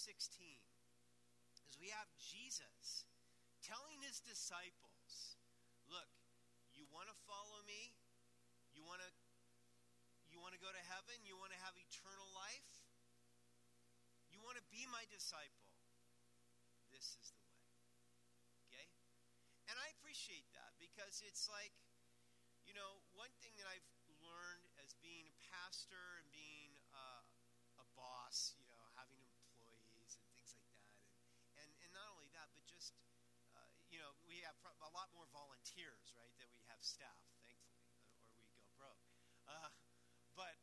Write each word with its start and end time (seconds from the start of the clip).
16 0.00 0.40
is 1.68 1.76
we 1.76 1.92
have 1.92 2.08
Jesus 2.16 3.04
telling 3.60 4.00
his 4.00 4.24
disciples, 4.24 5.36
look, 5.92 6.08
you 6.72 6.88
want 6.88 7.12
to 7.12 7.16
follow 7.28 7.60
me? 7.68 7.92
You 8.72 8.80
want 8.88 9.04
to 9.04 9.10
you 10.32 10.38
want 10.38 10.56
to 10.56 10.62
go 10.62 10.70
to 10.70 10.84
heaven? 10.88 11.20
You 11.26 11.36
want 11.36 11.52
to 11.52 11.60
have 11.60 11.74
eternal 11.76 12.30
life? 12.32 12.72
You 14.30 14.40
want 14.40 14.56
to 14.56 14.64
be 14.72 14.86
my 14.88 15.04
disciple? 15.10 15.68
This 16.94 17.18
is 17.18 17.34
the 17.34 17.44
way. 17.50 17.66
Okay? 18.70 18.86
And 19.68 19.76
I 19.76 19.90
appreciate 19.98 20.46
that 20.54 20.72
because 20.78 21.20
it's 21.26 21.50
like 21.50 21.74
you 22.64 22.78
know, 22.78 23.02
one 23.18 23.34
thing 23.42 23.50
that 23.58 23.66
I've 23.66 23.90
learned 24.22 24.62
as 24.78 24.94
being 25.02 25.26
a 25.26 25.36
pastor 25.50 26.22
and 26.22 26.26
being 26.30 26.70
uh, 26.94 27.82
a 27.82 27.86
boss, 27.98 28.54
volunteers, 35.30 36.12
right, 36.14 36.34
That 36.38 36.50
we 36.54 36.62
have 36.70 36.82
staff, 36.82 37.22
thankfully, 37.46 37.90
or 38.26 38.42
we 38.42 38.52
go 38.58 38.68
broke. 38.76 39.06
Uh, 39.46 39.70
but 40.36 40.54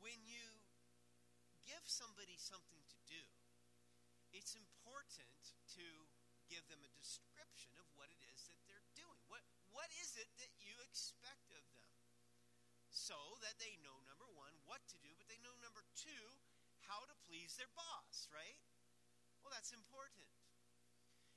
when 0.00 0.18
you 0.26 0.46
give 1.66 1.82
somebody 1.86 2.34
something 2.40 2.82
to 2.90 2.98
do, 3.06 3.24
it's 4.34 4.54
important 4.54 5.54
to 5.78 5.86
give 6.50 6.66
them 6.66 6.82
a 6.82 6.90
description 6.98 7.70
of 7.78 7.86
what 7.94 8.10
it 8.10 8.22
is 8.34 8.46
that 8.50 8.58
they're 8.66 8.86
doing. 8.98 9.22
What 9.30 9.42
what 9.70 9.86
is 10.02 10.18
it 10.18 10.26
that 10.42 10.50
you 10.58 10.74
expect 10.82 11.54
of 11.54 11.62
them? 11.74 11.90
So 12.90 13.14
that 13.46 13.54
they 13.62 13.78
know 13.86 13.94
number 14.06 14.26
one 14.34 14.50
what 14.66 14.82
to 14.90 14.98
do, 14.98 15.14
but 15.14 15.30
they 15.30 15.38
know 15.46 15.54
number 15.62 15.86
two 15.94 16.26
how 16.90 17.06
to 17.06 17.14
please 17.30 17.54
their 17.54 17.70
boss, 17.78 18.26
right? 18.34 18.58
Well, 19.46 19.54
that's 19.54 19.70
important. 19.70 20.26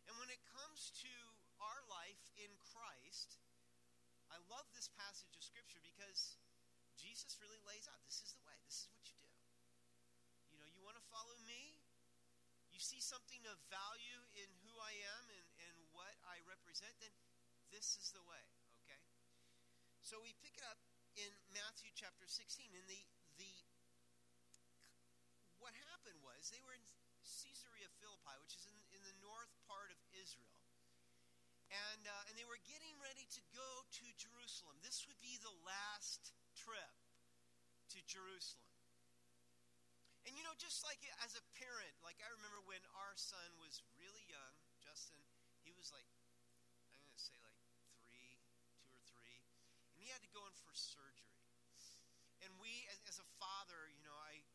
And 0.09 0.17
when 0.17 0.33
it 0.33 0.41
comes 0.49 0.89
to 1.05 1.13
our 1.63 1.81
life 1.87 2.19
in 2.35 2.51
Christ, 2.75 3.39
I 4.27 4.37
love 4.51 4.67
this 4.75 4.91
passage 4.99 5.31
of 5.31 5.43
Scripture 5.45 5.79
because 5.79 6.35
Jesus 6.99 7.39
really 7.39 7.59
lays 7.63 7.87
out 7.87 7.99
this 8.03 8.19
is 8.19 8.35
the 8.35 8.43
way, 8.43 8.55
this 8.67 8.83
is 8.83 8.87
what 8.91 9.03
you 9.07 9.17
do. 9.23 9.31
You 10.51 10.57
know, 10.59 10.67
you 10.67 10.83
want 10.83 10.99
to 10.99 11.05
follow 11.07 11.35
me? 11.47 11.79
You 12.73 12.81
see 12.81 12.99
something 12.99 13.41
of 13.47 13.55
value 13.69 14.19
in 14.35 14.49
who 14.65 14.73
I 14.81 14.93
am 15.15 15.23
and, 15.29 15.47
and 15.69 15.75
what 15.93 16.13
I 16.27 16.41
represent, 16.49 16.91
then 16.99 17.13
this 17.71 17.95
is 18.01 18.11
the 18.11 18.23
way, 18.25 18.43
okay? 18.83 19.01
So 20.01 20.19
we 20.19 20.33
pick 20.43 20.57
it 20.57 20.65
up 20.67 20.81
in 21.15 21.29
Matthew 21.53 21.93
chapter 21.93 22.25
16, 22.25 22.73
and 22.73 22.85
the, 22.89 23.01
the 23.37 23.53
what 25.61 25.77
happened 25.93 26.17
was 26.25 26.49
they 26.49 26.61
were 26.65 26.75
in 26.75 26.83
Caesarea 27.23 27.87
Philippi, 28.01 28.35
which 28.41 28.57
is 28.57 28.65
in, 28.67 28.75
in 28.91 29.01
the 29.05 29.15
north 29.23 29.53
part 29.69 29.93
of 29.93 29.99
Israel. 30.11 30.59
And, 31.71 32.03
uh, 32.05 32.29
and 32.29 32.37
they 32.37 32.42
were 32.53 32.61
getting 32.69 32.93
ready 33.01 33.25
to 33.33 33.41
go 33.57 33.81
to 33.89 34.05
Jerusalem. 34.13 34.77
This 34.85 35.09
would 35.09 35.17
be 35.25 35.41
the 35.41 35.57
last 35.65 36.37
trip 36.53 36.93
to 37.89 37.97
Jerusalem. 38.05 38.69
And 40.29 40.37
you 40.37 40.45
know, 40.45 40.53
just 40.61 40.85
like 40.85 41.01
as 41.25 41.33
a 41.33 41.41
parent, 41.57 41.97
like 42.05 42.21
I 42.21 42.29
remember 42.29 42.61
when 42.69 42.85
our 42.93 43.17
son 43.17 43.57
was 43.57 43.81
really 43.97 44.21
young, 44.29 44.53
Justin, 44.77 45.25
he 45.65 45.73
was 45.73 45.89
like, 45.89 46.05
I'm 46.93 47.01
going 47.01 47.09
to 47.09 47.25
say 47.25 47.33
like 47.41 47.57
three, 48.05 48.37
two 48.77 48.85
or 48.85 49.01
three, 49.09 49.41
and 49.97 50.05
he 50.05 50.13
had 50.13 50.21
to 50.21 50.29
go 50.29 50.45
in 50.45 50.53
for 50.61 50.77
surgery. 50.77 51.41
And 52.45 52.53
we, 52.61 52.85
as, 52.93 53.01
as 53.09 53.17
a 53.17 53.25
father, 53.41 53.89
you 53.97 54.05
know, 54.05 54.13
I, 54.29 54.45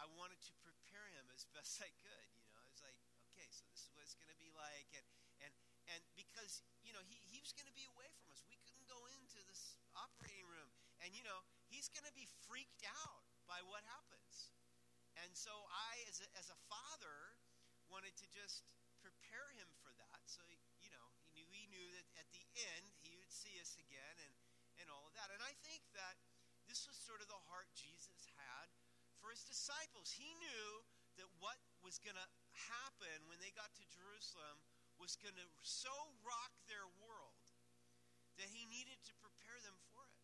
I 0.00 0.08
wanted 0.16 0.40
to 0.48 0.56
prepare 0.64 1.04
him 1.20 1.28
as 1.28 1.44
best 1.52 1.84
I 1.84 1.92
could. 2.00 2.28
You 2.48 2.48
know, 2.56 2.64
I 2.64 2.68
was 2.72 2.80
like, 2.80 2.96
okay, 3.28 3.44
so 3.52 3.68
this 3.68 3.84
is 3.84 3.92
what 3.92 4.08
it's 4.08 4.16
going 4.16 4.32
to 4.32 4.40
be 4.40 4.48
like, 4.56 4.88
and 4.96 5.04
because 6.52 6.84
you 6.84 6.92
know 6.92 7.00
he 7.08 7.16
he 7.32 7.40
was 7.40 7.56
going 7.56 7.64
to 7.64 7.72
be 7.72 7.88
away 7.88 8.12
from 8.20 8.28
us, 8.28 8.44
we 8.44 8.60
couldn't 8.60 8.84
go 8.84 9.00
into 9.08 9.40
this 9.48 9.80
operating 9.96 10.44
room, 10.44 10.68
and 11.00 11.16
you 11.16 11.24
know 11.24 11.40
he's 11.72 11.88
going 11.88 12.04
to 12.04 12.12
be 12.12 12.28
freaked 12.44 12.84
out 12.84 13.24
by 13.48 13.64
what 13.64 13.80
happens, 13.88 14.52
and 15.24 15.32
so 15.32 15.48
I, 15.72 16.04
as 16.12 16.20
a, 16.20 16.28
as 16.36 16.52
a 16.52 16.58
father, 16.68 17.40
wanted 17.88 18.12
to 18.20 18.28
just 18.28 18.68
prepare 19.00 19.48
him 19.56 19.68
for 19.80 19.96
that. 19.96 20.20
So 20.28 20.44
you 20.76 20.92
know 20.92 21.06
he 21.24 21.32
knew 21.32 21.48
he 21.48 21.64
knew 21.72 21.88
that 21.96 22.04
at 22.20 22.28
the 22.36 22.44
end 22.76 22.84
he 23.00 23.16
would 23.16 23.32
see 23.32 23.56
us 23.56 23.72
again, 23.80 24.16
and 24.20 24.32
and 24.84 24.92
all 24.92 25.08
of 25.08 25.16
that, 25.16 25.32
and 25.32 25.40
I 25.40 25.56
think 25.64 25.80
that 25.96 26.20
this 26.68 26.84
was 26.84 27.00
sort 27.00 27.24
of 27.24 27.32
the 27.32 27.42
heart 27.48 27.72
Jesus 27.72 28.28
had 28.36 28.68
for 29.24 29.32
his 29.32 29.40
disciples. 29.48 30.12
He 30.12 30.36
knew 30.36 30.84
that 31.16 31.28
what 31.40 31.56
was 31.80 31.96
going 32.00 32.16
to 32.16 32.28
happen 32.68 33.16
when 33.28 33.40
they 33.40 33.52
got 33.56 33.72
to 33.76 33.84
Jerusalem 33.88 34.60
was 35.02 35.18
going 35.18 35.34
to 35.34 35.50
so 35.66 35.90
rock 36.22 36.54
their 36.70 36.86
world 37.02 37.42
that 38.38 38.46
he 38.46 38.62
needed 38.70 39.02
to 39.02 39.18
prepare 39.18 39.58
them 39.66 39.74
for 39.90 40.06
it. 40.06 40.22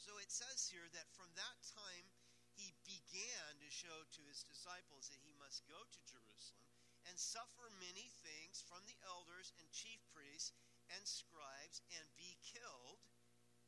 So 0.00 0.16
it 0.16 0.32
says 0.32 0.64
here 0.72 0.88
that 0.96 1.12
from 1.12 1.28
that 1.36 1.58
time 1.76 2.08
he 2.56 2.72
began 2.88 3.52
to 3.60 3.68
show 3.68 3.92
to 4.16 4.22
his 4.32 4.40
disciples 4.48 5.12
that 5.12 5.20
he 5.20 5.36
must 5.36 5.68
go 5.68 5.76
to 5.76 6.08
Jerusalem 6.08 6.64
and 7.04 7.20
suffer 7.20 7.68
many 7.76 8.08
things 8.24 8.64
from 8.64 8.80
the 8.88 8.96
elders 9.04 9.52
and 9.60 9.68
chief 9.76 10.00
priests 10.16 10.56
and 10.96 11.04
scribes 11.04 11.84
and 12.00 12.06
be 12.16 12.40
killed 12.40 13.04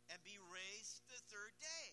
and 0.09 0.17
be 0.25 0.41
raised 0.49 1.05
the 1.13 1.21
third 1.29 1.53
day. 1.61 1.93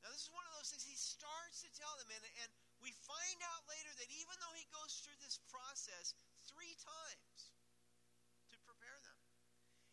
Now, 0.00 0.08
this 0.08 0.24
is 0.24 0.32
one 0.32 0.48
of 0.48 0.56
those 0.56 0.72
things 0.72 0.88
he 0.88 0.96
starts 0.96 1.60
to 1.66 1.70
tell 1.76 1.92
them, 2.00 2.08
and, 2.08 2.24
and 2.40 2.52
we 2.80 2.92
find 3.06 3.38
out 3.52 3.64
later 3.68 3.92
that 3.96 4.10
even 4.12 4.36
though 4.42 4.54
he 4.56 4.66
goes 4.72 5.00
through 5.02 5.16
this 5.22 5.40
process 5.48 6.12
three 6.50 6.76
times 6.80 7.54
to 8.52 8.56
prepare 8.68 8.98
them, 9.02 9.18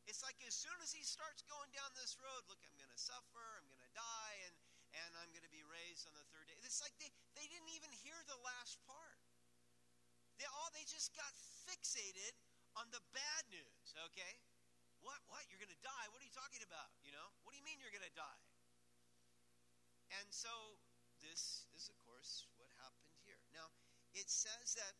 it's 0.05 0.21
like 0.21 0.35
as 0.43 0.55
soon 0.55 0.75
as 0.83 0.91
he 0.91 1.01
starts 1.01 1.43
going 1.47 1.71
down 1.71 1.89
this 1.95 2.19
road, 2.19 2.43
look, 2.51 2.59
I'm 2.67 2.75
going 2.75 2.91
to 2.91 2.99
suffer, 2.99 3.45
I'm 3.55 3.67
going 3.71 3.83
to 3.83 3.95
die, 3.95 4.35
and, 4.47 4.55
and 4.99 5.11
I'm 5.23 5.31
going 5.31 5.47
to 5.47 5.55
be 5.55 5.63
raised 5.63 6.05
on 6.11 6.15
the 6.15 6.27
third 6.35 6.45
day. 6.51 6.59
It's 6.67 6.83
like 6.83 6.93
they, 6.99 7.09
they 7.39 7.47
didn't 7.47 7.71
even 7.71 7.91
hear 8.03 8.19
the 8.27 8.39
last 8.43 8.77
part. 8.83 9.19
They 10.41 10.49
all 10.49 10.69
they 10.75 10.83
just 10.83 11.15
got 11.15 11.29
fixated 11.69 12.35
on 12.75 12.89
the 12.89 12.99
bad 13.13 13.43
news, 13.53 13.87
okay? 14.11 14.33
What 15.05 15.19
what? 15.29 15.45
You're 15.51 15.61
gonna 15.61 15.77
die? 15.83 16.05
What 16.09 16.23
are 16.23 16.27
you 16.27 16.33
talking 16.33 16.63
about? 16.65 16.89
You 17.05 17.13
know? 17.13 17.27
What 17.43 17.53
do 17.53 17.57
you 17.59 17.65
mean 17.67 17.77
you're 17.77 17.93
gonna 17.93 18.11
die? 18.17 18.41
And 20.19 20.27
so 20.31 20.49
this 21.21 21.67
is, 21.75 21.87
of 21.87 21.97
course, 22.03 22.47
it 24.13 24.29
says 24.29 24.77
that, 24.77 24.95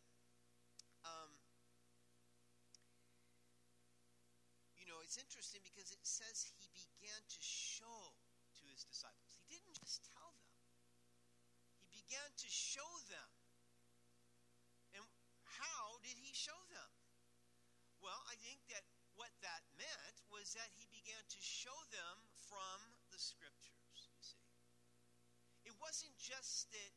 um, 1.06 1.30
you 4.78 4.86
know, 4.86 4.98
it's 5.02 5.16
interesting 5.18 5.62
because 5.64 5.90
it 5.92 6.02
says 6.02 6.46
he 6.58 6.68
began 6.74 7.20
to 7.30 7.40
show 7.40 8.14
to 8.58 8.62
his 8.70 8.84
disciples. 8.84 9.34
He 9.38 9.46
didn't 9.50 9.74
just 9.78 10.04
tell 10.14 10.32
them, 10.34 10.58
he 11.80 11.86
began 11.90 12.30
to 12.36 12.48
show 12.50 12.90
them. 13.10 13.30
And 14.94 15.04
how 15.44 15.98
did 16.02 16.18
he 16.18 16.32
show 16.34 16.58
them? 16.70 16.90
Well, 18.02 18.20
I 18.28 18.36
think 18.44 18.60
that 18.74 18.84
what 19.16 19.30
that 19.40 19.62
meant 19.78 20.16
was 20.28 20.52
that 20.58 20.68
he 20.76 20.86
began 20.92 21.22
to 21.24 21.40
show 21.40 21.74
them 21.94 22.16
from 22.50 22.78
the 23.10 23.18
scriptures, 23.18 24.10
you 24.10 24.20
see. 24.20 24.44
it 25.64 25.74
wasn't 25.80 26.12
just 26.20 26.68
that 26.72 26.92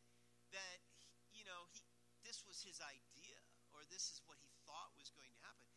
that 0.51 0.79
you 1.31 1.44
know 1.47 1.67
he 1.72 1.87
was 2.57 2.66
his 2.73 2.81
idea 2.90 3.38
or 3.69 3.85
this 3.94 4.09
is 4.09 4.18
what 4.25 4.41
he 4.41 4.50
thought 4.66 4.90
was 4.97 5.13
going 5.13 5.29
to 5.29 5.45
happen. 5.45 5.69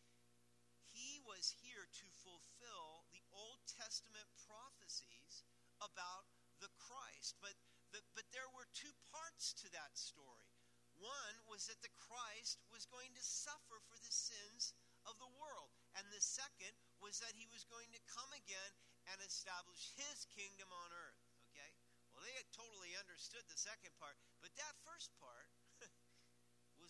He 0.88 1.20
was 1.28 1.52
here 1.60 1.84
to 1.84 2.06
fulfill 2.24 3.04
the 3.12 3.20
Old 3.36 3.60
Testament 3.68 4.24
prophecies 4.48 5.44
about 5.84 6.24
the 6.64 6.72
Christ. 6.80 7.36
But 7.44 7.52
the, 7.92 8.00
but 8.16 8.24
there 8.32 8.48
were 8.56 8.64
two 8.72 8.96
parts 9.12 9.52
to 9.60 9.68
that 9.76 9.92
story. 9.92 10.48
One 10.96 11.36
was 11.52 11.68
that 11.68 11.84
the 11.84 11.92
Christ 11.92 12.64
was 12.72 12.88
going 12.88 13.12
to 13.12 13.20
suffer 13.20 13.76
for 13.84 14.00
the 14.00 14.16
sins 14.16 14.72
of 15.04 15.20
the 15.20 15.28
world. 15.36 15.76
And 16.00 16.08
the 16.08 16.24
second 16.24 16.72
was 17.04 17.20
that 17.20 17.36
he 17.36 17.44
was 17.52 17.68
going 17.68 17.92
to 17.92 18.08
come 18.08 18.32
again 18.32 18.72
and 19.12 19.20
establish 19.20 19.92
his 20.00 20.24
kingdom 20.32 20.72
on 20.72 20.96
earth. 20.96 21.20
Okay? 21.52 21.76
Well, 22.16 22.24
they 22.24 22.40
totally 22.56 22.96
understood 22.96 23.44
the 23.52 23.60
second 23.60 23.92
part, 24.00 24.16
but 24.40 24.56
that 24.56 24.80
first 24.88 25.12
part 25.20 25.52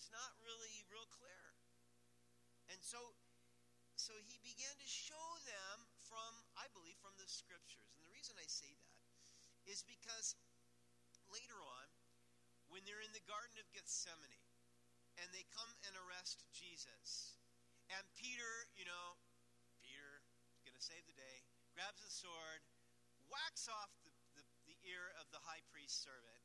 was 0.00 0.08
not 0.17 0.32
really 0.41 0.81
real 0.88 1.05
clear. 1.12 1.52
And 2.73 2.81
so 2.81 2.97
so 4.00 4.17
he 4.25 4.41
began 4.41 4.73
to 4.81 4.88
show 4.88 5.29
them 5.44 5.76
from 6.08 6.32
I 6.56 6.73
believe 6.73 6.97
from 7.05 7.12
the 7.20 7.29
scriptures. 7.29 7.93
And 7.93 8.00
the 8.00 8.08
reason 8.17 8.32
I 8.41 8.49
say 8.49 8.73
that 8.73 8.97
is 9.69 9.85
because 9.85 10.41
later 11.29 11.61
on 11.61 11.87
when 12.73 12.81
they're 12.88 13.05
in 13.05 13.12
the 13.12 13.20
garden 13.29 13.61
of 13.61 13.69
Gethsemane 13.76 14.49
and 15.20 15.29
they 15.37 15.44
come 15.52 15.69
and 15.85 15.93
arrest 16.08 16.49
Jesus 16.56 17.37
and 17.93 18.00
Peter, 18.17 18.73
you 18.73 18.88
know, 18.88 19.20
Peter 19.85 20.25
going 20.64 20.73
to 20.73 20.81
save 20.81 21.05
the 21.05 21.19
day, 21.19 21.44
grabs 21.76 22.00
a 22.00 22.08
sword, 22.08 22.64
whacks 23.29 23.69
off 23.69 23.93
the 24.64 24.79
ear 24.88 25.12
of 25.20 25.29
the 25.29 25.44
high 25.44 25.61
priest's 25.69 26.00
servant. 26.00 26.41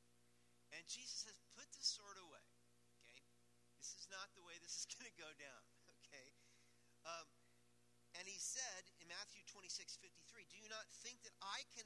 And 0.75 0.83
Jesus 0.91 1.23
says, 1.23 1.39
Put 1.55 1.71
the 1.71 1.85
sword 1.85 2.19
away. 2.19 2.54
Is 3.93 4.09
not 4.09 4.33
the 4.33 4.41
way 4.41 4.57
this 4.63 4.73
is 4.73 4.85
going 4.97 5.05
to 5.05 5.17
go 5.19 5.29
down, 5.37 5.63
okay? 6.01 6.33
Um, 7.05 7.27
and 8.15 8.25
he 8.25 8.39
said 8.39 8.87
in 9.03 9.11
Matthew 9.11 9.43
26, 9.45 9.99
53, 9.99 10.47
Do 10.47 10.57
you 10.57 10.71
not 10.71 10.87
think 11.03 11.19
that 11.27 11.35
I 11.43 11.67
can 11.75 11.85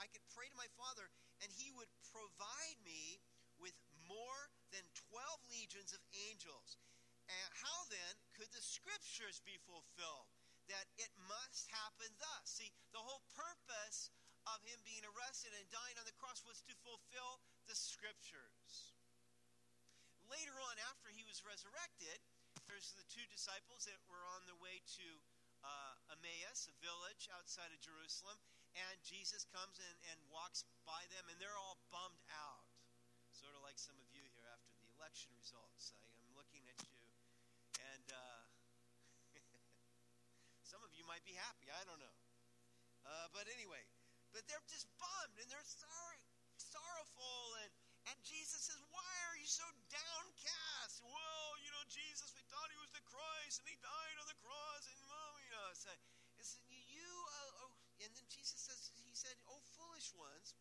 I 0.00 0.08
could 0.08 0.24
pray 0.32 0.48
to 0.48 0.56
my 0.56 0.68
Father 0.80 1.12
and 1.44 1.52
he 1.52 1.68
would 1.76 1.90
provide 2.08 2.80
me 2.80 3.20
with 3.60 3.76
more 4.08 4.48
than 4.72 4.82
12 5.12 5.52
legions 5.52 5.92
of 5.92 6.00
angels? 6.32 6.80
And 7.28 7.50
how 7.54 7.86
then 7.92 8.14
could 8.34 8.50
the 8.56 8.64
scriptures 8.64 9.44
be 9.44 9.60
fulfilled? 9.68 10.32
That 10.72 10.86
it 10.96 11.12
must 11.28 11.68
happen 11.70 12.08
thus. 12.18 12.46
See, 12.46 12.70
the 12.94 13.02
whole 13.02 13.22
purpose 13.36 14.10
of 14.48 14.62
him 14.64 14.78
being 14.86 15.02
arrested 15.02 15.52
and 15.52 15.66
dying 15.68 15.98
on 15.98 16.06
the 16.08 16.16
cross 16.16 16.40
was 16.46 16.62
to 16.66 16.74
fulfill 16.86 17.42
the 17.68 17.76
scriptures. 17.76 18.94
Later 20.30 20.54
on, 20.62 20.78
after 20.86 21.10
he 21.10 21.26
was 21.26 21.42
resurrected, 21.42 22.22
there's 22.70 22.94
the 22.94 23.02
two 23.10 23.26
disciples 23.34 23.82
that 23.90 23.98
were 24.06 24.22
on 24.38 24.46
the 24.46 24.54
way 24.62 24.78
to 24.94 25.06
uh, 25.66 26.14
Emmaus, 26.14 26.70
a 26.70 26.74
village 26.78 27.26
outside 27.34 27.74
of 27.74 27.82
Jerusalem, 27.82 28.38
and 28.78 28.94
Jesus 29.02 29.42
comes 29.50 29.82
and, 29.82 29.96
and 30.14 30.18
walks 30.30 30.62
by 30.86 31.02
them, 31.10 31.26
and 31.26 31.36
they're 31.42 31.58
all 31.58 31.82
bummed 31.90 32.22
out. 32.30 32.70
Sort 33.34 33.58
of 33.58 33.66
like 33.66 33.74
some 33.74 33.98
of 33.98 34.06
you 34.14 34.22
here 34.30 34.46
after 34.54 34.70
the 34.78 34.86
election 34.94 35.34
results. 35.34 35.90
I, 35.98 36.06
am 36.22 36.30
looking 36.38 36.62
at 36.70 36.78
you, 36.86 37.02
and 37.82 38.06
uh, 38.14 38.46
some 40.70 40.86
of 40.86 40.94
you 40.94 41.02
might 41.10 41.26
be 41.26 41.34
happy. 41.34 41.74
I 41.74 41.82
don't 41.90 41.98
know. 41.98 42.16
Uh, 43.02 43.26
but 43.34 43.50
anyway, 43.50 43.82
but 44.30 44.46
they're 44.46 44.62
just 44.70 44.86
bummed 45.02 45.42
and 45.42 45.48
they're 45.50 45.66
sorry, 45.66 46.22
sorrowful, 46.54 47.58
and 47.66 47.72
and 48.12 48.16
Jesus 48.22 48.70
says, 48.70 48.80
"Why 48.94 49.10
so 49.50 49.66
downcast?" 49.90 51.02
Well, 51.02 51.48
you 51.58 51.74
know, 51.74 51.82
Jesus, 51.90 52.30
we 52.38 52.46
thought 52.46 52.70
he 52.70 52.78
was 52.78 52.94
the 52.94 53.02
Christ, 53.02 53.58
and 53.58 53.66
he 53.66 53.74
died 53.82 54.16
on 54.22 54.30
the 54.30 54.38
cross, 54.38 54.86
and 54.86 54.98
well, 55.10 55.34
you 55.42 55.50
know, 55.50 55.70
so, 55.74 55.90
it's, 56.38 56.62
you, 56.70 57.10
uh, 57.42 57.66
oh, 57.66 57.74
and 57.98 58.14
then 58.14 58.26
Jesus 58.30 58.62
says, 58.62 58.94
he 59.02 59.14
said, 59.18 59.34
"Oh, 59.50 59.58
foolish 59.74 60.14
ones, 60.14 60.54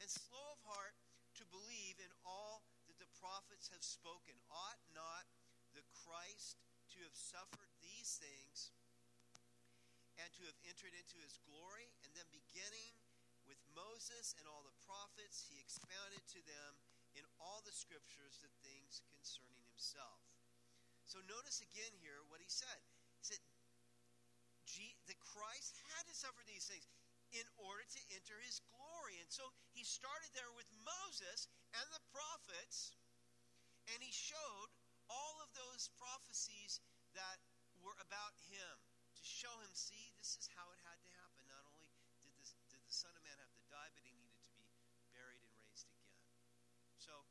and 0.00 0.08
slow 0.08 0.56
of 0.56 0.60
heart 0.64 0.96
to 1.36 1.44
believe 1.52 2.00
in 2.00 2.10
all 2.24 2.64
that 2.88 2.96
the 2.96 3.12
prophets 3.20 3.68
have 3.76 3.84
spoken. 3.84 4.32
Ought 4.48 4.80
not 4.96 5.28
the 5.76 5.84
Christ 5.92 6.56
to 6.96 6.98
have 7.04 7.14
suffered 7.14 7.70
these 7.84 8.16
things?" 8.16 8.72
and 10.20 10.28
to 10.36 10.44
have 10.44 10.58
entered 10.68 10.92
into 10.92 11.16
his 11.24 11.40
glory. 11.48 11.88
And 12.04 12.12
then 12.12 12.28
beginning 12.28 12.92
with 13.48 13.56
Moses 13.72 14.36
and 14.36 14.44
all 14.44 14.60
the 14.60 14.76
prophets, 14.84 15.48
he 15.48 15.56
expounded 15.64 16.20
to 16.36 16.40
them 16.44 16.76
all 17.40 17.64
the 17.64 17.72
scriptures 17.74 18.38
the 18.44 18.52
things 18.62 19.00
concerning 19.08 19.64
himself. 19.72 20.20
So 21.08 21.18
notice 21.26 21.64
again 21.64 21.90
here 21.98 22.22
what 22.30 22.38
he 22.38 22.48
said. 22.48 22.80
He 23.18 23.24
said, 23.26 23.42
the 25.10 25.18
Christ 25.18 25.74
had 25.98 26.06
to 26.06 26.14
suffer 26.14 26.46
these 26.46 26.70
things 26.70 26.86
in 27.34 27.42
order 27.58 27.82
to 27.82 28.00
enter 28.14 28.38
his 28.46 28.62
glory. 28.70 29.18
And 29.18 29.26
so 29.26 29.50
he 29.74 29.82
started 29.82 30.30
there 30.38 30.50
with 30.54 30.70
Moses 30.86 31.50
and 31.74 31.86
the 31.90 32.02
prophets, 32.14 32.94
and 33.90 33.98
he 33.98 34.14
showed 34.14 34.70
all 35.10 35.42
of 35.42 35.50
those 35.58 35.90
prophecies 35.98 36.78
that 37.18 37.42
were 37.82 37.98
about 37.98 38.38
him 38.50 38.74
to 39.18 39.22
show 39.26 39.50
him, 39.66 39.74
see, 39.74 40.14
this 40.14 40.38
is 40.38 40.46
how 40.54 40.70
it 40.70 40.78
had 40.86 40.98
to 41.02 41.10
happen. 41.18 41.42
Not 41.50 41.66
only 41.74 41.90
did, 42.22 42.30
this, 42.38 42.54
did 42.70 42.82
the 42.86 42.94
Son 42.94 43.10
of 43.10 43.22
Man 43.26 43.34
have 43.42 43.54
to 43.58 43.66
die, 43.66 43.90
but 43.90 44.06
he 44.06 44.14
needed 44.14 44.38
to 44.46 44.54
be 44.54 44.70
buried 45.10 45.42
and 45.42 45.50
raised 45.66 45.90
again. 45.90 46.14
So 47.02 47.26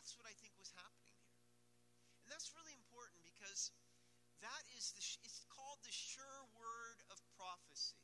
that's 0.00 0.16
what 0.16 0.24
I 0.24 0.32
think 0.40 0.56
was 0.56 0.72
happening 0.72 1.12
here. 1.20 1.44
And 2.24 2.32
that's 2.32 2.56
really 2.56 2.72
important 2.72 3.20
because 3.20 3.68
that 4.40 4.64
is 4.72 4.96
the, 4.96 5.04
it's 5.28 5.44
called 5.52 5.76
the 5.84 5.92
sure 5.92 6.40
word 6.56 7.04
of 7.12 7.20
prophecy. 7.36 8.00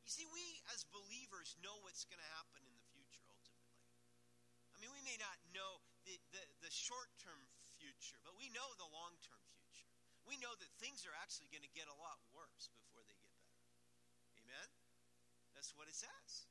You 0.00 0.08
see, 0.08 0.24
we 0.32 0.40
as 0.72 0.88
believers 0.88 1.52
know 1.60 1.76
what's 1.84 2.08
going 2.08 2.16
to 2.16 2.30
happen 2.40 2.64
in 2.64 2.72
the 2.72 2.86
future 2.96 3.20
ultimately. 3.28 3.76
I 4.72 4.80
mean, 4.80 4.88
we 4.88 5.04
may 5.04 5.20
not 5.20 5.36
know 5.52 5.84
the, 6.08 6.16
the, 6.32 6.40
the 6.64 6.72
short 6.72 7.12
term 7.20 7.44
future, 7.76 8.16
but 8.24 8.32
we 8.40 8.48
know 8.56 8.64
the 8.80 8.88
long 8.88 9.20
term 9.20 9.44
future. 9.52 9.84
we 10.24 10.40
know 10.40 10.56
that 10.64 10.72
things 10.80 11.04
are 11.04 11.12
actually 11.20 11.52
going 11.52 11.60
to 11.60 11.74
get 11.76 11.92
a 11.92 11.96
lot 12.00 12.16
worse 12.32 12.72
before 12.72 13.04
they 13.04 13.20
get 13.20 13.36
better. 13.36 13.68
Amen? 14.40 14.68
That's 15.52 15.76
what 15.76 15.92
it 15.92 15.96
says. 16.00 16.48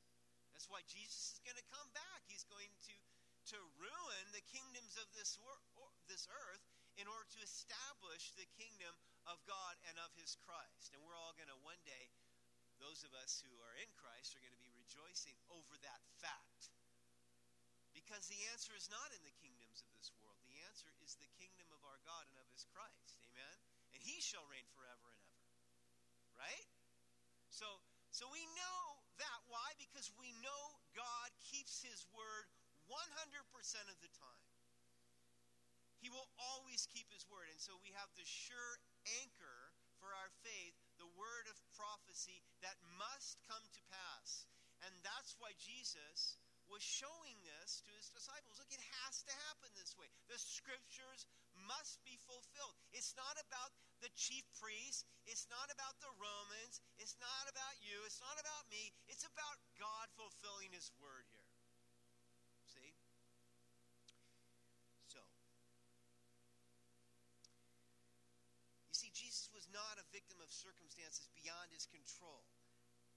That's 0.54 0.70
why 0.70 0.86
Jesus 0.86 1.34
is 1.34 1.42
going 1.42 1.58
to 1.58 1.66
come 1.74 1.90
back. 1.98 2.22
He's 2.30 2.46
going 2.46 2.70
to, 2.86 2.94
to 3.54 3.60
ruin 3.80 4.24
the 4.36 4.44
kingdoms 4.52 5.00
of 5.00 5.08
this, 5.16 5.40
this 6.04 6.28
earth 6.28 6.64
in 7.00 7.08
order 7.08 7.24
to 7.32 7.40
establish 7.40 8.34
the 8.36 8.48
kingdom 8.60 8.92
of 9.24 9.40
God 9.48 9.74
and 9.88 9.96
of 10.04 10.12
his 10.20 10.36
Christ. 10.44 10.92
And 10.92 11.00
we're 11.00 11.16
all 11.16 11.32
going 11.32 11.48
to 11.48 11.60
one 11.64 11.80
day, 11.88 12.12
those 12.76 13.08
of 13.08 13.16
us 13.16 13.40
who 13.40 13.54
are 13.64 13.76
in 13.80 13.88
Christ, 13.96 14.36
are 14.36 14.44
going 14.44 14.52
to 14.52 14.60
be 14.60 14.72
rejoicing 14.76 15.36
over 15.48 15.74
that 15.80 16.02
fact. 16.20 16.74
Because 17.96 18.28
the 18.28 18.44
answer 18.52 18.76
is 18.76 18.92
not 18.92 19.10
in 19.16 19.22
the 19.24 19.36
kingdoms 19.40 19.80
of 19.80 19.90
this 19.96 20.12
world. 20.20 20.38
The 20.44 20.60
answer 20.68 20.92
is 21.00 21.16
the 21.16 21.30
kingdom 21.40 21.72
of 21.72 21.82
our 21.88 21.98
God 22.04 22.28
and 22.28 22.36
of 22.36 22.48
his 22.52 22.68
Christ. 22.68 23.16
Amen? 23.32 23.56
And 23.96 24.00
he 24.04 24.20
shall 24.20 24.44
reign 24.52 24.68
forever 24.76 25.08
and 25.08 25.24
ever. 25.24 25.48
Right? 26.36 26.68
So 27.48 27.66
so 28.12 28.28
we 28.30 28.44
know 28.56 28.97
of 33.58 33.98
the 33.98 34.12
time. 34.14 34.46
He 35.98 36.06
will 36.14 36.30
always 36.38 36.86
keep 36.94 37.10
his 37.10 37.26
word. 37.26 37.50
And 37.50 37.58
so 37.58 37.74
we 37.82 37.90
have 37.98 38.06
the 38.14 38.22
sure 38.22 38.78
anchor 39.18 39.74
for 39.98 40.14
our 40.14 40.30
faith, 40.46 40.78
the 41.02 41.10
word 41.18 41.50
of 41.50 41.58
prophecy 41.74 42.38
that 42.62 42.78
must 42.94 43.42
come 43.50 43.66
to 43.74 43.82
pass. 43.90 44.46
And 44.86 44.94
that's 45.02 45.34
why 45.42 45.58
Jesus 45.58 46.38
was 46.70 46.86
showing 46.86 47.34
this 47.42 47.82
to 47.82 47.90
his 47.98 48.14
disciples. 48.14 48.62
Look, 48.62 48.70
it 48.70 48.84
has 49.02 49.26
to 49.26 49.34
happen 49.50 49.74
this 49.74 49.98
way. 49.98 50.06
The 50.30 50.38
scriptures 50.38 51.26
must 51.66 51.98
be 52.06 52.14
fulfilled. 52.30 52.78
It's 52.94 53.18
not 53.18 53.34
about 53.42 53.74
the 53.98 54.12
chief 54.14 54.46
priests, 54.62 55.02
it's 55.26 55.50
not 55.50 55.66
about 55.74 55.98
the 55.98 56.12
Romans, 56.22 56.78
it's 57.02 57.18
not 57.18 57.50
about 57.50 57.74
you, 57.82 57.98
it's 58.06 58.22
not 58.22 58.38
about 58.38 58.70
me. 58.70 58.94
It's 59.10 59.26
about 59.26 59.58
God 59.82 60.06
fulfilling 60.14 60.70
his 60.70 60.94
word 61.02 61.26
here. 61.34 61.50
See? 62.70 62.94
So, 65.10 65.18
you 68.86 68.94
see, 68.94 69.10
Jesus 69.10 69.50
was 69.50 69.66
not 69.74 69.98
a 69.98 70.06
victim 70.14 70.38
of 70.38 70.46
circumstances 70.58 71.30
beyond 71.38 71.70
his 71.70 71.86
control. 71.86 72.42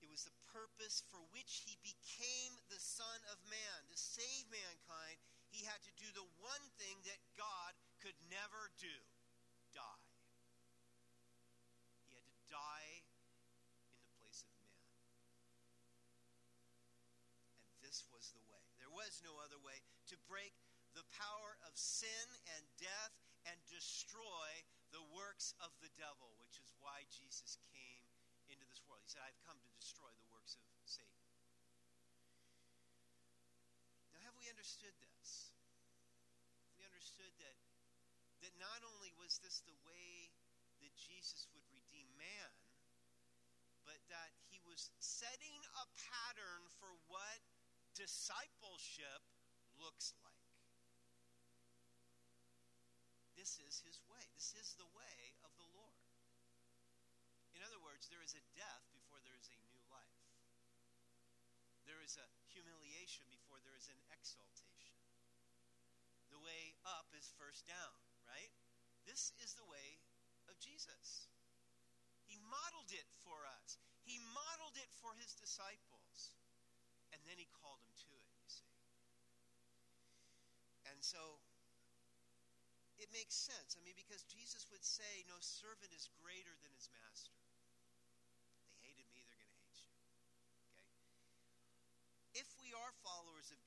It 0.02 0.10
was 0.10 0.26
the 0.26 0.38
purpose 0.54 1.02
for 1.10 1.22
which 1.34 1.66
he 1.66 1.78
became 1.82 2.54
the 2.70 2.82
Son 2.82 3.20
of 3.34 3.38
Man. 3.50 3.80
To 3.90 3.98
save 3.98 4.46
mankind, 4.50 5.18
he 5.50 5.66
had 5.66 5.82
to 5.86 5.94
do 5.98 6.10
the 6.14 6.26
one 6.42 6.66
thing 6.78 6.98
that 7.10 7.22
God 7.34 7.74
could 8.02 8.18
never 8.30 8.70
do 8.78 8.98
die. 9.74 10.10
He 12.06 12.14
had 12.14 12.26
to 12.26 12.38
die 12.50 13.06
in 13.86 14.02
the 14.02 14.14
place 14.22 14.42
of 14.42 14.50
man. 14.58 14.82
And 17.70 17.78
this 17.86 18.06
was 18.10 18.34
the 18.34 18.46
way. 18.50 18.66
There 18.82 18.94
was 18.94 19.22
no 19.22 19.38
other 19.42 19.62
way 19.62 19.82
to 20.10 20.18
break 20.26 20.54
the 20.98 21.06
power 21.14 21.58
of 21.70 21.78
sin 21.78 22.26
and 22.58 22.64
death 22.82 23.14
and 23.46 23.58
destroy 23.70 24.50
the 24.92 25.04
works 25.16 25.56
of 25.64 25.72
the 25.80 25.92
devil, 25.96 26.36
which 26.40 26.60
is 26.60 26.72
why 26.84 27.08
Jesus 27.08 27.58
came 27.72 28.04
into 28.52 28.68
this 28.68 28.84
world. 28.88 29.00
He 29.04 29.12
said, 29.12 29.24
I've 29.24 29.40
come 29.48 29.58
to 29.60 29.72
destroy 29.80 30.12
the 30.20 30.28
works 30.32 30.60
of 30.60 30.68
Satan. 30.84 31.24
Now, 34.12 34.20
have 34.28 34.36
we 34.36 34.52
understood 34.52 34.94
this? 35.00 35.56
We 36.76 36.84
understood 36.84 37.32
that, 37.40 37.56
that 38.44 38.54
not 38.60 38.84
only 38.84 39.16
was 39.16 39.40
this 39.40 39.64
the 39.64 39.78
way 39.88 40.36
that 40.84 40.92
Jesus 41.00 41.48
would 41.56 41.64
redeem 41.72 42.12
man, 42.20 42.52
but 43.88 44.04
that 44.12 44.36
he 44.52 44.60
was 44.68 44.92
setting 45.00 45.60
a 45.80 45.86
pattern 45.96 46.68
for 46.84 46.92
what 47.08 47.40
discipleship 47.96 49.24
looks 49.80 50.12
like. 50.20 50.32
This 53.38 53.58
is 53.64 53.82
his 53.82 53.98
way. 54.12 54.22
This 54.36 54.54
is 54.60 54.76
the 54.78 54.90
way 54.94 55.18
of 55.48 55.50
the 55.58 55.66
Lord. 55.74 56.02
In 57.56 57.64
other 57.64 57.71
words, 57.82 58.08
there 58.08 58.24
is 58.24 58.38
a 58.38 58.44
death 58.54 58.86
before 58.94 59.20
there 59.26 59.36
is 59.38 59.50
a 59.50 59.58
new 59.66 59.82
life. 59.90 60.22
There 61.90 62.00
is 62.02 62.16
a 62.16 62.28
humiliation 62.54 63.26
before 63.28 63.60
there 63.66 63.76
is 63.76 63.90
an 63.90 64.00
exaltation. 64.14 64.96
The 66.30 66.40
way 66.40 66.78
up 66.88 67.10
is 67.18 67.34
first 67.36 67.68
down, 67.68 67.98
right? 68.30 68.54
This 69.04 69.34
is 69.42 69.58
the 69.58 69.66
way 69.66 70.00
of 70.48 70.56
Jesus. 70.62 71.28
He 72.30 72.40
modeled 72.48 72.94
it 72.94 73.10
for 73.26 73.44
us. 73.60 73.82
He 74.08 74.22
modeled 74.32 74.78
it 74.80 74.90
for 75.04 75.12
his 75.20 75.36
disciples. 75.36 76.38
And 77.12 77.20
then 77.28 77.36
he 77.36 77.50
called 77.52 77.84
them 77.84 77.94
to 78.08 78.10
it, 78.16 78.28
you 78.40 78.48
see. 78.48 78.72
And 80.88 81.04
so 81.04 81.44
it 83.02 83.10
makes 83.10 83.34
sense. 83.34 83.74
I 83.76 83.82
mean, 83.82 83.98
because 83.98 84.22
Jesus 84.30 84.70
would 84.70 84.86
say, 84.86 85.26
No 85.26 85.36
servant 85.42 85.90
is 85.92 86.08
greater 86.22 86.54
than 86.62 86.72
his 86.78 86.88
master. 87.02 87.34
They 88.62 88.78
hated 88.86 89.10
me, 89.12 89.26
they're 89.26 89.42
going 89.42 89.50
to 89.50 89.58
hate 89.66 89.82
you. 89.82 89.92
Okay? 90.72 90.88
If 92.38 92.48
we 92.62 92.72
are 92.78 92.94
followers 93.02 93.50
of 93.50 93.60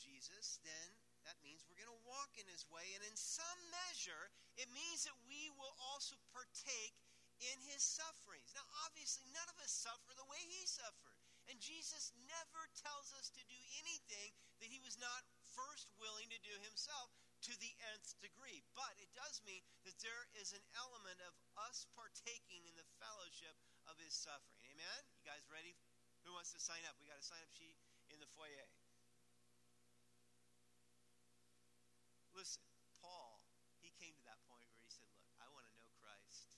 Jesus, 0.44 0.60
then 0.60 0.88
that 1.24 1.40
means 1.40 1.64
we're 1.64 1.80
going 1.80 1.88
to 1.88 2.04
walk 2.04 2.36
in 2.36 2.44
his 2.52 2.68
way. 2.68 2.84
And 2.92 3.00
in 3.08 3.16
some 3.16 3.56
measure, 3.88 4.28
it 4.60 4.68
means 4.76 5.08
that 5.08 5.16
we 5.24 5.48
will 5.56 5.72
also 5.88 6.20
partake 6.36 6.92
in 7.40 7.56
his 7.64 7.80
sufferings. 7.80 8.52
Now, 8.52 8.68
obviously, 8.84 9.24
none 9.32 9.48
of 9.48 9.56
us 9.64 9.72
suffer 9.72 10.12
the 10.12 10.28
way 10.28 10.44
he 10.44 10.68
suffered. 10.68 11.16
And 11.48 11.56
Jesus 11.64 12.12
never 12.28 12.68
tells 12.76 13.16
us 13.16 13.32
to 13.32 13.42
do 13.48 13.56
anything 13.80 14.36
that 14.60 14.68
he 14.68 14.84
was 14.84 15.00
not 15.00 15.24
first 15.56 15.88
willing 15.96 16.28
to 16.28 16.40
do 16.44 16.52
himself 16.60 17.08
to 17.48 17.56
the 17.56 17.72
nth 17.96 18.20
degree. 18.20 18.60
But 18.76 18.92
it 19.00 19.08
does 19.16 19.40
mean 19.48 19.64
that 19.88 19.96
there 20.04 20.28
is 20.36 20.52
an 20.52 20.64
element 20.76 21.24
of 21.24 21.32
us 21.72 21.88
partaking 21.96 22.68
in 22.68 22.76
the 22.76 22.92
fellowship 23.00 23.56
of 23.88 23.96
his 23.96 24.12
suffering. 24.12 24.60
Amen? 24.68 25.00
You 25.16 25.24
guys 25.24 25.48
ready? 25.48 25.72
Who 26.28 26.36
wants 26.36 26.52
to 26.52 26.60
sign 26.60 26.84
up? 26.84 27.00
We 27.00 27.08
got 27.08 27.16
a 27.16 27.24
sign 27.24 27.40
up 27.40 27.52
sheet 27.56 27.80
in 28.12 28.20
the 28.20 28.28
foyer. 28.36 28.68
Listen, 32.34 32.66
Paul, 32.98 33.40
he 33.78 33.94
came 33.98 34.14
to 34.18 34.24
that 34.26 34.42
point 34.50 34.66
where 34.74 34.82
he 34.82 34.90
said, 34.90 35.06
Look, 35.14 35.30
I 35.38 35.46
want 35.54 35.64
to 35.66 35.74
know 35.78 35.86
Christ 36.02 36.50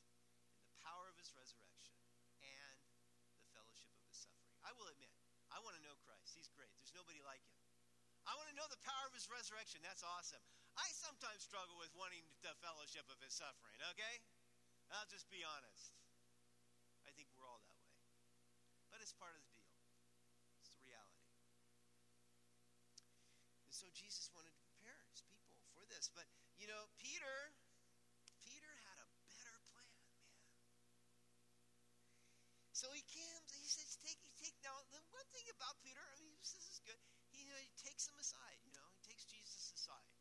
in 0.56 0.64
the 0.64 0.76
power 0.80 1.06
of 1.12 1.16
his 1.21 1.30
resurrection 1.37 1.97
and 2.40 2.76
the 3.37 3.47
fellowship 3.52 3.92
of 3.92 4.04
his 4.09 4.16
suffering. 4.16 4.56
I 4.64 4.73
will 4.73 4.88
admit, 4.88 5.12
I 5.52 5.61
want 5.61 5.76
to 5.76 5.83
know 5.85 5.95
Christ. 6.04 6.37
He's 6.37 6.49
great. 6.52 6.73
There's 6.80 6.97
nobody 6.97 7.21
like 7.25 7.45
him. 7.45 7.56
I 8.26 8.35
want 8.35 8.50
to 8.50 8.56
know 8.59 8.66
the 8.66 8.83
power 8.83 9.06
of 9.06 9.14
his 9.14 9.30
resurrection. 9.30 9.78
That's 9.87 10.02
awesome. 10.02 10.42
I 10.75 10.88
sometimes 10.99 11.47
struggle 11.47 11.78
with 11.78 11.95
wanting 11.95 12.26
the 12.42 12.52
fellowship 12.59 13.06
of 13.09 13.23
his 13.23 13.33
suffering, 13.33 13.78
okay? 13.95 14.18
I'll 14.90 15.09
just 15.09 15.30
be 15.30 15.47
honest. 15.47 15.95
I 17.06 17.14
think 17.14 17.30
we're 17.38 17.47
all 17.47 17.62
that 17.62 17.78
way. 17.78 17.95
But 18.90 18.99
it's 18.99 19.14
part 19.14 19.38
of 19.38 19.40
the 19.47 19.52
deal, 19.54 19.71
it's 20.59 20.75
the 20.75 20.83
reality. 20.83 21.30
And 23.62 23.73
so 23.73 23.87
Jesus 23.95 24.26
wanted 24.35 24.52
to 24.59 24.62
prepare 24.75 24.99
his 25.06 25.23
people 25.23 25.54
for 25.71 25.86
this. 25.97 26.12
But, 26.12 26.29
you 26.61 26.69
know, 26.69 26.87
Peter. 27.00 27.57
Peter 28.45 28.71
had 28.87 28.99
a 29.03 29.09
better 29.33 29.59
plan, 29.75 29.99
man. 30.07 30.31
So 32.71 32.87
he 32.95 33.03
comes, 33.11 33.50
he 33.57 33.67
says, 33.67 33.99
take, 33.99 34.21
take, 34.38 34.55
now, 34.62 34.76
the 34.95 35.03
one 35.11 35.26
thing 35.35 35.49
about 35.50 35.75
Peter, 35.83 35.99
I 35.99 36.15
mean, 36.23 36.31
this 36.38 36.55
is 36.55 36.79
good 36.87 37.00
you 37.47 37.55
know, 37.55 37.61
he 37.61 37.71
takes 37.79 38.09
him 38.09 38.17
aside, 38.19 38.59
you 38.65 38.73
know, 38.73 38.87
he 38.97 39.00
takes 39.07 39.23
Jesus 39.29 39.71
aside. 39.71 40.19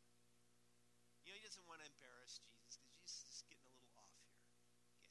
You 1.24 1.32
know, 1.32 1.36
he 1.40 1.42
doesn't 1.42 1.66
want 1.66 1.82
to 1.82 1.88
embarrass 1.90 2.38
Jesus 2.38 2.78
because 2.78 3.02
Jesus 3.02 3.26
is 3.26 3.42
getting 3.50 3.66
a 3.66 3.72
little 3.72 3.98
off 3.98 4.14
here. 4.22 4.38
Okay? 4.94 5.10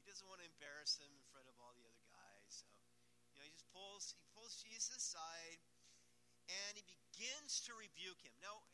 He 0.00 0.08
doesn't 0.08 0.24
want 0.24 0.40
to 0.40 0.48
embarrass 0.48 0.96
him 0.96 1.10
in 1.12 1.24
front 1.34 1.44
of 1.50 1.58
all 1.60 1.76
the 1.76 1.84
other 1.84 2.06
guys. 2.08 2.64
So, 2.64 2.70
you 3.28 3.36
know, 3.36 3.44
he 3.44 3.52
just 3.52 3.68
pulls 3.76 4.16
he 4.16 4.24
pulls 4.32 4.56
Jesus 4.56 4.88
aside 4.94 5.60
and 6.48 6.80
he 6.80 6.86
begins 6.88 7.60
to 7.68 7.76
rebuke 7.76 8.24
him. 8.24 8.32
Now, 8.40 8.64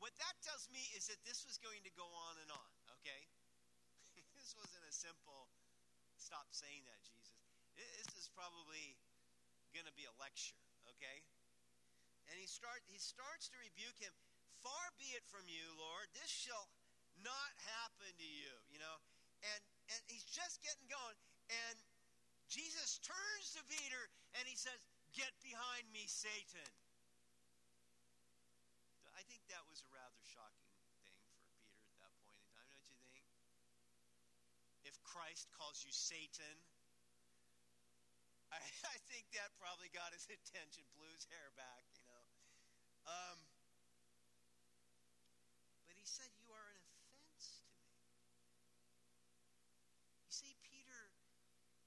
what 0.00 0.16
that 0.18 0.34
tells 0.42 0.66
me 0.72 0.80
is 0.96 1.06
that 1.12 1.20
this 1.22 1.44
was 1.44 1.60
going 1.60 1.84
to 1.84 1.92
go 1.94 2.08
on 2.28 2.34
and 2.40 2.50
on, 2.50 2.70
okay? 3.00 3.22
this 4.40 4.56
wasn't 4.56 4.82
a 4.84 4.92
simple 4.92 5.48
stop 6.16 6.48
saying 6.50 6.82
that, 6.88 7.00
Jesus. 7.04 7.36
This 7.76 8.08
is 8.16 8.28
probably 8.32 8.98
going 9.72 9.86
to 9.86 9.96
be 9.96 10.04
a 10.04 10.14
lecture, 10.20 10.58
okay? 10.96 11.24
and 12.30 12.38
he 12.38 12.46
start 12.46 12.78
he 12.86 12.96
starts 13.02 13.50
to 13.50 13.58
rebuke 13.58 13.98
him 13.98 14.14
far 14.62 14.94
be 15.02 15.18
it 15.18 15.26
from 15.26 15.42
you 15.50 15.66
lord 15.74 16.06
this 16.14 16.30
shall 16.30 16.70
not 17.26 17.52
happen 17.82 18.06
to 18.14 18.28
you 18.30 18.54
you 18.70 18.78
know 18.78 18.96
and 19.42 19.60
and 19.90 20.00
he's 20.06 20.24
just 20.24 20.62
getting 20.62 20.86
going 20.86 21.18
and 21.66 21.76
jesus 22.46 23.02
turns 23.02 23.50
to 23.50 23.60
peter 23.66 24.06
and 24.38 24.46
he 24.46 24.54
says 24.54 24.78
get 25.10 25.34
behind 25.42 25.82
me 25.90 26.06
satan 26.06 26.70
i 29.18 29.26
think 29.26 29.42
that 29.50 29.66
was 29.66 29.82
a 29.82 29.90
rather 29.90 30.22
shocking 30.22 30.70
thing 30.78 30.86
for 30.86 31.02
peter 31.02 31.74
at 31.82 31.98
that 31.98 32.14
point 32.22 32.38
in 32.38 32.46
time 32.54 32.70
don't 32.70 32.86
you 32.94 33.02
think 33.10 33.26
if 34.86 34.94
christ 35.10 35.50
calls 35.58 35.82
you 35.82 35.90
satan 35.90 36.56
I, 38.50 38.58
I 38.94 38.98
think 39.06 39.30
that 39.38 39.54
probably 39.62 39.90
got 39.94 40.10
his 40.10 40.26
attention, 40.38 40.82
blew 40.98 41.10
his 41.14 41.26
hair 41.30 41.54
back, 41.54 41.86
you 41.94 42.04
know. 42.06 42.24
Um, 43.06 43.38
but 45.86 45.94
he 45.96 46.06
said, 46.06 46.28
You 46.38 46.50
are 46.50 46.66
an 46.70 46.78
offense 46.78 47.62
to 47.62 47.70
me. 47.86 47.94
You 50.26 50.32
see, 50.34 50.54
Peter, 50.66 51.10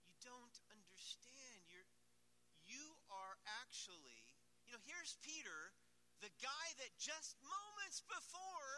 you 0.08 0.16
don't 0.24 0.58
understand. 0.72 1.60
You're, 1.68 1.88
you 2.64 2.96
are 3.12 3.40
actually, 3.64 4.24
you 4.68 4.72
know, 4.74 4.82
here's 4.84 5.20
Peter, 5.24 5.72
the 6.20 6.32
guy 6.40 6.68
that 6.80 6.92
just 7.00 7.36
moments 7.44 8.04
before, 8.08 8.72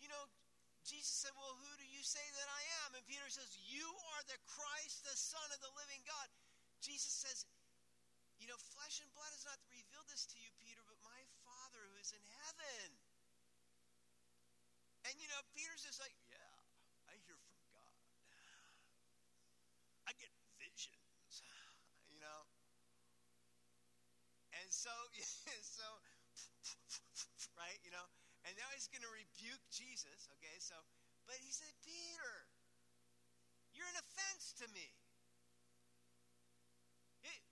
you 0.00 0.08
know, 0.08 0.28
Jesus 0.86 1.26
said, 1.26 1.34
Well, 1.34 1.58
who 1.58 1.72
do 1.82 1.86
you 1.90 2.00
say 2.06 2.22
that 2.22 2.46
I 2.46 2.62
am? 2.86 2.94
And 2.94 3.02
Peter 3.10 3.26
says, 3.26 3.50
You 3.66 3.90
are 4.14 4.22
the 4.30 4.38
Christ, 4.46 5.02
the 5.02 5.18
Son 5.18 5.50
of 5.50 5.58
the 5.58 5.74
living 5.74 6.06
God. 6.06 6.30
Jesus 6.78 7.10
says, 7.10 7.42
You 8.38 8.46
know, 8.46 8.58
flesh 8.78 9.02
and 9.02 9.10
blood 9.18 9.34
has 9.34 9.42
not 9.42 9.58
revealed 9.66 10.06
this 10.06 10.30
to 10.30 10.38
you, 10.38 10.54
Peter, 10.62 10.86
but 10.86 10.94
my 11.02 11.20
Father 11.42 11.82
who 11.90 11.98
is 11.98 12.14
in 12.14 12.22
heaven. 12.46 12.94
And 15.10 15.14
you 15.18 15.26
know, 15.30 15.42
Peter's 15.54 15.82
just 15.82 15.98
like, 15.98 16.14
yeah, 16.30 16.54
I 17.10 17.14
hear 17.26 17.38
from 17.38 17.58
God. 17.70 17.94
I 20.06 20.14
get 20.18 20.30
visions, 20.58 21.46
you 22.10 22.18
know. 22.22 22.46
And 24.62 24.70
so, 24.70 24.90
so, 25.78 25.86
right, 27.58 27.78
you 27.82 27.90
know. 27.90 28.06
And 28.46 28.54
now 28.58 28.70
he's 28.86 28.94
going 28.94 29.10
to 29.10 29.18
rebuke 29.18 29.66
Jesus, 29.74 30.30
okay? 30.38 30.54
So, 30.62 30.78
but 31.26 31.34
he 31.42 31.50
said, 31.50 31.74
Peter, 31.82 32.46
you're 33.74 33.90
an 33.90 33.98
offense 33.98 34.54
to 34.62 34.66
me. 34.70 34.86
It, 37.26 37.42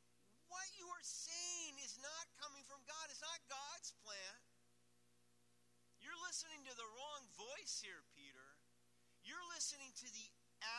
what 0.47 0.63
you 0.79 0.87
are 0.95 1.03
saying 1.03 1.75
is 1.83 1.99
not 1.99 2.31
coming 2.39 2.63
from 2.71 2.79
God. 2.87 3.11
It's 3.11 3.19
not 3.19 3.35
God's 3.51 3.91
plan. 4.07 4.39
You're 5.99 6.15
listening 6.23 6.63
to 6.71 6.75
the 6.79 6.87
wrong 6.95 7.27
voice 7.35 7.83
here, 7.83 8.07
Peter. 8.15 8.49
You're 9.27 9.43
listening 9.59 9.91
to 9.91 10.09
the 10.15 10.27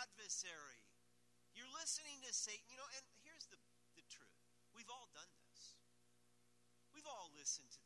adversary. 0.07 0.87
You're 1.51 1.67
listening 1.83 2.15
to 2.23 2.31
Satan. 2.31 2.63
You 2.71 2.79
know, 2.79 2.87
and 2.95 3.03
here's 3.27 3.51
the, 3.51 3.59
the 3.99 4.07
truth. 4.07 4.39
We've 4.71 4.87
all 4.87 5.11
done 5.11 5.31
this. 5.51 5.75
We've 6.95 7.11
all 7.11 7.27
listened 7.35 7.75
to 7.75 7.84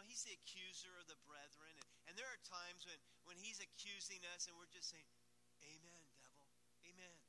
know, 0.00 0.08
he's 0.08 0.24
the 0.24 0.32
accuser 0.32 0.96
of 0.96 1.04
the 1.12 1.20
brethren. 1.28 1.76
And, 1.76 1.88
and 2.08 2.12
there 2.16 2.24
are 2.24 2.40
times 2.40 2.88
when, 2.88 2.96
when 3.28 3.36
he's 3.36 3.60
accusing 3.60 4.24
us 4.32 4.48
and 4.48 4.56
we're 4.56 4.72
just 4.72 4.88
saying, 4.88 5.04
Amen, 5.60 6.08
devil. 6.16 6.48
Amen. 6.88 7.20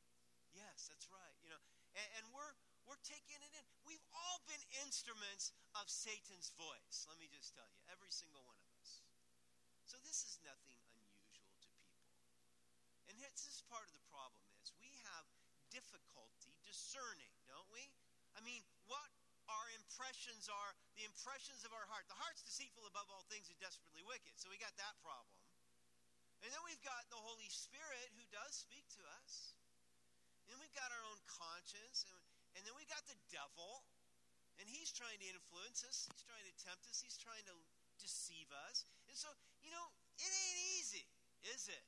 Yes, 0.55 0.87
that's 0.87 1.11
right. 1.11 1.35
You 1.43 1.51
know, 1.51 1.59
and, 1.99 2.07
and 2.15 2.23
we're 2.31 2.55
we're 2.87 3.03
taking 3.03 3.43
it 3.43 3.51
in. 3.51 3.63
We've 3.83 4.03
all 4.15 4.39
been 4.47 4.63
instruments 4.87 5.51
of 5.75 5.91
Satan's 5.91 6.55
voice. 6.55 7.05
Let 7.11 7.19
me 7.19 7.27
just 7.27 7.51
tell 7.51 7.67
you, 7.67 7.79
every 7.91 8.09
single 8.09 8.41
one 8.47 8.57
of 8.57 8.71
us. 8.79 9.03
So 9.83 9.99
this 10.01 10.23
is 10.23 10.39
nothing 10.41 10.79
unusual 10.95 11.27
to 11.35 11.43
people. 11.59 11.83
And 13.11 13.19
this 13.19 13.43
is 13.51 13.59
part 13.67 13.83
of 13.85 13.93
the 13.93 14.07
problem 14.07 14.47
is 14.63 14.71
we 14.79 14.95
have 15.11 15.27
difficulty 15.69 16.55
discerning, 16.63 17.35
don't 17.51 17.67
we? 17.69 17.91
I 18.33 18.41
mean, 18.41 18.63
impressions 20.01 20.49
are, 20.49 20.73
the 20.97 21.05
impressions 21.05 21.61
of 21.61 21.69
our 21.77 21.85
heart. 21.93 22.09
The 22.09 22.17
heart's 22.17 22.41
deceitful 22.41 22.89
above 22.89 23.05
all 23.13 23.21
things 23.29 23.53
and 23.53 23.57
desperately 23.61 24.01
wicked. 24.01 24.33
So 24.33 24.49
we 24.49 24.57
got 24.57 24.73
that 24.81 24.97
problem. 25.05 25.29
And 26.41 26.49
then 26.49 26.57
we've 26.65 26.81
got 26.81 27.05
the 27.13 27.21
Holy 27.21 27.45
Spirit 27.53 28.09
who 28.17 28.25
does 28.33 28.57
speak 28.57 28.81
to 28.97 29.01
us. 29.21 29.53
And 30.49 30.57
we've 30.57 30.73
got 30.73 30.89
our 30.89 31.05
own 31.05 31.21
conscience, 31.29 32.01
and, 32.09 32.17
and 32.57 32.65
then 32.65 32.73
we've 32.73 32.89
got 32.89 33.05
the 33.05 33.15
devil, 33.29 33.85
and 34.57 34.65
he's 34.65 34.89
trying 34.89 35.21
to 35.21 35.27
influence 35.29 35.85
us. 35.85 36.09
He's 36.09 36.25
trying 36.25 36.49
to 36.49 36.55
tempt 36.65 36.89
us. 36.89 36.97
He's 36.97 37.21
trying 37.21 37.45
to 37.45 37.55
deceive 38.01 38.49
us. 38.65 38.89
And 39.05 39.13
so, 39.13 39.29
you 39.61 39.69
know, 39.69 39.85
it 40.17 40.31
ain't 40.33 40.59
easy, 40.81 41.05
is 41.45 41.69
it? 41.69 41.85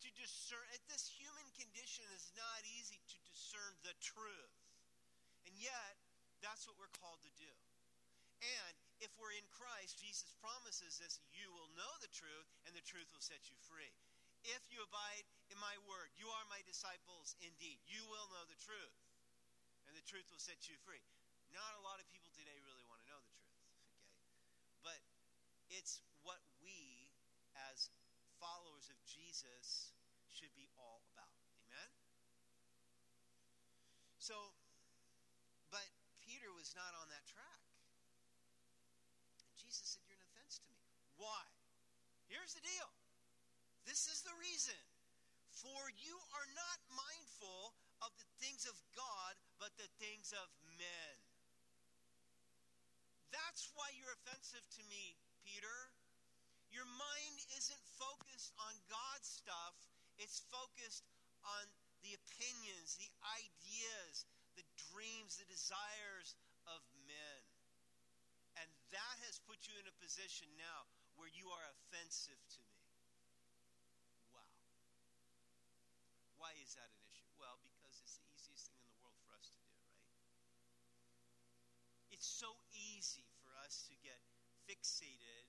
To 0.00 0.08
discern, 0.16 0.64
this 0.88 1.12
human 1.12 1.44
condition 1.60 2.08
is 2.16 2.32
not 2.32 2.64
easy 2.80 3.04
to 3.04 3.18
discern 3.28 3.76
the 3.84 3.92
truth. 4.00 4.56
And 5.44 5.54
yet, 5.60 6.01
that's 6.42 6.66
what 6.66 6.76
we're 6.76 6.92
called 6.98 7.22
to 7.22 7.32
do. 7.38 7.54
And 8.42 8.74
if 8.98 9.14
we're 9.18 9.34
in 9.38 9.46
Christ, 9.54 10.02
Jesus 10.02 10.34
promises 10.42 10.98
us 10.98 11.22
you 11.30 11.46
will 11.54 11.70
know 11.78 11.92
the 12.02 12.10
truth, 12.10 12.50
and 12.66 12.74
the 12.74 12.82
truth 12.82 13.06
will 13.14 13.22
set 13.22 13.46
you 13.46 13.56
free. 13.70 13.94
If 14.42 14.66
you 14.74 14.82
abide 14.82 15.26
in 15.54 15.58
my 15.62 15.78
word, 15.86 16.10
you 16.18 16.26
are 16.26 16.46
my 16.50 16.58
disciples 16.66 17.38
indeed. 17.38 17.78
You 17.86 18.02
will 18.10 18.26
know 18.34 18.42
the 18.50 18.58
truth, 18.58 18.98
and 19.86 19.94
the 19.94 20.02
truth 20.02 20.26
will 20.34 20.42
set 20.42 20.66
you 20.66 20.74
free. 20.82 21.02
Not 21.54 21.78
a 21.78 21.86
lot 21.86 22.02
of 22.02 22.10
people 22.10 22.34
today 22.34 22.58
really 22.66 22.82
want 22.90 22.98
to 22.98 23.06
know 23.06 23.22
the 23.22 23.34
truth, 23.38 23.54
okay? 23.70 23.86
But 24.82 24.98
it's 25.70 26.02
what 26.26 26.42
we 26.58 27.14
as 27.70 27.94
followers 28.42 28.90
of 28.90 28.98
Jesus 29.06 29.94
should 30.26 30.50
be 30.58 30.66
all 30.74 31.06
about. 31.14 31.38
Amen? 31.62 31.90
So, 34.18 34.34
Peter 36.42 36.58
was 36.58 36.74
not 36.74 36.90
on 36.98 37.06
that 37.14 37.22
track. 37.30 37.62
And 39.46 39.54
Jesus 39.62 39.94
said, 39.94 40.02
You're 40.10 40.18
an 40.18 40.26
offense 40.34 40.58
to 40.58 40.66
me. 40.74 40.82
Why? 41.14 41.46
Here's 42.26 42.58
the 42.58 42.66
deal. 42.66 42.90
This 43.86 44.10
is 44.10 44.26
the 44.26 44.34
reason. 44.42 44.82
For 45.54 45.86
you 46.02 46.18
are 46.18 46.48
not 46.58 46.82
mindful 46.98 47.78
of 48.02 48.10
the 48.18 48.26
things 48.42 48.66
of 48.66 48.74
God, 48.98 49.38
but 49.62 49.70
the 49.78 49.86
things 50.02 50.34
of 50.34 50.50
men. 50.74 51.14
That's 53.30 53.70
why 53.78 53.94
you're 53.94 54.10
offensive 54.26 54.66
to 54.66 54.82
me, 54.90 55.14
Peter. 55.46 55.94
Your 56.74 56.90
mind 56.90 57.38
isn't 57.54 57.86
focused 57.94 58.50
on 58.58 58.74
God's 58.90 59.30
stuff, 59.30 59.78
it's 60.18 60.42
focused 60.50 61.06
on 61.46 61.70
the 62.02 62.18
opinions, 62.18 62.98
the 62.98 63.14
ideas, 63.30 64.26
dreams, 64.92 65.40
the 65.40 65.48
desires 65.48 66.36
of 66.68 66.84
men. 67.08 67.40
And 68.60 68.68
that 68.92 69.16
has 69.24 69.40
put 69.48 69.64
you 69.64 69.72
in 69.80 69.88
a 69.88 69.96
position 69.96 70.52
now 70.60 70.84
where 71.16 71.32
you 71.32 71.48
are 71.48 71.64
offensive 71.72 72.36
to 72.36 72.60
me. 72.60 72.84
Wow. 74.36 74.52
Why 76.36 76.52
is 76.60 76.76
that 76.76 76.92
an 76.92 77.02
issue? 77.08 77.32
Well, 77.40 77.56
because 77.64 77.96
it's 78.04 78.20
the 78.20 78.28
easiest 78.36 78.68
thing 78.68 78.76
in 78.76 78.84
the 78.92 78.96
world 79.00 79.16
for 79.24 79.32
us 79.32 79.48
to 79.56 79.60
do, 79.64 79.80
right? 79.96 80.12
It's 82.12 82.28
so 82.28 82.52
easy 82.76 83.24
for 83.40 83.56
us 83.64 83.88
to 83.88 83.96
get 84.04 84.20
fixated 84.68 85.48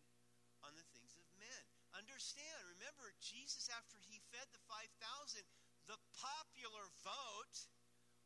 on 0.64 0.72
the 0.80 0.88
things 0.96 1.20
of 1.20 1.28
men. 1.36 1.64
Understand, 2.00 2.56
remember, 2.80 3.12
Jesus, 3.20 3.68
after 3.70 4.00
he 4.08 4.24
fed 4.32 4.48
the 4.56 4.64
5,000, 4.66 5.44
the 5.86 6.00
popular 6.16 6.88
vote 7.04 7.68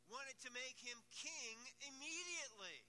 wanted 0.07 0.39
to 0.47 0.51
make 0.55 0.79
him 0.79 0.97
king 1.11 1.55
immediately. 1.83 2.79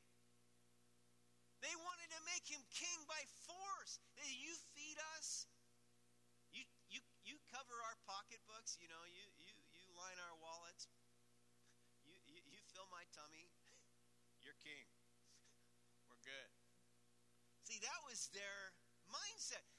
They 1.58 1.74
wanted 1.82 2.10
to 2.14 2.20
make 2.30 2.46
him 2.46 2.62
king 2.70 2.98
by 3.10 3.18
force. 3.46 3.98
You 4.22 4.54
feed 4.74 4.98
us. 5.18 5.50
You, 6.54 6.62
you, 6.86 7.02
you 7.26 7.34
cover 7.50 7.74
our 7.90 7.98
pocketbooks. 8.06 8.78
You 8.78 8.86
know, 8.86 9.02
you, 9.10 9.24
you, 9.42 9.50
you 9.74 9.86
line 9.98 10.18
our 10.22 10.36
wallets. 10.38 10.86
You, 12.06 12.14
you, 12.30 12.38
you 12.46 12.58
fill 12.70 12.86
my 12.94 13.02
tummy. 13.10 13.50
You're 14.42 14.58
king. 14.62 14.86
We're 16.06 16.22
good. 16.22 16.50
See, 17.66 17.82
that 17.82 18.00
was 18.06 18.30
their 18.30 18.72
mindset. 19.10 19.77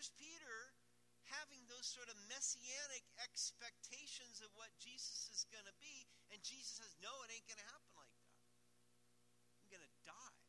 Here's 0.00 0.16
Peter 0.16 0.72
having 1.28 1.60
those 1.68 1.84
sort 1.84 2.08
of 2.08 2.16
messianic 2.32 3.04
expectations 3.20 4.40
of 4.40 4.48
what 4.56 4.72
Jesus 4.80 5.28
is 5.28 5.44
going 5.52 5.68
to 5.68 5.76
be, 5.76 6.08
and 6.32 6.40
Jesus 6.40 6.80
says, 6.80 6.88
No, 7.04 7.12
it 7.28 7.36
ain't 7.36 7.44
going 7.44 7.60
to 7.60 7.68
happen 7.68 7.92
like 8.00 8.08
that. 8.08 8.40
I'm 9.60 9.68
going 9.68 9.84
to 9.84 9.94
die. 10.08 10.40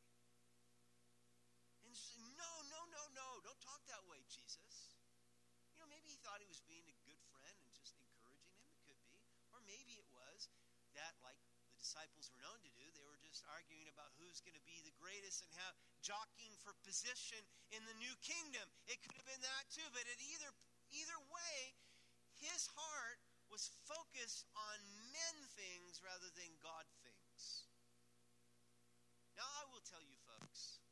And 1.83 1.91
says, 1.91 2.15
No, 2.39 2.51
no, 2.71 2.79
no, 2.95 3.03
no, 3.11 3.27
don't 3.43 3.59
talk 3.59 3.83
that 3.91 3.99
way, 4.07 4.23
Jesus. 4.31 4.95
You 5.75 5.83
know, 5.83 5.87
maybe 5.91 6.07
he 6.07 6.17
thought 6.23 6.39
he 6.39 6.47
was 6.47 6.63
being 6.63 6.87
a 6.87 6.95
good 7.03 7.19
friend 7.35 7.51
and 7.59 7.75
just 7.75 7.99
encouraging 7.99 8.55
him. 8.55 8.71
It 8.71 8.79
could 8.87 9.03
be. 9.03 9.19
Or 9.51 9.59
maybe 9.67 9.99
it 9.99 10.07
was 10.15 10.47
that, 10.95 11.11
like 11.27 11.35
the 11.75 11.80
disciples 11.91 12.31
were 12.31 12.39
known 12.39 12.55
to 12.63 12.71
do, 12.79 12.87
they 12.95 13.03
were 13.03 13.19
just 13.19 13.43
arguing 13.51 13.91
about 13.91 14.15
who's 14.15 14.39
going 14.39 14.55
to 14.55 14.63
be 14.63 14.79
the 14.87 14.95
greatest 14.95 15.43
and 15.43 15.51
how 15.59 15.75
jockeying 15.99 16.55
for 16.63 16.71
position 16.87 17.43
in 17.75 17.83
the 17.83 17.97
new 17.99 18.15
kingdom. 18.23 18.63
It 18.87 19.03
could 19.03 19.19
have 19.19 19.27
been 19.27 19.43
that 19.43 19.67
too, 19.67 19.83
but 19.91 20.07
at 20.07 20.19
either 20.23 20.55
Either 20.91 21.15
way, 21.31 21.57
his 22.35 22.67
heart 22.75 23.23
was 23.47 23.71
focused 23.87 24.43
on 24.51 24.77
men 25.15 25.35
things 25.55 26.03
rather 26.03 26.27
than 26.35 26.51
God 26.59 26.83
things. 26.99 27.63
Now, 29.39 29.47
I 29.47 29.71
will 29.71 29.83
tell 29.87 30.03
you, 30.03 30.19
folks, 30.27 30.83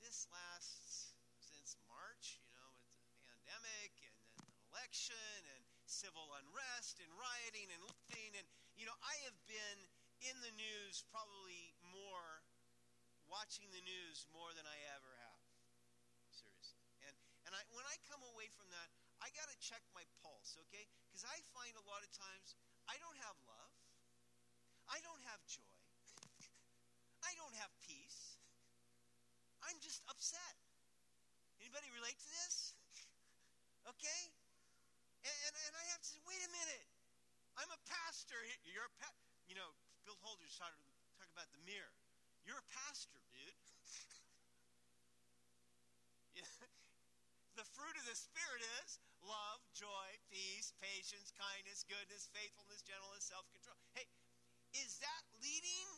this 0.00 0.24
lasts 0.32 1.12
since 1.36 1.76
March, 1.84 2.40
you 2.40 2.48
know, 2.56 2.72
with 2.88 3.04
the 3.04 3.20
pandemic 3.20 3.92
and 4.00 4.16
then 4.16 4.48
an 4.48 4.56
election 4.72 5.40
and 5.52 5.62
civil 5.84 6.32
unrest 6.40 6.96
and 7.04 7.12
rioting 7.20 7.68
and 7.68 7.84
looting. 7.84 8.32
And, 8.32 8.48
you 8.76 8.84
know, 8.84 8.96
I 9.00 9.14
have 9.24 9.36
been 9.48 9.78
in 10.20 10.36
the 10.44 10.52
news 10.52 11.04
probably 11.08 11.72
more, 11.88 12.44
watching 13.24 13.68
the 13.72 13.80
news 13.80 14.28
more 14.32 14.52
than 14.52 14.68
I 14.68 14.78
ever 14.92 15.12
have. 15.24 15.42
Seriously. 16.28 16.84
And, 17.08 17.16
and 17.48 17.52
I, 17.56 17.64
when 17.72 17.88
I 17.88 17.96
come 18.08 18.20
away 18.36 18.52
from 18.52 18.68
that, 18.72 18.88
I 19.24 19.32
got 19.32 19.48
to 19.48 19.56
check 19.64 19.80
my 19.96 20.04
pulse, 20.20 20.60
okay? 20.68 20.84
Because 21.08 21.24
I 21.24 21.40
find 21.56 21.72
a 21.80 21.84
lot 21.88 22.04
of 22.04 22.12
times 22.12 22.52
I 22.84 23.00
don't 23.00 23.16
have 23.24 23.36
love, 23.48 23.72
I 24.92 25.00
don't 25.00 25.24
have 25.32 25.40
joy, 25.48 25.80
I 27.24 27.32
don't 27.40 27.56
have 27.56 27.72
peace. 27.80 28.36
I'm 29.64 29.80
just 29.82 30.04
upset. 30.06 30.54
Anybody 31.58 31.88
relate 31.90 32.20
to 32.20 32.28
this? 32.44 32.76
Okay? 33.86 34.22
And, 35.22 35.36
and, 35.46 35.54
and 35.54 35.74
I 35.78 35.84
have 35.94 36.02
to 36.02 36.08
say, 36.10 36.18
wait 36.26 36.42
a 36.42 36.50
minute. 36.50 36.90
I'm 37.56 37.70
a 37.72 37.80
pastor. 37.88 38.36
You're 38.76 38.92
a 38.92 38.96
pa- 39.00 39.16
you 39.48 39.56
know, 39.56 39.72
Bill 40.04 40.20
Holder's 40.20 40.52
talking 40.60 40.84
talk 41.16 41.32
about 41.32 41.48
the 41.48 41.64
mirror. 41.64 41.96
You're 42.44 42.60
a 42.60 42.68
pastor, 42.68 43.24
dude. 43.32 43.56
the 47.56 47.64
fruit 47.72 47.96
of 47.96 48.04
the 48.04 48.12
Spirit 48.12 48.60
is 48.84 49.00
love, 49.24 49.64
joy, 49.72 50.20
peace, 50.28 50.76
patience, 50.84 51.32
kindness, 51.40 51.88
goodness, 51.88 52.28
faithfulness, 52.36 52.84
gentleness, 52.84 53.24
self 53.24 53.48
control. 53.48 53.80
Hey, 53.96 54.04
is 54.76 55.00
that 55.00 55.24
leading 55.40 55.88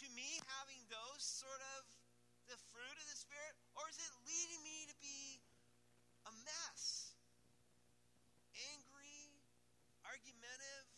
to 0.00 0.08
me 0.16 0.40
having 0.56 0.80
those 0.88 1.20
sort 1.20 1.60
of 1.76 1.84
the 2.48 2.56
fruit 2.72 2.96
of 2.96 3.04
the 3.04 3.20
Spirit? 3.20 3.52
Or 3.76 3.84
is 3.92 4.00
it 4.00 4.08
leading 4.24 4.64
me 4.64 4.88
to 4.88 4.96
be 4.96 5.44
a 6.24 6.32
mess? 6.40 7.12
Angry, 8.72 9.28
argumentative? 10.08 10.88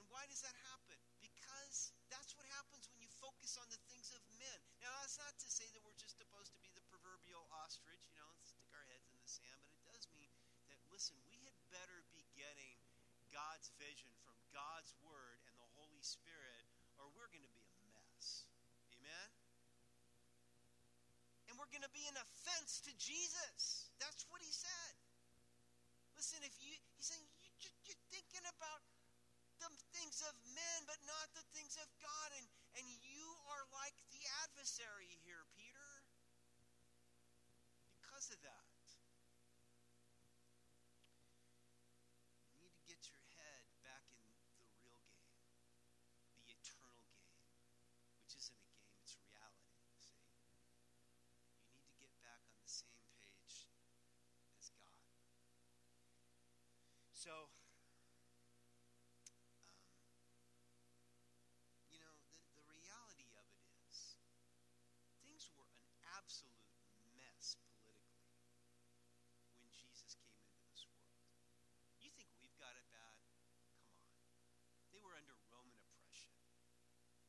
And 0.00 0.08
why 0.08 0.24
does 0.32 0.40
that 0.40 0.56
happen? 0.72 0.96
Because 1.20 1.92
that's 2.08 2.32
what 2.32 2.48
happens 2.56 2.88
when 2.88 3.04
you 3.04 3.12
focus 3.20 3.60
on 3.60 3.68
the 3.68 3.76
things 3.84 4.08
of 4.16 4.24
men. 4.40 4.58
Now, 4.80 4.88
that's 5.04 5.20
not 5.20 5.36
to 5.36 5.48
say 5.52 5.68
that 5.76 5.84
we're 5.84 6.00
just 6.00 6.16
supposed 6.16 6.56
to 6.56 6.60
be 6.64 6.72
the 6.72 6.80
proverbial 6.88 7.44
ostrich, 7.70 8.02
you 8.10 8.18
know, 8.18 8.26
stick 8.42 8.66
our 8.74 8.82
heads 8.90 9.06
in 9.14 9.18
the 9.22 9.30
sand, 9.30 9.62
but 9.62 9.70
it 9.70 9.86
does 9.86 10.02
mean 10.10 10.26
that, 10.66 10.74
listen, 10.90 11.14
we 11.22 11.38
had 11.46 11.54
better 11.70 12.02
be 12.10 12.26
getting 12.34 12.74
God's 13.30 13.70
vision 13.78 14.10
from 14.26 14.34
God's 14.50 14.90
Word 15.06 15.38
and 15.46 15.54
the 15.54 15.70
Holy 15.78 16.02
Spirit, 16.02 16.66
or 16.98 17.06
we're 17.14 17.30
going 17.30 17.46
to 17.46 17.54
be 17.54 17.62
a 17.70 17.78
mess. 17.94 18.42
Amen? 18.90 19.28
And 21.46 21.54
we're 21.62 21.70
going 21.70 21.86
to 21.86 21.94
be 21.94 22.02
an 22.10 22.18
offense 22.18 22.82
to 22.90 22.92
Jesus. 22.98 23.86
That's 24.02 24.26
what 24.34 24.42
he 24.42 24.50
said. 24.50 24.98
Listen, 26.18 26.42
if 26.42 26.58
you, 26.58 26.74
he's 26.98 27.06
saying, 27.06 27.22
you, 27.38 27.70
you're 27.86 28.02
thinking 28.10 28.42
about 28.50 28.82
the 29.62 29.70
things 29.94 30.26
of 30.26 30.34
men, 30.58 30.78
but 30.90 30.98
not 31.06 31.30
the 31.38 31.46
things 31.54 31.78
of 31.78 31.86
God. 32.02 32.34
And, 32.34 32.46
and 32.82 32.86
you 33.06 33.30
are 33.54 33.62
like 33.70 33.94
the 34.10 34.26
adversary 34.42 35.22
here, 35.22 35.46
Peter 35.54 36.02
because 38.20 38.36
of 38.36 38.44
that. 38.44 38.68
You 42.52 42.60
need 42.60 42.76
to 42.76 42.84
get 42.84 43.00
your 43.08 43.16
head 43.32 43.64
back 43.80 44.04
in 44.12 44.20
the 44.28 44.36
real 44.44 44.68
game, 44.84 45.08
the 46.36 46.44
eternal 46.52 47.08
game, 47.16 47.48
which 48.20 48.36
isn't 48.36 48.60
a 48.60 48.68
game, 48.76 48.92
it's 49.00 49.16
reality, 49.24 49.72
see? 50.04 50.20
You 51.64 51.80
need 51.80 51.88
to 51.88 51.96
get 51.96 52.12
back 52.20 52.44
on 52.44 52.60
the 52.60 52.68
same 52.68 53.08
page 53.24 53.64
as 54.60 54.68
God. 54.76 55.00
So, 57.20 57.52
um, 59.68 59.76
you 61.92 62.00
know, 62.00 62.16
the, 62.32 62.40
the 62.56 62.64
reality 62.64 63.28
of 63.36 63.44
it 63.60 63.60
is 63.84 64.16
things 65.20 65.52
were 65.52 65.68
an 65.68 66.00
absolute 66.16 66.64
mess 67.20 67.60
politically 67.76 68.40
when 69.60 69.68
Jesus 69.68 70.16
came 70.16 70.32
into 70.32 70.64
this 70.72 70.88
world. 70.88 71.12
You 72.00 72.08
think 72.16 72.32
we've 72.40 72.56
got 72.56 72.72
it 72.72 72.88
bad? 72.88 73.20
Come 73.76 74.00
on. 74.00 74.16
They 74.88 75.04
were 75.04 75.12
under 75.12 75.36
Roman 75.52 75.76
oppression. 75.76 76.32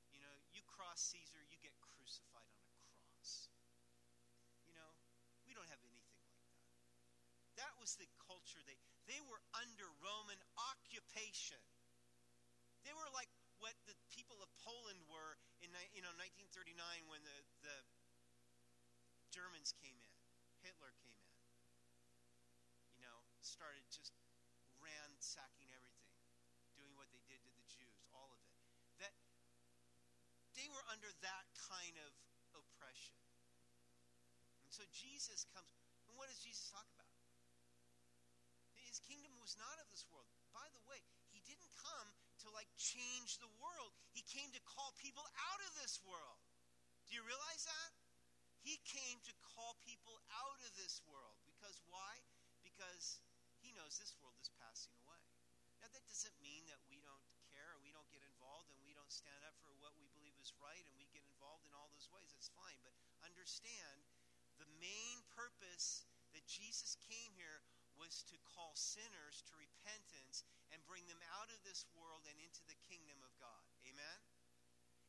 You 0.08 0.24
know, 0.24 0.40
you 0.56 0.64
cross 0.72 1.04
Caesar, 1.12 1.44
you 1.52 1.60
get 1.60 1.76
crucified 1.84 2.56
on 2.56 2.64
a 2.64 2.80
cross. 2.96 3.52
You 4.64 4.72
know, 4.72 4.96
we 5.44 5.52
don't 5.52 5.68
have 5.68 5.84
anything 5.84 6.24
like 6.24 6.40
that. 6.48 7.60
That 7.60 7.76
was 7.76 8.00
the 8.00 8.08
culture 8.24 8.64
they 8.64 8.80
they 9.10 9.22
were 9.26 9.42
under 9.58 9.88
Roman 10.02 10.40
occupation. 10.74 11.60
they 12.84 12.94
were 12.94 13.10
like 13.14 13.30
what 13.62 13.78
the 13.86 13.94
people 14.10 14.42
of 14.42 14.50
Poland 14.66 14.98
were 15.06 15.38
in 15.62 15.70
you 15.94 16.02
know 16.02 16.14
1939 16.18 16.74
when 17.06 17.22
the, 17.22 17.38
the 17.62 17.78
Germans 19.30 19.72
came 19.80 19.96
in, 19.96 20.12
Hitler 20.66 20.92
came 21.00 21.16
in. 21.16 21.36
You 22.98 23.02
know, 23.06 23.18
started 23.40 23.86
just 23.88 24.12
ransacking 24.84 25.70
everything, 25.72 26.18
doing 26.76 26.92
what 27.00 27.08
they 27.16 27.24
did 27.30 27.40
to 27.46 27.52
the 27.54 27.66
Jews, 27.70 28.02
all 28.12 28.28
of 28.34 28.42
it. 28.44 28.54
That 29.00 29.14
they 30.58 30.68
were 30.68 30.84
under 30.92 31.08
that 31.24 31.46
kind 31.70 31.96
of 32.02 32.12
oppression. 32.58 33.16
And 34.68 34.72
so 34.74 34.84
Jesus 34.92 35.48
comes, 35.56 35.72
and 36.10 36.18
what 36.20 36.28
does 36.28 36.44
Jesus 36.44 36.68
talk 36.74 36.86
about? 36.92 37.11
Was 39.52 39.60
not 39.60 39.84
of 39.84 39.92
this 39.92 40.08
world. 40.08 40.32
By 40.56 40.64
the 40.72 40.80
way, 40.88 41.04
he 41.28 41.44
didn't 41.44 41.76
come 41.76 42.08
to 42.40 42.48
like 42.56 42.72
change 42.80 43.36
the 43.44 43.52
world. 43.60 43.92
He 44.16 44.24
came 44.24 44.48
to 44.56 44.64
call 44.64 44.96
people 44.96 45.28
out 45.28 45.60
of 45.68 45.76
this 45.76 46.00
world. 46.08 46.40
Do 47.04 47.20
you 47.20 47.24
realize 47.28 47.68
that? 47.68 47.92
He 48.64 48.80
came 48.88 49.20
to 49.28 49.34
call 49.44 49.76
people 49.84 50.24
out 50.32 50.56
of 50.64 50.72
this 50.80 51.04
world. 51.04 51.36
Because 51.44 51.84
why? 51.92 52.24
Because 52.64 53.20
he 53.60 53.76
knows 53.76 54.00
this 54.00 54.16
world 54.24 54.40
is 54.40 54.48
passing 54.56 54.96
away. 55.04 55.20
Now, 55.84 55.92
that 55.92 56.08
doesn't 56.08 56.40
mean 56.40 56.64
that 56.72 56.80
we 56.88 57.04
don't 57.04 57.28
care 57.52 57.76
or 57.76 57.84
we 57.84 57.92
don't 57.92 58.08
get 58.08 58.24
involved 58.24 58.72
and 58.72 58.80
we 58.88 58.96
don't 58.96 59.12
stand 59.12 59.44
up 59.44 59.60
for 59.68 59.76
what 59.84 59.92
we 60.00 60.08
believe 60.16 60.40
is 60.40 60.56
right 60.64 60.88
and 60.88 60.96
we 60.96 61.12
get 61.12 61.28
involved 61.28 61.68
in 61.68 61.76
all 61.76 61.92
those 61.92 62.08
ways. 62.08 62.32
That's 62.32 62.56
fine. 62.56 62.80
But 62.88 62.96
understand 63.28 64.00
the 64.64 64.72
main 64.80 65.28
purpose 65.36 66.08
that 66.32 66.48
Jesus 66.48 66.96
came 67.04 67.36
here 67.36 67.60
was 68.02 68.26
to 68.26 68.38
call 68.58 68.74
sinners 68.74 69.46
to 69.46 69.54
repentance 69.54 70.42
and 70.74 70.82
bring 70.90 71.06
them 71.06 71.22
out 71.38 71.54
of 71.54 71.62
this 71.62 71.86
world 71.94 72.26
and 72.26 72.34
into 72.42 72.66
the 72.66 72.74
kingdom 72.90 73.22
of 73.22 73.30
God. 73.38 73.62
Amen? 73.86 74.20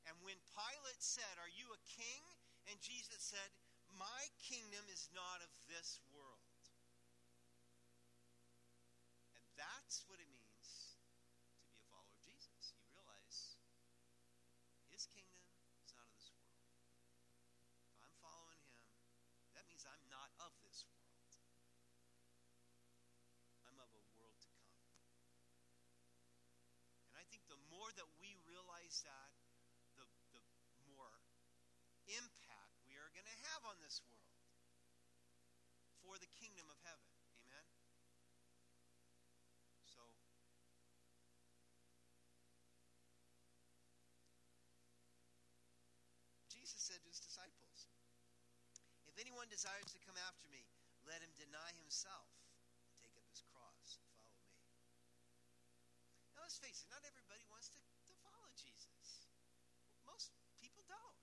And 0.04 0.12
when 0.20 0.36
Pilate 0.52 1.00
said, 1.00 1.40
Are 1.40 1.48
you 1.48 1.72
a 1.72 1.80
king? 1.88 2.20
And 2.68 2.76
Jesus 2.84 3.24
said, 3.24 3.48
My 3.96 4.28
kingdom 4.44 4.84
is 4.92 5.08
not 5.16 5.40
of 5.40 5.48
this 5.72 6.04
world. 6.12 6.60
And 9.32 9.44
that's 9.56 10.04
what 10.04 10.20
it 10.20 10.28
means 10.28 11.00
to 11.48 11.64
be 11.64 11.72
a 11.72 11.88
follower 11.88 12.12
of 12.12 12.20
Jesus. 12.20 12.76
You 12.76 12.84
realize 12.92 13.56
his 14.92 15.08
kingdom 15.08 15.40
is 15.80 15.96
not 15.96 16.04
of 16.04 16.12
this 16.12 16.28
world. 16.36 16.60
If 17.88 18.04
I'm 18.04 18.16
following 18.20 18.60
him, 18.60 18.84
that 19.56 19.64
means 19.64 19.88
I'm 19.88 20.04
not 20.12 20.28
of 20.44 20.52
this 20.60 20.84
world. 20.92 21.02
think 27.32 27.48
the 27.48 27.64
more 27.72 27.88
that 27.96 28.04
we 28.20 28.36
realize 28.92 29.08
that, 29.08 29.32
the, 29.96 30.04
the 30.36 30.44
more 30.92 31.08
impact 32.12 32.76
we 32.84 32.92
are 33.00 33.08
going 33.16 33.24
to 33.24 33.38
have 33.48 33.64
on 33.64 33.80
this 33.80 34.04
world 34.04 34.36
for 36.04 36.20
the 36.20 36.28
kingdom 36.36 36.68
of 36.68 36.76
heaven. 36.84 37.08
Amen? 37.40 37.64
So, 39.88 40.04
Jesus 46.52 46.76
said 46.76 47.00
to 47.00 47.08
his 47.08 47.24
disciples, 47.24 47.88
If 49.08 49.16
anyone 49.16 49.48
desires 49.48 49.88
to 49.96 50.00
come 50.04 50.20
after 50.20 50.44
me, 50.52 50.68
let 51.08 51.24
him 51.24 51.32
deny 51.40 51.72
himself 51.80 52.28
take 53.00 53.16
up 53.16 53.24
his 53.32 53.40
cross, 53.56 54.04
follow 54.12 54.36
me. 54.36 54.52
Now 56.36 56.44
let's 56.44 56.60
face 56.60 56.84
it, 56.84 56.92
not 56.92 57.00
everybody 57.08 57.48
wants 57.48 57.72
to, 57.72 57.78
to 57.78 58.12
follow 58.26 58.50
Jesus. 58.58 59.30
Most 60.02 60.34
people 60.58 60.82
don't. 60.90 61.18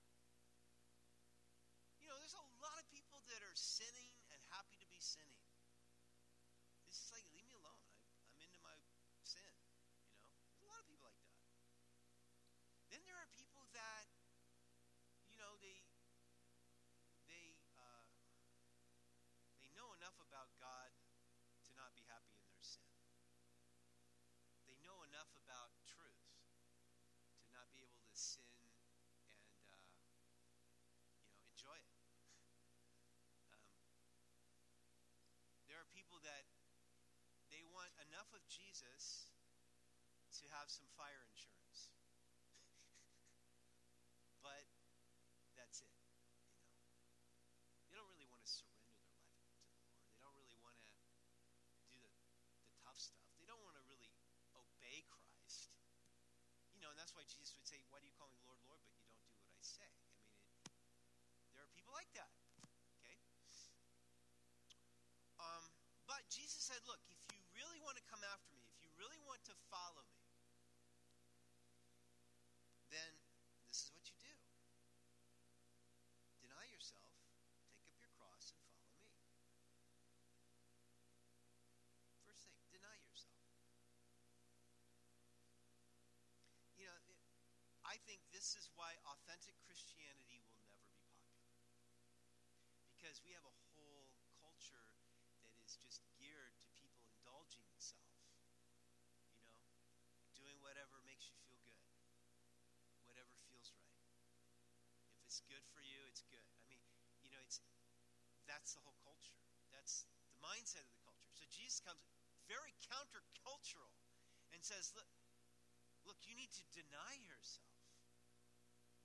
You 2.00 2.08
know, 2.08 2.16
there's 2.16 2.36
a 2.36 2.48
lot 2.64 2.76
of 2.80 2.86
people 2.88 3.20
that 3.28 3.44
are 3.44 3.49
sinning 3.60 4.16
and 4.32 4.40
happy 4.48 4.76
to 4.80 4.88
be 4.88 4.98
sinning. 5.00 5.44
This 6.88 6.96
is 7.04 7.12
like, 7.12 7.26
leave 7.30 7.44
me 7.46 7.54
alone. 7.54 7.80
I, 7.84 7.92
I'm 8.32 8.40
into 8.40 8.58
my 8.64 8.76
sin. 9.22 9.44
You 10.08 10.16
know, 10.16 10.24
there's 10.48 10.64
a 10.64 10.68
lot 10.72 10.80
of 10.80 10.86
people 10.88 11.04
like 11.04 11.20
that. 11.20 11.44
Then 12.90 13.04
there 13.06 13.16
are 13.20 13.28
people 13.36 13.68
that, 13.76 14.08
you 15.28 15.36
know, 15.38 15.56
they 15.60 15.84
they 17.28 17.56
uh, 17.78 18.04
they 19.60 19.70
know 19.76 19.92
enough 19.94 20.16
about 20.20 20.50
God 20.58 20.90
to 21.68 21.70
not 21.76 21.94
be 21.94 22.02
happy 22.08 22.34
in 22.36 22.44
their 22.50 22.64
sin 22.64 22.90
They 24.66 24.76
know 24.86 25.02
enough 25.04 25.30
about 25.36 25.70
truth 25.84 26.22
to 27.44 27.48
not 27.52 27.68
be 27.74 27.82
able 27.82 28.00
to 28.00 28.14
sin 28.14 28.46
and 29.28 29.52
uh, 29.68 29.84
you 31.12 31.20
know 31.26 31.36
enjoy 31.50 31.76
it. 31.76 31.96
um, 33.52 33.62
there 35.68 35.78
are 35.78 35.88
people 35.92 36.18
that 36.22 36.46
they 37.50 37.62
want 37.74 37.90
enough 38.10 38.34
of 38.34 38.42
Jesus 38.50 39.30
to 40.34 40.42
have 40.58 40.66
some 40.66 40.90
fire 40.98 41.22
insurance, 41.30 41.94
but 44.46 44.66
that's 45.54 45.78
it. 45.78 45.94
You 45.94 46.98
know, 46.98 47.06
they 47.86 47.94
don't 47.94 48.10
really 48.10 48.26
want 48.26 48.42
to 48.42 48.50
surrender 48.50 48.90
their 48.98 49.14
life 49.14 49.30
to 49.38 49.46
the 49.46 49.62
Lord. 49.86 50.02
They 50.10 50.18
don't 50.18 50.34
really 50.42 50.58
want 50.58 50.74
to 50.74 50.82
do 50.90 50.98
the, 51.94 52.02
the 52.66 52.74
tough 52.82 52.98
stuff. 52.98 53.30
They 53.38 53.46
don't 53.46 53.62
want 53.62 53.78
to 53.78 53.84
really 53.86 54.10
obey 54.58 55.06
Christ. 55.06 55.70
You 56.74 56.82
know, 56.82 56.90
and 56.90 56.98
that's 56.98 57.14
why 57.14 57.22
Jesus 57.30 57.54
would 57.54 57.68
say, 57.68 57.78
Why 57.94 58.02
do 58.02 58.10
you 58.10 58.14
call 58.18 58.26
me 58.26 58.42
Lord, 58.42 58.58
Lord, 58.66 58.82
but 58.82 58.90
you 58.98 59.06
don't 59.06 59.22
do 59.30 59.38
what 59.38 59.54
I 59.54 59.62
say? 59.62 59.86
I 59.86 60.02
mean, 60.10 60.26
it, 60.66 60.74
there 61.54 61.62
are 61.62 61.70
people 61.70 61.94
like 61.94 62.10
that. 62.18 62.34
Okay? 62.98 63.14
Um, 65.38 65.62
but 66.10 66.26
Jesus 66.32 66.64
said, 66.64 66.80
Look, 66.90 66.98
if 67.12 67.19
want 67.90 67.98
to 67.98 68.06
come 68.06 68.22
after 68.22 68.54
me, 68.54 68.70
if 68.70 68.78
you 68.78 68.86
really 69.02 69.18
want 69.26 69.42
to 69.42 69.50
follow 69.66 70.06
me, 70.14 70.22
then 72.86 73.18
this 73.66 73.82
is 73.82 73.90
what 73.90 74.06
you 74.06 74.14
do 74.22 74.30
deny 76.38 76.70
yourself, 76.70 77.10
take 77.74 77.90
up 77.90 77.98
your 77.98 78.14
cross, 78.14 78.54
and 78.54 78.62
follow 78.62 78.94
me. 78.94 79.42
First 82.22 82.46
thing, 82.46 82.62
deny 82.70 82.94
yourself. 83.10 83.42
You 86.78 86.86
know, 86.86 86.98
it, 87.10 87.18
I 87.82 87.98
think 88.06 88.22
this 88.30 88.54
is 88.54 88.70
why 88.78 89.02
authentic 89.18 89.58
Christianity 89.66 90.38
will 90.46 90.62
never 90.62 90.86
be 90.94 91.02
popular. 91.10 91.58
Because 92.94 93.18
we 93.26 93.34
have 93.34 93.42
a 93.42 93.58
whole 93.74 94.14
culture 94.38 94.94
that 95.44 95.56
is 95.64 95.76
just 95.80 96.04
geared 96.20 96.52
to 96.60 96.68
people 96.76 97.08
indulging 97.16 97.64
self. 97.80 98.12
You 99.40 99.48
know, 99.48 99.64
doing 100.36 100.60
whatever 100.60 101.00
makes 101.08 101.28
you 101.32 101.36
feel 101.40 101.56
good, 101.64 101.80
whatever 103.08 103.32
feels 103.48 103.72
right. 103.72 104.04
If 105.24 105.29
good 105.48 105.64
for 105.72 105.80
you, 105.80 105.98
it's 106.08 106.24
good. 106.28 106.48
I 106.60 106.64
mean, 106.68 106.82
you 107.22 107.30
know, 107.30 107.40
it's 107.44 107.62
that's 108.44 108.74
the 108.74 108.82
whole 108.82 108.98
culture. 109.06 109.36
That's 109.70 110.04
the 110.26 110.36
mindset 110.42 110.82
of 110.82 110.92
the 110.92 111.04
culture. 111.06 111.30
So 111.32 111.46
Jesus 111.48 111.78
comes 111.80 112.02
very 112.50 112.74
countercultural 112.90 113.94
and 114.50 114.58
says, 114.60 114.90
look, 114.98 115.06
look, 116.02 116.18
you 116.26 116.34
need 116.34 116.50
to 116.58 116.64
deny 116.74 117.14
yourself. 117.22 117.70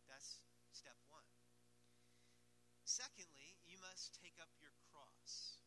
That's 0.09 0.41
step 0.73 0.97
one. 1.13 1.29
Secondly, 2.85 3.57
you 3.69 3.77
must 3.81 4.17
take 4.17 4.37
up 4.41 4.49
your 4.57 4.73
cross. 4.89 5.61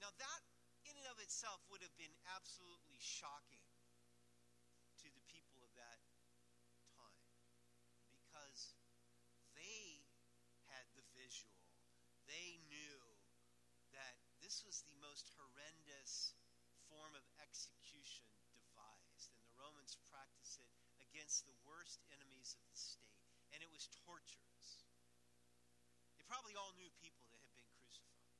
Now, 0.00 0.12
that 0.16 0.42
in 0.88 0.96
and 0.96 1.08
of 1.12 1.20
itself 1.20 1.60
would 1.68 1.84
have 1.84 1.96
been 2.00 2.12
absolutely 2.36 2.96
shocking 3.00 3.64
form 17.10 17.26
of 17.26 17.42
execution 17.42 18.22
devised, 18.54 19.34
and 19.34 19.42
the 19.42 19.58
Romans 19.58 19.98
practiced 20.14 20.62
it 20.62 20.70
against 21.02 21.42
the 21.42 21.58
worst 21.66 21.98
enemies 22.14 22.54
of 22.54 22.62
the 22.70 22.78
state, 22.78 23.26
and 23.50 23.58
it 23.58 23.66
was 23.66 23.90
torturous. 24.06 24.86
They 26.14 26.22
probably 26.30 26.54
all 26.54 26.70
knew 26.78 26.86
people 27.02 27.26
that 27.34 27.42
had 27.42 27.50
been 27.58 27.66
crucified. 27.82 28.30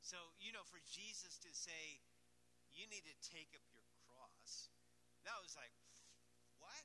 So, 0.00 0.16
you 0.40 0.56
know, 0.56 0.64
for 0.72 0.80
Jesus 0.88 1.36
to 1.44 1.52
say, 1.52 2.00
you 2.72 2.88
need 2.88 3.04
to 3.04 3.16
take 3.20 3.52
up 3.52 3.68
your 3.76 3.84
cross, 4.08 4.72
that 5.28 5.36
was 5.44 5.52
like, 5.52 5.76
what? 6.64 6.84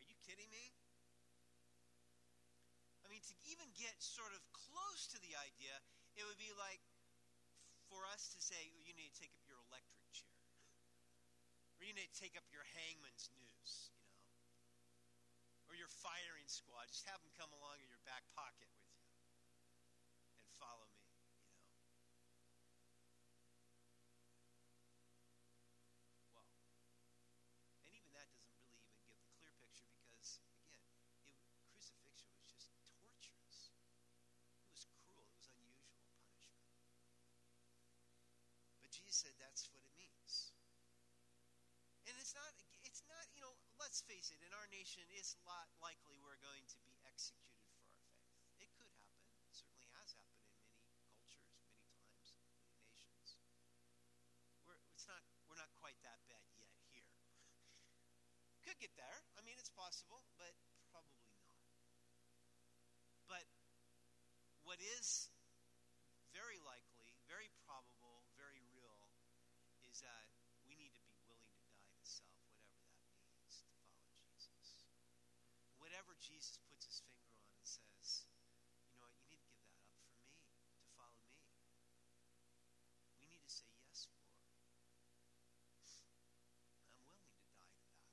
Are 0.00 0.04
you 0.08 0.16
kidding 0.24 0.48
me? 0.48 0.72
I 3.04 3.12
mean, 3.12 3.20
to 3.20 3.36
even 3.52 3.68
get 3.76 4.00
sort 4.00 4.32
of 4.32 4.40
close 4.56 5.12
to 5.12 5.20
the 5.20 5.36
idea, 5.44 5.76
it 6.16 6.24
would 6.24 6.40
be 6.40 6.56
like 6.56 6.80
for 7.90 8.06
us 8.14 8.30
to 8.32 8.40
say, 8.40 8.70
you 8.86 8.94
need 8.94 9.10
to 9.10 9.18
take 9.18 9.34
up 9.34 9.42
your 9.50 9.58
electric 9.70 10.06
chair 10.14 10.38
Or 11.78 11.82
you 11.82 11.94
need 11.94 12.10
to 12.10 12.18
take 12.18 12.38
up 12.38 12.46
your 12.54 12.62
hangman's 12.78 13.30
noose, 13.42 13.90
you 13.90 14.06
know. 14.06 14.26
Or 15.70 15.74
your 15.78 15.90
firing 15.90 16.46
squad. 16.50 16.90
Just 16.90 17.06
have 17.10 17.18
them 17.22 17.30
come 17.38 17.50
along 17.54 17.78
in 17.82 17.88
your 17.90 18.02
back 18.06 18.26
pocket 18.34 18.70
with 18.74 18.90
you 18.94 19.06
and 20.38 20.46
follow 20.58 20.89
Jesus 39.00 39.24
said 39.24 39.34
that's 39.40 39.66
what 39.72 39.80
it 39.80 39.94
means. 39.96 40.52
And 42.04 42.14
it's 42.20 42.36
not, 42.36 42.52
it's 42.84 43.02
not, 43.08 43.24
you 43.32 43.40
know, 43.40 43.56
let's 43.80 44.04
face 44.04 44.28
it, 44.28 44.40
in 44.44 44.52
our 44.52 44.68
nation, 44.68 45.02
it's 45.16 45.34
lot 45.48 45.66
likely 45.80 46.20
we're 46.20 46.38
going 46.44 46.64
to 46.68 46.78
be 46.84 46.94
executed 47.08 47.64
for 47.74 47.80
our 47.88 48.04
faith. 48.04 48.60
It 48.62 48.70
could 48.76 48.92
happen. 49.00 49.24
It 49.48 49.56
certainly 49.56 49.88
has 49.96 50.12
happened 50.14 50.52
in 50.52 50.60
many 51.24 51.40
cultures, 51.48 52.36
many 52.36 52.60
times, 52.60 52.60
many 52.76 52.92
nations. 52.92 53.40
We're, 54.68 54.78
it's 54.94 55.08
not, 55.08 55.24
we're 55.48 55.58
not 55.58 55.72
quite 55.80 55.96
that 56.04 56.20
bad 56.28 56.28
yet 56.28 56.44
here. 56.52 56.70
could 58.70 58.78
get 58.78 58.94
there. 58.94 59.26
I 59.34 59.42
mean, 59.42 59.58
it's 59.58 59.74
possible, 59.74 60.22
but 60.38 60.54
probably 60.94 61.26
not. 61.42 61.58
But 63.26 63.42
what 64.62 64.78
is 64.78 65.26
very 66.30 66.62
likely, 66.62 67.18
very 67.26 67.50
probable, 67.66 68.22
very 68.38 68.62
real, 68.70 69.10
is 70.00 70.08
that 70.08 70.32
we 70.64 70.72
need 70.80 70.96
to 70.96 71.04
be 71.04 71.20
willing 71.28 71.52
to 71.52 71.60
die 71.76 71.92
to 71.92 72.04
self, 72.08 72.32
whatever 72.56 72.88
that 73.04 73.20
means, 73.20 73.60
to 73.60 73.68
follow 73.84 74.00
Jesus. 74.32 74.88
Whatever 75.76 76.16
Jesus 76.16 76.56
puts 76.72 76.88
his 76.88 77.04
finger 77.04 77.28
on 77.36 77.52
and 77.52 77.68
says, 77.68 78.24
you 78.80 78.96
know 78.96 79.04
what, 79.04 79.12
you 79.20 79.28
need 79.28 79.44
to 79.44 79.52
give 79.52 79.68
that 79.76 79.92
up 79.92 80.00
for 80.08 80.24
me, 80.40 80.56
to 80.72 80.88
follow 80.96 81.20
me. 81.28 81.44
We 83.20 83.28
need 83.28 83.44
to 83.44 83.52
say, 83.52 83.68
yes, 83.84 84.08
Lord. 84.08 84.24
I'm 86.96 87.04
willing 87.04 87.28
to 87.36 87.44
die 87.52 87.76
to 87.76 87.84
that. 87.84 88.08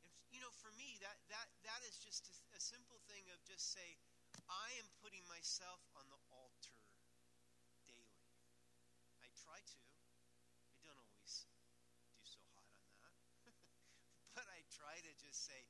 And, 0.00 0.16
you 0.32 0.40
know, 0.40 0.52
for 0.64 0.72
me, 0.80 0.96
that, 1.04 1.20
that, 1.28 1.52
that 1.68 1.84
is 1.84 2.00
just 2.00 2.24
a, 2.32 2.36
a 2.56 2.60
simple 2.64 3.04
thing 3.04 3.28
of 3.36 3.44
just 3.44 3.68
say, 3.76 4.00
I 4.48 4.72
am 4.80 4.88
putting 5.04 5.28
myself 5.28 5.84
on 5.92 6.08
the 6.08 6.16
altar 6.32 6.91
try 9.42 9.58
to. 9.58 9.78
I 10.70 10.86
don't 10.86 11.02
always 11.02 11.50
do 12.14 12.22
so 12.22 12.38
hot 12.54 12.70
on 12.78 12.86
that. 13.02 13.14
but 14.38 14.46
I 14.46 14.62
try 14.70 15.02
to 15.02 15.12
just 15.18 15.42
say, 15.42 15.66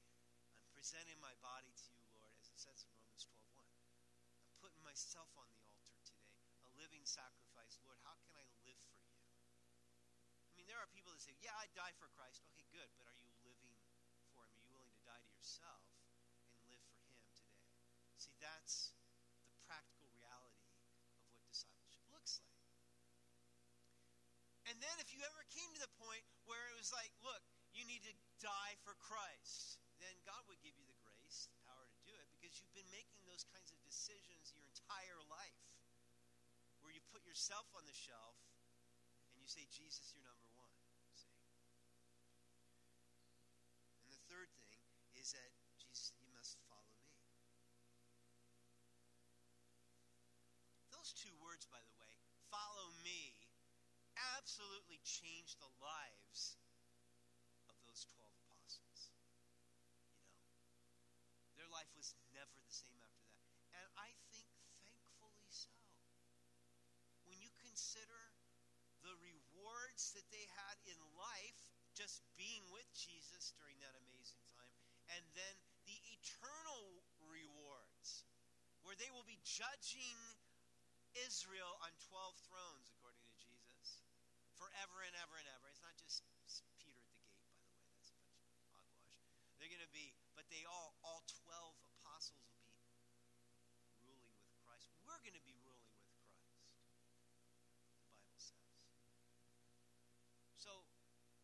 I'm 0.61 0.68
presenting 0.76 1.16
my 1.24 1.32
body 1.40 1.72
to 1.72 1.88
you, 1.96 2.04
Lord, 2.12 2.37
as 2.37 2.52
it 2.52 2.61
says 2.61 2.85
in 2.85 2.92
Romans 2.92 3.24
12.1. 3.24 3.64
I'm 4.44 4.56
putting 4.61 4.82
myself 4.85 5.32
on 5.40 5.48
the 5.48 5.61
altar 5.64 5.96
today, 6.04 6.37
a 6.68 6.70
living 6.76 7.08
sacrifice. 7.08 7.80
Lord, 7.80 7.96
how 8.04 8.12
can 8.28 8.37
I 8.37 8.44
live 8.68 8.76
for 8.92 9.00
you? 9.00 9.16
I 10.52 10.52
mean, 10.61 10.68
there 10.68 10.76
are 10.76 10.90
people 10.92 11.16
that 11.16 11.24
say, 11.24 11.32
yeah, 11.40 11.56
I 11.56 11.72
die 11.72 11.96
for 11.96 12.12
Christ. 12.12 12.44
Okay, 12.52 12.68
good, 12.76 12.92
but 13.00 13.08
are 13.08 13.16
you 13.16 13.32
living 13.40 13.72
for 13.88 13.96
him? 14.04 14.20
Are 14.37 14.52
you 14.52 14.61
willing 14.68 14.92
to 14.92 15.02
die 15.08 15.24
to 15.24 15.32
yourself 15.32 15.80
and 16.52 16.61
live 16.68 16.85
for 16.92 17.00
him 17.08 17.24
today? 17.32 17.64
See, 18.20 18.37
that's 18.37 18.92
the 19.48 19.58
practical 19.64 20.12
reality 20.12 20.61
of 20.68 21.24
what 21.32 21.42
discipleship 21.48 22.04
looks 22.12 22.38
like. 22.44 22.52
And 24.70 24.78
then 24.78 24.94
if 25.12 25.20
you 25.20 25.29
ever 25.29 25.44
came 25.53 25.68
to 25.77 25.85
the 25.85 25.92
point 26.01 26.25
where 26.48 26.72
it 26.72 26.77
was 26.81 26.88
like, 26.88 27.12
look, 27.20 27.44
you 27.77 27.85
need 27.85 28.01
to 28.01 28.16
die 28.40 28.81
for 28.81 28.96
Christ, 28.96 29.77
then 30.01 30.16
God 30.25 30.40
would 30.48 30.57
give 30.64 30.72
you 30.72 30.88
the 30.88 30.96
grace, 31.05 31.53
the 31.53 31.61
power 31.68 31.85
to 31.85 32.01
do 32.09 32.16
it, 32.16 32.25
because 32.33 32.57
you've 32.57 32.72
been 32.72 32.88
making 32.88 33.20
those 33.29 33.44
kinds 33.53 33.68
of 33.68 33.77
decisions 33.85 34.57
your 34.57 34.64
entire 34.64 35.20
life, 35.29 35.61
where 36.81 36.96
you 36.96 37.05
put 37.12 37.20
yourself 37.29 37.68
on 37.77 37.85
the 37.85 37.92
shelf 37.92 38.40
and 39.37 39.44
you 39.44 39.53
say, 39.53 39.68
Jesus, 39.68 40.16
you're 40.16 40.25
number 40.25 40.48
one. 40.57 40.72
See? 41.12 41.29
And 44.09 44.16
the 44.16 44.25
third 44.33 44.48
thing 44.64 44.81
is 45.12 45.37
that 45.37 45.53
Jesus, 45.77 46.16
you 46.16 46.25
must 46.33 46.57
follow 46.72 46.88
me. 47.05 47.12
Those 50.88 51.12
two 51.12 51.37
words, 51.44 51.68
by 51.68 51.85
the 51.85 51.96
way, 52.01 52.16
follow 52.48 52.96
me, 53.05 53.37
absolutely 54.62 55.03
changed 55.03 55.59
the 55.59 55.75
lives 55.83 56.55
of 57.66 57.75
those 57.83 58.07
12 58.14 58.31
apostles. 58.46 59.11
You 60.07 61.51
know, 61.51 61.59
their 61.59 61.66
life 61.75 61.90
was 61.98 62.14
never 62.31 62.55
the 62.62 62.70
same 62.70 62.94
after 63.03 63.27
that. 63.42 63.51
And 63.75 63.87
I 63.98 64.14
think 64.31 64.46
thankfully 64.79 65.51
so. 65.51 65.75
When 67.27 67.42
you 67.42 67.51
consider 67.59 68.38
the 69.03 69.18
rewards 69.18 70.14
that 70.14 70.31
they 70.31 70.46
had 70.55 70.79
in 70.87 71.01
life 71.18 71.75
just 71.98 72.22
being 72.38 72.62
with 72.70 72.87
Jesus 72.94 73.51
during 73.59 73.83
that 73.83 73.98
amazing 73.98 74.46
time, 74.55 74.79
and 75.18 75.27
then 75.35 75.59
the 75.90 75.98
eternal 76.22 77.03
rewards 77.27 78.22
where 78.87 78.94
they 78.94 79.11
will 79.11 79.27
be 79.27 79.42
judging 79.42 80.14
Israel 81.27 81.83
on 81.83 81.90
12 81.98 82.38
thrones, 82.46 82.94
forever 84.62 85.03
and 85.03 85.18
ever 85.18 85.35
and 85.42 85.48
ever. 85.59 85.66
It's 85.75 85.83
not 85.83 85.98
just 85.98 86.22
Peter 86.79 87.03
at 87.03 87.18
the 87.18 87.35
gate, 87.35 87.51
by 87.51 87.66
the 87.66 87.83
way. 87.83 87.90
That's 87.98 88.14
a 88.14 88.18
bunch 88.22 88.38
of 88.38 88.46
hogwash. 88.70 88.94
They're 89.59 89.66
going 89.66 89.83
to 89.83 89.90
be, 89.90 90.14
but 90.38 90.46
they 90.55 90.62
all, 90.62 90.94
all 91.03 91.27
12 91.27 91.75
apostles 91.98 92.46
will 92.62 92.70
be 92.70 92.94
ruling 94.07 94.38
with 94.38 94.55
Christ. 94.62 94.94
We're 95.03 95.18
going 95.27 95.35
to 95.35 95.42
be 95.42 95.59
ruling 95.66 95.90
with 95.98 96.07
Christ, 96.14 96.55
the 98.07 98.14
Bible 98.14 98.38
says. 98.38 98.79
So 100.55 100.87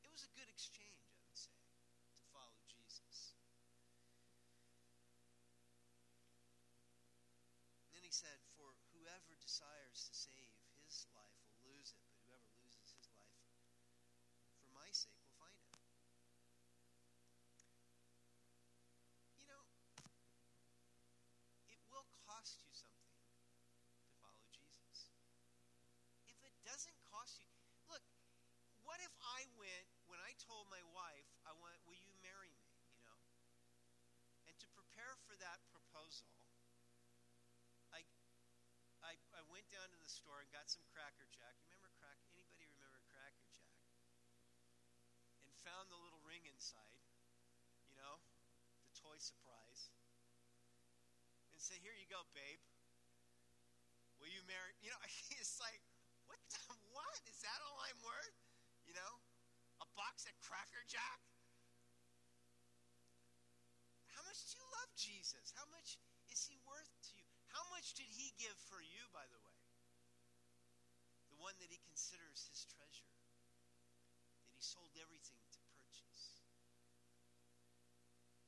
it 0.07 0.11
was 0.14 0.22
a 0.22 0.31
good 0.38 0.46
exchange, 0.46 1.11
I 1.11 1.18
would 1.26 1.35
say, 1.35 1.59
to 1.59 2.22
follow 2.31 2.62
Jesus. 2.70 3.35
And 7.83 7.98
then 7.98 8.07
he 8.07 8.14
said, 8.14 8.38
For 8.54 8.70
whoever 8.94 9.35
desires 9.42 10.07
to 10.07 10.14
save 10.14 10.54
his 10.88 11.04
life 11.12 11.37
will 11.44 11.61
lose 11.68 11.92
it, 11.92 12.00
but 12.09 12.16
whoever 12.24 12.48
loses 12.64 12.88
his 12.96 13.12
life 13.12 13.28
for 14.57 14.72
my 14.72 14.88
sake 14.88 15.12
will 15.20 15.37
find 15.37 15.52
it. 15.52 15.76
You 19.37 19.44
know, 19.52 19.68
it 21.68 21.76
will 21.92 22.09
cost 22.24 22.64
you 22.64 22.72
something 22.72 23.20
to 24.00 24.09
follow 24.16 24.48
Jesus. 24.48 25.12
If 26.24 26.40
it 26.40 26.57
doesn't 26.64 26.96
cost 27.04 27.44
you, 27.44 27.52
look, 27.92 28.00
what 28.81 28.96
if 29.04 29.12
I 29.20 29.44
went 29.61 29.87
when 30.09 30.24
I 30.24 30.33
told 30.40 30.72
my 30.72 30.81
wife, 30.96 31.28
I 31.44 31.52
want, 31.61 31.76
will 31.85 32.00
you 32.00 32.09
marry 32.24 32.57
me? 32.64 32.72
You 32.96 33.04
know, 33.04 33.20
and 34.48 34.57
to 34.57 34.68
prepare 34.72 35.20
for 35.28 35.37
that 35.37 35.61
proposal, 35.68 36.33
I, 37.92 38.00
I, 39.04 39.20
I 39.37 39.44
went 39.68 39.85
down 39.85 39.92
to 39.92 40.00
the 40.00 40.09
store 40.09 40.40
and 40.40 40.48
got 40.48 40.64
some 40.64 40.81
Cracker 40.96 41.28
Jack. 41.28 41.52
Remember 41.68 41.92
crack? 42.00 42.16
Anybody 42.33 42.64
remember 42.72 43.04
Cracker 43.12 43.52
Jack? 43.52 43.76
And 45.44 45.52
found 45.61 45.92
the 45.92 46.00
little 46.00 46.24
ring 46.24 46.40
inside, 46.48 47.04
you 47.85 47.92
know, 48.00 48.16
the 48.81 48.88
toy 48.96 49.20
surprise, 49.20 49.92
and 51.52 51.61
say, 51.61 51.76
"Here 51.85 51.92
you 51.92 52.09
go, 52.09 52.24
babe. 52.33 52.64
Will 54.16 54.33
you 54.33 54.40
marry?" 54.48 54.72
You 54.81 54.88
know, 54.88 55.04
it's 55.37 55.61
like, 55.61 55.85
what? 56.24 56.40
The, 56.48 56.64
what 56.96 57.20
is 57.28 57.37
that? 57.44 57.61
All 57.68 57.76
I'm 57.85 58.00
worth? 58.00 58.40
You 58.88 58.96
know, 58.96 59.12
a 59.85 59.88
box 59.92 60.24
of 60.24 60.33
Cracker 60.40 60.81
Jack. 60.88 61.20
How 64.16 64.24
much 64.24 64.48
do 64.48 64.57
you 64.57 64.64
love 64.81 64.88
Jesus? 64.96 65.52
How 65.52 65.68
much 65.68 66.00
is 66.33 66.40
he 66.48 66.57
worth 66.64 66.88
to 67.12 67.20
you? 67.20 67.28
How 67.52 67.68
much 67.68 67.92
did 67.92 68.09
he 68.09 68.33
give 68.40 68.57
for 68.72 68.81
you, 68.81 69.04
by 69.12 69.28
the 69.28 69.37
way? 69.44 69.58
One 71.48 71.56
that 71.64 71.72
he 71.72 71.80
considers 71.80 72.44
his 72.52 72.68
treasure, 72.68 73.08
that 74.44 74.52
he 74.52 74.61
sold 74.61 74.92
everything 75.00 75.40
to 75.48 75.64
purchase. 75.72 76.44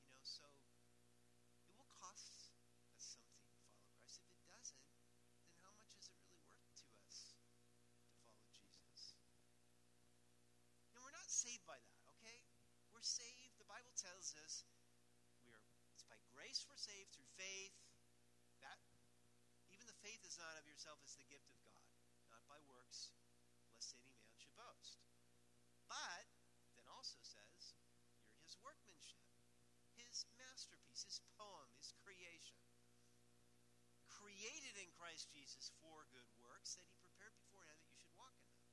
You 0.05 0.13
know, 0.13 0.21
so 0.21 0.45
it 1.65 1.73
will 1.81 1.89
cost 1.97 2.29
us 2.29 2.45
something 2.45 3.41
to 3.41 3.57
follow 3.57 3.81
Christ. 3.97 4.21
If 4.21 4.29
it 4.29 4.45
doesn't, 4.45 4.85
then 5.41 5.57
how 5.65 5.73
much 5.81 5.97
is 5.97 6.13
it 6.13 6.17
really 6.21 6.45
worth 6.45 6.61
to 6.61 6.85
us 7.09 7.33
to 8.05 8.21
follow 8.21 8.45
Jesus? 8.53 9.17
And 10.93 11.01
we're 11.01 11.17
not 11.17 11.25
saved 11.33 11.65
by 11.65 11.81
that, 11.81 12.05
okay? 12.21 12.45
We're 12.93 13.01
saved, 13.01 13.57
the 13.57 13.65
Bible 13.65 13.97
tells 13.97 14.37
us 14.45 14.61
we 15.41 15.49
are 15.49 15.65
it's 15.97 16.05
by 16.05 16.21
grace 16.37 16.69
we're 16.69 16.77
saved 16.77 17.17
through 17.17 17.33
faith. 17.33 17.73
That 18.61 18.77
even 19.73 19.89
the 19.89 19.97
faith 20.05 20.21
is 20.21 20.37
not 20.37 20.53
of 20.53 20.69
yourself, 20.69 21.01
it's 21.01 21.17
the 21.17 21.25
gift 21.25 21.49
of 21.49 21.57
God, 21.65 21.80
not 23.55 23.63
lest 23.71 23.95
any 23.95 24.11
man 24.19 24.35
should 24.35 24.55
boast. 24.59 24.99
But 25.87 26.27
then 26.75 26.87
also 26.91 27.19
says, 27.23 27.75
you're 28.27 28.43
his 28.43 28.59
workmanship, 28.59 29.23
his 29.95 30.27
masterpiece, 30.35 31.07
his 31.07 31.23
poem, 31.39 31.71
his 31.79 31.95
creation. 32.03 32.59
Created 34.07 34.77
in 34.77 34.91
Christ 35.01 35.31
Jesus 35.33 35.73
for 35.81 36.05
good 36.13 36.27
works 36.43 36.77
that 36.77 36.85
he 36.85 36.93
prepared 37.01 37.33
beforehand 37.41 37.79
that 37.81 37.89
you 37.89 37.99
should 37.99 38.15
walk 38.19 38.35
in 38.37 38.51
them. 38.53 38.69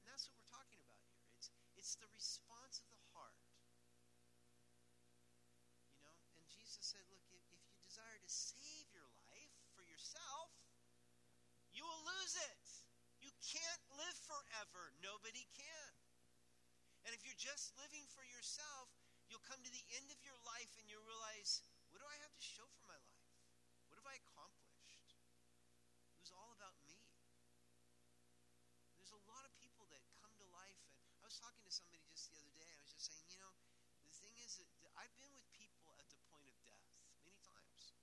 And 0.00 0.08
that's 0.08 0.24
what 0.24 0.38
we're 0.40 0.54
talking 0.54 0.80
about 0.80 1.04
here. 1.12 1.28
It's 1.36 1.52
it's 1.76 1.94
the 2.00 2.08
response 2.16 2.80
of 2.80 2.88
the 2.88 3.02
heart. 3.12 3.36
You 5.92 6.00
know, 6.00 6.16
and 6.40 6.48
Jesus 6.48 6.80
said, 6.80 7.04
look, 7.12 7.20
if, 7.28 7.44
if 7.52 7.60
you 7.68 7.76
desire 7.84 8.16
to 8.16 8.30
save 8.32 8.88
your 8.96 9.04
life 9.28 9.52
for 9.76 9.84
yourself, 9.84 10.48
you 11.76 11.84
will 11.84 12.02
lose 12.08 12.34
it. 12.40 12.64
You 13.20 13.30
can't 13.44 13.84
live 14.00 14.16
forever. 14.24 14.96
Nobody 15.04 15.44
can. 15.52 15.92
And 17.04 17.12
if 17.12 17.20
you're 17.22 17.27
just 17.38 17.70
living 17.78 18.02
for 18.10 18.26
yourself, 18.26 18.90
you'll 19.30 19.46
come 19.46 19.62
to 19.62 19.70
the 19.70 19.86
end 19.94 20.10
of 20.10 20.18
your 20.26 20.34
life 20.42 20.74
and 20.74 20.90
you'll 20.90 21.06
realize, 21.06 21.62
what 21.86 22.02
do 22.02 22.06
I 22.10 22.18
have 22.18 22.34
to 22.34 22.42
show 22.42 22.66
for 22.74 22.82
my 22.90 22.98
life? 22.98 23.30
What 23.86 23.94
have 23.94 24.10
I 24.10 24.18
accomplished? 24.18 25.14
It 26.10 26.18
was 26.18 26.34
all 26.34 26.50
about 26.50 26.74
me. 26.82 26.98
There's 28.98 29.14
a 29.14 29.22
lot 29.30 29.46
of 29.46 29.54
people 29.62 29.86
that 29.94 30.02
come 30.18 30.34
to 30.34 30.46
life, 30.50 30.82
and 31.14 31.22
I 31.22 31.30
was 31.30 31.38
talking 31.38 31.62
to 31.62 31.70
somebody 31.70 32.02
just 32.10 32.26
the 32.26 32.42
other 32.42 32.50
day. 32.58 32.74
I 32.74 32.82
was 32.82 32.90
just 32.90 33.06
saying, 33.06 33.22
you 33.30 33.38
know, 33.38 33.54
the 34.02 34.10
thing 34.18 34.34
is 34.42 34.58
that 34.58 34.66
I've 34.98 35.14
been 35.14 35.30
with 35.30 35.46
people 35.54 35.94
at 36.02 36.10
the 36.10 36.18
point 36.34 36.50
of 36.50 36.58
death 36.66 36.90
many 37.22 37.38
times. 37.46 37.94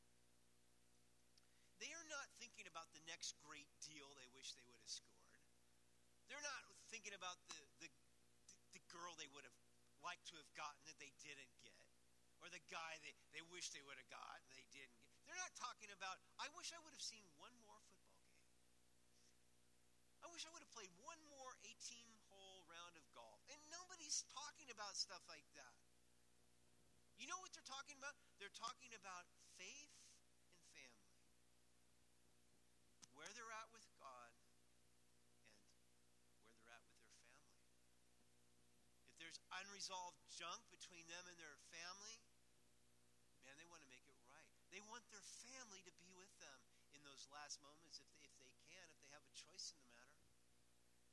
They 1.84 1.92
are 1.92 2.08
not 2.08 2.32
thinking 2.40 2.72
about 2.72 2.88
the 2.96 3.04
next 3.04 3.36
great 3.44 3.68
deal 3.84 4.08
they 4.16 4.32
wish 4.32 4.56
they 4.56 4.64
would 4.64 4.80
have 4.80 4.88
scored. 4.88 5.44
They're 6.32 6.40
not 6.40 6.64
thinking 6.88 7.12
about 7.12 7.36
the, 7.52 7.75
girl 8.96 9.12
they 9.20 9.28
would 9.36 9.44
have 9.44 9.60
liked 10.00 10.24
to 10.32 10.40
have 10.40 10.48
gotten 10.56 10.80
that 10.88 10.96
they 11.04 11.12
didn't 11.20 11.52
get, 11.60 11.76
or 12.40 12.48
the 12.48 12.64
guy 12.72 12.96
they, 13.04 13.12
they 13.36 13.44
wish 13.52 13.76
they 13.76 13.84
would 13.84 14.00
have 14.00 14.08
got 14.08 14.40
and 14.48 14.56
they 14.56 14.64
didn't 14.72 14.72
get. 14.72 14.88
They're 15.28 15.42
not 15.42 15.52
talking 15.60 15.92
about, 15.92 16.22
I 16.40 16.48
wish 16.56 16.72
I 16.72 16.80
would 16.86 16.94
have 16.94 17.02
seen 17.04 17.26
one 17.36 17.52
more 17.66 17.82
football 17.92 18.24
game. 18.32 18.56
I 20.24 20.30
wish 20.32 20.46
I 20.46 20.50
would 20.54 20.62
have 20.62 20.72
played 20.74 20.94
one 21.02 21.18
more 21.34 21.58
18 21.66 21.74
hole 22.30 22.62
round 22.70 22.94
of 22.98 23.06
golf. 23.14 23.42
And 23.50 23.58
nobody's 23.74 24.26
talking 24.34 24.70
about 24.70 24.94
stuff 24.98 25.22
like 25.30 25.46
that. 25.58 25.74
You 27.18 27.26
know 27.32 27.40
what 27.40 27.54
they're 27.56 27.66
talking 27.66 27.96
about? 27.98 28.14
They're 28.38 28.54
talking 28.54 28.92
about 28.98 29.26
faith 29.58 29.94
and 30.54 30.62
family. 30.76 31.16
Where 33.18 33.32
they're 33.34 33.50
at 33.50 33.70
with 33.72 33.88
God 33.98 34.30
and 34.36 34.52
where 36.44 36.54
they're 36.54 36.70
at 36.76 36.84
with 36.86 37.00
their 37.02 37.16
family. 37.24 37.64
If 39.16 39.24
there's 39.36 39.68
unresolved 39.68 40.16
junk 40.32 40.64
between 40.72 41.04
them 41.12 41.28
and 41.28 41.36
their 41.36 41.60
family, 41.68 42.24
man, 43.44 43.52
they 43.60 43.68
want 43.68 43.84
to 43.84 43.90
make 43.92 44.08
it 44.08 44.16
right. 44.32 44.48
They 44.72 44.80
want 44.88 45.04
their 45.12 45.24
family 45.44 45.84
to 45.84 45.92
be 46.00 46.08
with 46.16 46.32
them 46.40 46.60
in 46.96 47.04
those 47.04 47.28
last 47.36 47.60
moments 47.60 48.00
if 48.00 48.08
they, 48.16 48.32
if 48.32 48.36
they 48.40 48.56
can, 48.72 48.88
if 48.88 48.98
they 49.04 49.12
have 49.12 49.28
a 49.28 49.34
choice 49.36 49.76
in 49.76 49.80
the 49.84 49.92
matter. 49.92 50.24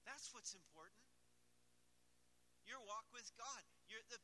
That's 0.07 0.31
what's 0.31 0.55
important. 0.55 1.03
Your 2.63 2.79
walk 2.87 3.11
with 3.11 3.27
God, 3.35 3.67
your, 3.91 3.99
the, 4.07 4.23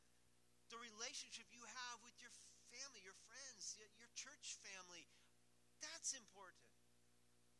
the 0.71 0.79
relationship 0.79 1.51
you 1.51 1.67
have 1.67 1.99
with 1.99 2.15
your 2.23 2.31
family, 2.71 3.03
your 3.03 3.19
friends, 3.27 3.75
your 3.99 4.07
church 4.15 4.55
family, 4.63 5.11
that's 5.83 6.15
important. 6.15 6.63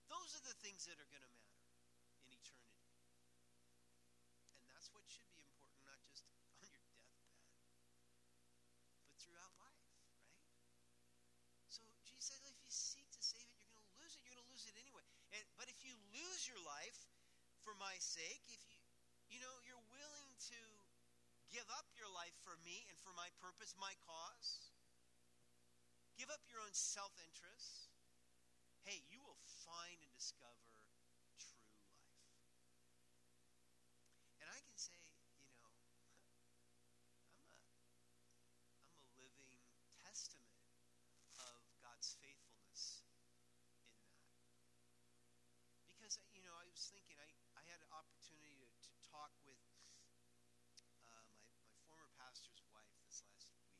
Those 0.07 0.39
are 0.39 0.43
the 0.47 0.55
things 0.63 0.87
that 0.87 0.95
are 1.03 1.09
going 1.11 1.23
to 1.27 1.33
matter 1.35 1.67
in 2.23 2.31
eternity. 2.31 2.87
And 4.55 4.63
that's 4.71 4.87
what 4.95 5.03
should 5.05 5.27
be 5.29 5.37
important, 5.43 5.83
not 5.85 5.99
just 6.09 6.25
on 6.25 6.33
your 6.41 6.55
deathbed, 6.57 7.05
but 9.05 9.13
throughout 9.21 9.53
life, 9.61 9.85
right? 9.93 10.09
So 11.69 11.85
Jesus 12.03 12.33
said, 12.33 12.41
if 12.45 12.57
you 12.57 12.71
seek 12.73 13.05
to 13.13 13.21
save 13.21 13.45
it, 13.45 13.57
you're 13.61 13.73
going 13.73 13.85
to 13.85 13.95
lose 14.01 14.13
it. 14.17 14.21
You're 14.25 14.33
going 14.33 14.45
to 14.45 14.51
lose 14.51 14.65
it 14.65 14.75
anyway. 14.77 15.05
And, 15.33 15.45
but 15.57 15.69
if 15.69 15.79
you 15.85 15.93
lose 16.13 16.49
your 16.49 16.59
life 16.65 16.97
for 17.61 17.77
my 17.77 17.95
sake, 18.01 18.41
if 18.49 18.61
you, 18.69 18.81
you 19.29 19.39
know, 19.41 19.55
you're 19.65 19.85
willing 19.93 20.31
to 20.53 20.61
give 21.53 21.65
up 21.77 21.85
your 21.97 22.09
life 22.13 22.33
for 22.41 22.57
me 22.65 22.85
and 22.89 22.97
for 23.01 23.13
my 23.13 23.29
purpose, 23.41 23.77
my 23.77 23.93
cause, 24.05 24.73
give 26.17 26.29
up 26.33 26.41
your 26.49 26.61
own 26.61 26.73
self 26.73 27.13
interest, 27.21 27.89
hey, 28.85 29.01
you 29.09 29.21
will 29.21 29.37
find 29.65 30.01
and 30.01 30.13
discover 30.13 30.81
true 31.37 31.61
life. 31.77 32.09
And 34.41 34.47
I 34.49 34.59
can 34.65 34.77
say, 34.77 34.97
you 34.97 35.45
know, 35.45 35.53
I'm 35.61 35.77
a 35.77 35.85
I'm 38.89 38.97
a 38.97 39.05
living 39.19 39.61
testament 40.01 40.57
of 41.37 41.59
God's 41.83 42.17
faithfulness 42.17 43.03
in 43.03 43.13
that. 43.13 43.35
Because 45.85 46.17
you 46.33 46.41
know, 46.41 46.55
I 46.57 46.65
was 46.69 46.89
thinking 46.89 47.17
I, 47.19 47.29
I 47.59 47.63
had 47.69 47.79
an 47.83 47.91
opportunity 47.93 48.57
to, 48.63 48.69
to 48.89 48.91
talk 49.11 49.31
with 49.45 49.59
uh, 51.05 51.23
my, 51.35 51.45
my 51.67 51.77
former 51.85 52.09
pastor's 52.17 52.63
wife 52.73 52.89
this 53.05 53.21
last 53.27 53.51
week. 53.53 53.75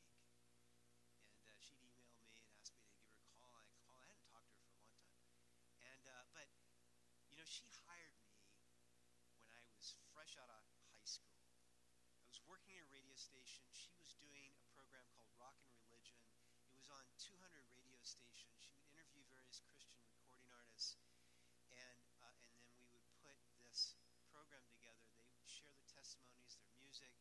And 1.34 1.42
uh, 1.48 1.56
she'd 1.58 1.82
emailed 1.82 2.14
me 2.20 2.36
and 2.36 2.46
asked 2.60 2.76
me 2.76 2.84
to 2.84 2.94
give 2.94 3.10
her 3.10 3.24
a 3.24 3.32
call. 3.40 3.52
I 3.56 3.64
called. 3.80 3.98
I 4.04 4.12
hadn't 4.12 4.28
talked 4.28 4.52
to 4.52 4.60
her 4.60 4.70
for 4.76 4.86
a 4.86 4.94
long 4.94 5.08
time. 5.08 5.40
And 5.80 6.04
uh, 6.06 6.24
but 6.36 6.48
you 7.32 7.36
know, 7.39 7.39
she 7.50 7.66
hired 7.82 8.14
me 8.22 8.46
when 9.42 9.50
I 9.50 9.58
was 9.74 9.98
fresh 10.14 10.38
out 10.38 10.46
of 10.54 10.62
high 10.94 11.02
school. 11.02 11.42
I 12.14 12.22
was 12.22 12.38
working 12.46 12.78
at 12.78 12.86
a 12.86 12.94
radio 12.94 13.18
station. 13.18 13.66
She 13.74 13.90
was 13.98 14.14
doing 14.22 14.54
a 14.54 14.62
program 14.70 15.02
called 15.18 15.34
Rock 15.34 15.58
and 15.66 15.74
Religion. 15.82 16.22
It 16.70 16.78
was 16.78 16.86
on 16.94 17.02
200 17.18 17.42
radio 17.74 17.98
stations. 18.06 18.54
She 18.62 18.70
would 18.78 18.86
interview 18.94 19.26
various 19.34 19.58
Christian 19.66 19.98
recording 20.14 20.46
artists, 20.54 20.94
and 21.74 22.06
uh, 22.22 22.38
and 22.46 22.54
then 22.54 22.70
we 22.78 22.86
would 22.94 23.02
put 23.18 23.34
this 23.58 23.98
program 24.30 24.62
together. 24.70 25.10
They 25.26 25.34
would 25.34 25.50
share 25.50 25.74
their 25.74 25.90
testimonies, 25.90 26.54
their 26.54 26.70
music, 26.78 27.18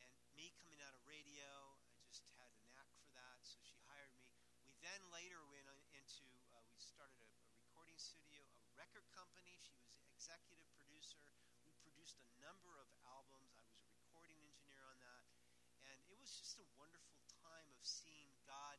and 0.00 0.08
me 0.32 0.56
coming 0.56 0.80
out 0.80 0.96
of 0.96 1.04
radio, 1.04 1.76
I 1.92 2.00
just 2.08 2.24
had 2.40 2.48
a 2.48 2.64
knack 2.72 2.88
for 2.96 3.12
that. 3.12 3.44
So 3.44 3.60
she 3.60 3.76
hired 3.84 4.16
me. 4.24 4.32
We 4.64 4.72
then 4.80 5.04
later 5.12 5.44
went 5.52 5.68
into 5.92 6.24
uh, 6.56 6.64
we 6.72 6.80
started 6.80 7.20
a, 7.20 7.28
a 7.44 7.52
recording 7.60 8.00
studio, 8.00 8.45
record 8.86 9.10
company. 9.10 9.58
She 9.66 9.74
was 9.82 9.98
executive 10.14 10.62
producer. 10.70 11.18
We 11.66 11.74
produced 11.82 12.22
a 12.22 12.30
number 12.38 12.78
of 12.78 12.86
albums. 13.02 13.58
I 13.58 13.66
was 13.66 13.82
a 13.82 13.90
recording 13.98 14.38
engineer 14.46 14.78
on 14.86 15.02
that. 15.02 15.26
And 15.90 15.98
it 16.06 16.14
was 16.14 16.30
just 16.30 16.62
a 16.62 16.66
wonderful 16.78 17.18
time 17.42 17.66
of 17.74 17.82
seeing 17.82 18.30
God 18.46 18.78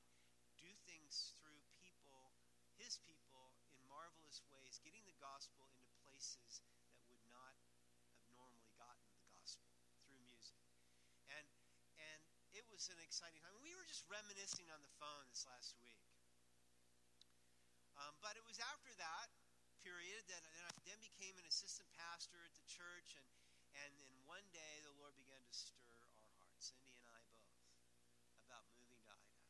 do 0.56 0.72
things 0.88 1.36
through 1.36 1.60
people, 1.76 2.40
his 2.80 3.04
people, 3.04 3.52
in 3.68 3.84
marvelous 3.92 4.40
ways, 4.48 4.80
getting 4.80 5.04
the 5.04 5.20
gospel 5.20 5.68
into 5.76 5.84
places 6.00 6.64
that 6.96 7.04
would 7.12 7.20
not 7.28 7.52
have 7.68 7.76
normally 8.32 8.72
gotten 8.80 9.12
the 9.12 9.28
gospel 9.28 9.76
through 10.00 10.24
music. 10.24 10.64
And 11.36 11.44
and 12.00 12.24
it 12.56 12.64
was 12.72 12.88
an 12.88 13.00
exciting 13.04 13.44
time. 13.44 13.60
We 13.60 13.76
were 13.76 13.84
just 13.84 14.08
reminiscing 14.08 14.72
on 14.72 14.80
the 14.80 14.94
phone 15.04 15.28
this 15.28 15.44
last 15.44 15.76
week. 15.84 16.00
Um, 18.00 18.16
but 18.24 18.40
it 18.40 18.46
was 18.48 18.62
after 18.62 18.94
that 19.04 19.28
period 19.88 20.28
that 20.28 20.44
then 20.52 20.64
I 20.68 20.72
then 20.84 21.00
became 21.00 21.40
an 21.40 21.48
assistant 21.48 21.88
pastor 21.96 22.44
at 22.44 22.52
the 22.60 22.66
church, 22.68 23.16
and 23.16 23.24
and 23.72 23.92
then 23.96 24.12
one 24.28 24.44
day 24.52 24.84
the 24.84 24.92
Lord 25.00 25.16
began 25.16 25.40
to 25.40 25.54
stir 25.56 25.80
our 25.80 26.28
hearts, 26.36 26.76
Cindy 26.76 26.92
and 26.92 27.08
I 27.08 27.20
both, 27.32 27.56
about 28.44 28.68
moving 28.76 29.00
to 29.00 29.08
Idaho. 29.08 29.48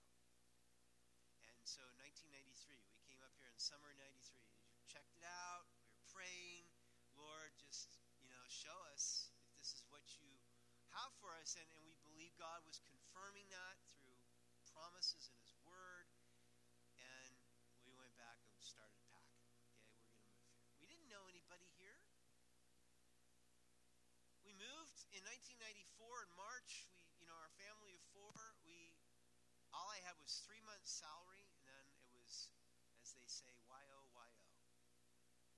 And 1.42 1.58
so 1.66 1.82
in 1.90 1.98
1993, 2.06 2.78
we 2.86 2.94
came 3.02 3.18
up 3.26 3.34
here 3.42 3.50
in 3.50 3.58
summer 3.58 3.90
'93. 3.98 4.38
Checked 4.86 5.18
it 5.18 5.26
out. 5.26 5.66
We 5.74 5.90
were 5.90 6.06
praying, 6.14 6.70
Lord, 7.18 7.50
just 7.58 7.98
you 8.22 8.30
know, 8.30 8.46
show 8.46 8.78
us 8.94 9.34
if 9.42 9.50
this 9.58 9.74
is 9.74 9.82
what 9.90 10.06
you 10.22 10.30
have 10.94 11.10
for 11.18 11.34
us, 11.42 11.58
and, 11.58 11.66
and 11.74 11.82
we 11.82 11.98
believe 12.06 12.30
God 12.38 12.62
was 12.62 12.78
confirming 12.86 13.50
that 13.50 13.82
through 13.90 14.14
promises 14.70 15.34
in 15.34 15.38
His 15.42 15.58
Word. 15.66 16.06
And 17.02 17.34
we 17.82 17.96
went 17.98 18.14
back 18.22 18.38
and 18.46 18.62
started 18.62 18.98
packing. 19.10 19.42
Okay, 19.58 19.66
we're 19.66 19.82
going 19.82 19.98
to 19.98 20.06
move 20.06 20.14
here. 20.22 20.38
We 20.78 20.86
didn't 20.86 21.10
know 21.10 21.26
anybody 21.26 21.66
here. 21.78 21.98
We 24.46 24.54
moved 24.54 25.02
in 25.14 25.26
1994 26.18 26.26
in 26.26 26.34
March. 26.34 26.90
We, 26.98 27.06
you 27.22 27.30
know, 27.30 27.38
our 27.38 27.54
family 27.62 27.94
of 27.94 28.02
four. 28.10 28.34
We, 28.66 28.98
all 29.70 29.86
I 29.94 30.02
had 30.02 30.18
was 30.18 30.42
three 30.50 30.62
months' 30.66 30.90
salary, 30.90 31.46
and 31.46 31.62
then 31.62 31.86
it 31.94 32.10
was, 32.10 32.50
as 33.06 33.14
they 33.14 33.28
say, 33.30 33.54
yo 33.70 33.78
yo. 33.86 34.02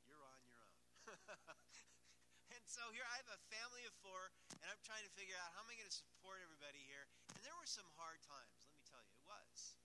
You're 0.04 0.20
on 0.20 0.40
your 0.44 0.60
own. 0.60 0.76
and 2.60 2.64
so 2.68 2.84
here 2.92 3.08
I 3.08 3.24
have 3.24 3.32
a 3.32 3.40
family 3.48 3.88
of 3.88 3.96
four, 4.04 4.36
and 4.60 4.68
I'm 4.68 4.84
trying 4.84 5.08
to 5.08 5.14
figure 5.16 5.40
out 5.40 5.56
how 5.56 5.64
am 5.64 5.72
I 5.72 5.80
going 5.80 5.88
to 5.88 5.96
support 5.96 6.44
everybody 6.44 6.84
here. 6.92 7.08
And 7.40 7.42
there 7.48 7.56
were 7.56 7.70
some 7.70 7.88
hard 7.96 8.20
times. 8.28 8.52
Let 8.68 8.76
me 8.76 8.84
tell 8.84 9.00
you, 9.00 9.16
it 9.16 9.24
was. 9.24 9.80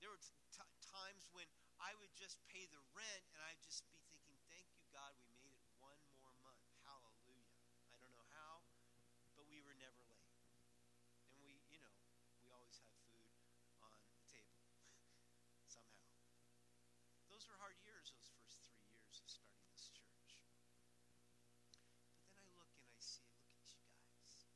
There 0.00 0.08
were 0.08 0.22
t- 0.22 0.32
t- 0.48 0.76
times 0.80 1.28
when 1.36 1.50
I 1.76 1.92
would 2.00 2.14
just 2.16 2.40
pay 2.48 2.64
the 2.72 2.80
rent, 2.96 3.24
and 3.36 3.44
I'd 3.52 3.60
just 3.60 3.84
be 3.92 4.00
thinking, 4.08 4.38
"Thank 4.48 4.72
you, 4.72 4.86
God, 4.88 5.12
we 5.20 5.28
made 5.44 5.60
it 5.60 5.68
one 5.76 5.98
those 17.38 17.46
were 17.54 17.62
hard 17.62 17.78
years, 17.86 18.10
those 18.18 18.34
first 18.34 18.58
three 18.66 18.82
years 18.90 19.22
of 19.22 19.30
starting 19.30 19.62
this 19.70 19.94
church. 19.94 20.42
But 22.10 22.18
then 22.18 22.34
I 22.34 22.42
look 22.58 22.74
and 22.74 22.82
I 22.82 22.98
see, 22.98 23.30
look 23.38 23.54
at 23.62 23.70
you 23.78 23.86
guys. 23.94 24.50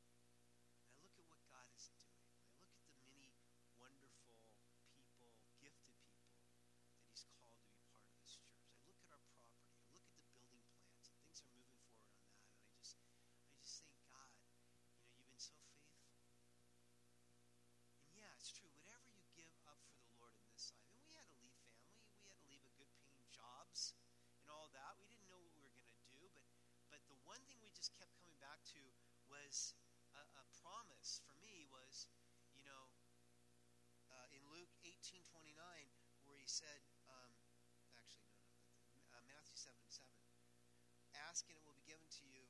I 0.91 0.99
look 0.99 1.15
at 1.15 1.23
what 1.31 1.39
God 1.47 1.63
is 1.71 1.87
doing. 1.95 2.27
I 2.43 2.59
look 2.59 2.75
at 2.75 2.83
the 2.91 2.99
many 3.07 3.39
wonderful 3.79 4.35
people, 4.91 5.31
gifted 5.63 5.95
people 6.11 6.43
that 6.91 6.99
He's 7.07 7.23
called 7.39 7.55
to 7.63 7.71
be 7.71 7.79
part 7.87 8.03
of 8.03 8.19
this 8.19 8.35
church. 8.35 8.67
I 8.75 8.83
look 8.83 8.99
at 8.99 9.07
our 9.15 9.23
property. 9.31 9.63
I 9.79 9.87
look 9.95 10.03
at 10.03 10.19
the 10.19 10.27
building 10.35 10.67
plans, 10.75 11.07
and 11.07 11.15
things 11.23 11.39
are 11.39 11.55
moving 11.55 11.79
forward 11.87 12.19
on 12.19 12.35
that. 12.35 12.51
And 12.51 12.67
I 12.67 12.67
just, 12.83 12.99
I 12.99 13.55
just 13.63 13.79
think, 13.87 13.95
God, 14.11 14.27
you 14.35 14.43
know, 14.43 14.59
you've 15.07 15.31
been 15.31 15.39
so 15.39 15.55
faithful. 15.71 16.19
And 18.11 18.19
yeah, 18.19 18.27
it's 18.35 18.51
true. 18.51 18.75
Whatever 18.75 19.07
you 19.07 19.23
give 19.31 19.55
up 19.71 19.79
for 19.87 19.95
the 20.03 20.11
Lord 20.19 20.35
in 20.35 20.43
this 20.51 20.67
side, 20.67 20.91
and 20.91 20.99
we 21.07 21.15
had 21.15 21.25
to 21.31 21.37
leave 21.39 21.55
family, 21.63 22.05
we 22.21 22.29
had 22.29 22.37
to 22.37 22.47
leave 22.51 22.61
a 22.67 22.73
good 22.77 22.91
paying 23.01 23.25
jobs 23.33 23.97
and 24.43 24.47
all 24.53 24.69
that. 24.75 24.93
We 25.01 25.09
didn't 25.09 25.25
know 25.25 25.41
what 25.41 25.55
we 25.57 25.65
were 25.65 25.73
going 25.73 25.89
to 25.89 26.05
do, 26.05 26.21
but 26.35 26.45
but 26.93 27.01
the 27.09 27.17
one 27.25 27.41
thing 27.49 27.57
we 27.65 27.73
just 27.73 27.89
kept 27.97 28.13
coming 28.21 28.37
back 28.37 28.52
to 28.71 28.81
was 29.27 29.75
a, 30.15 30.23
a 30.39 30.45
promise 30.63 31.19
for 31.27 31.35
me 31.43 31.67
was, 31.67 32.07
you 32.55 32.63
know, 32.63 32.91
uh, 34.07 34.27
in 34.31 34.41
Luke 34.47 34.71
eighteen 34.87 35.25
twenty 35.27 35.51
nine, 35.57 35.91
where 36.23 36.39
he 36.39 36.47
said, 36.47 36.79
um, 37.09 37.31
actually 37.99 38.29
no 38.31 38.43
no, 38.95 39.03
uh, 39.11 39.23
Matthew 39.27 39.57
seven 39.59 39.83
seven, 39.89 40.15
ask 41.27 41.45
and 41.51 41.57
it 41.57 41.63
will 41.67 41.75
be 41.75 41.85
given 41.85 42.07
to 42.21 42.25
you. 42.29 42.47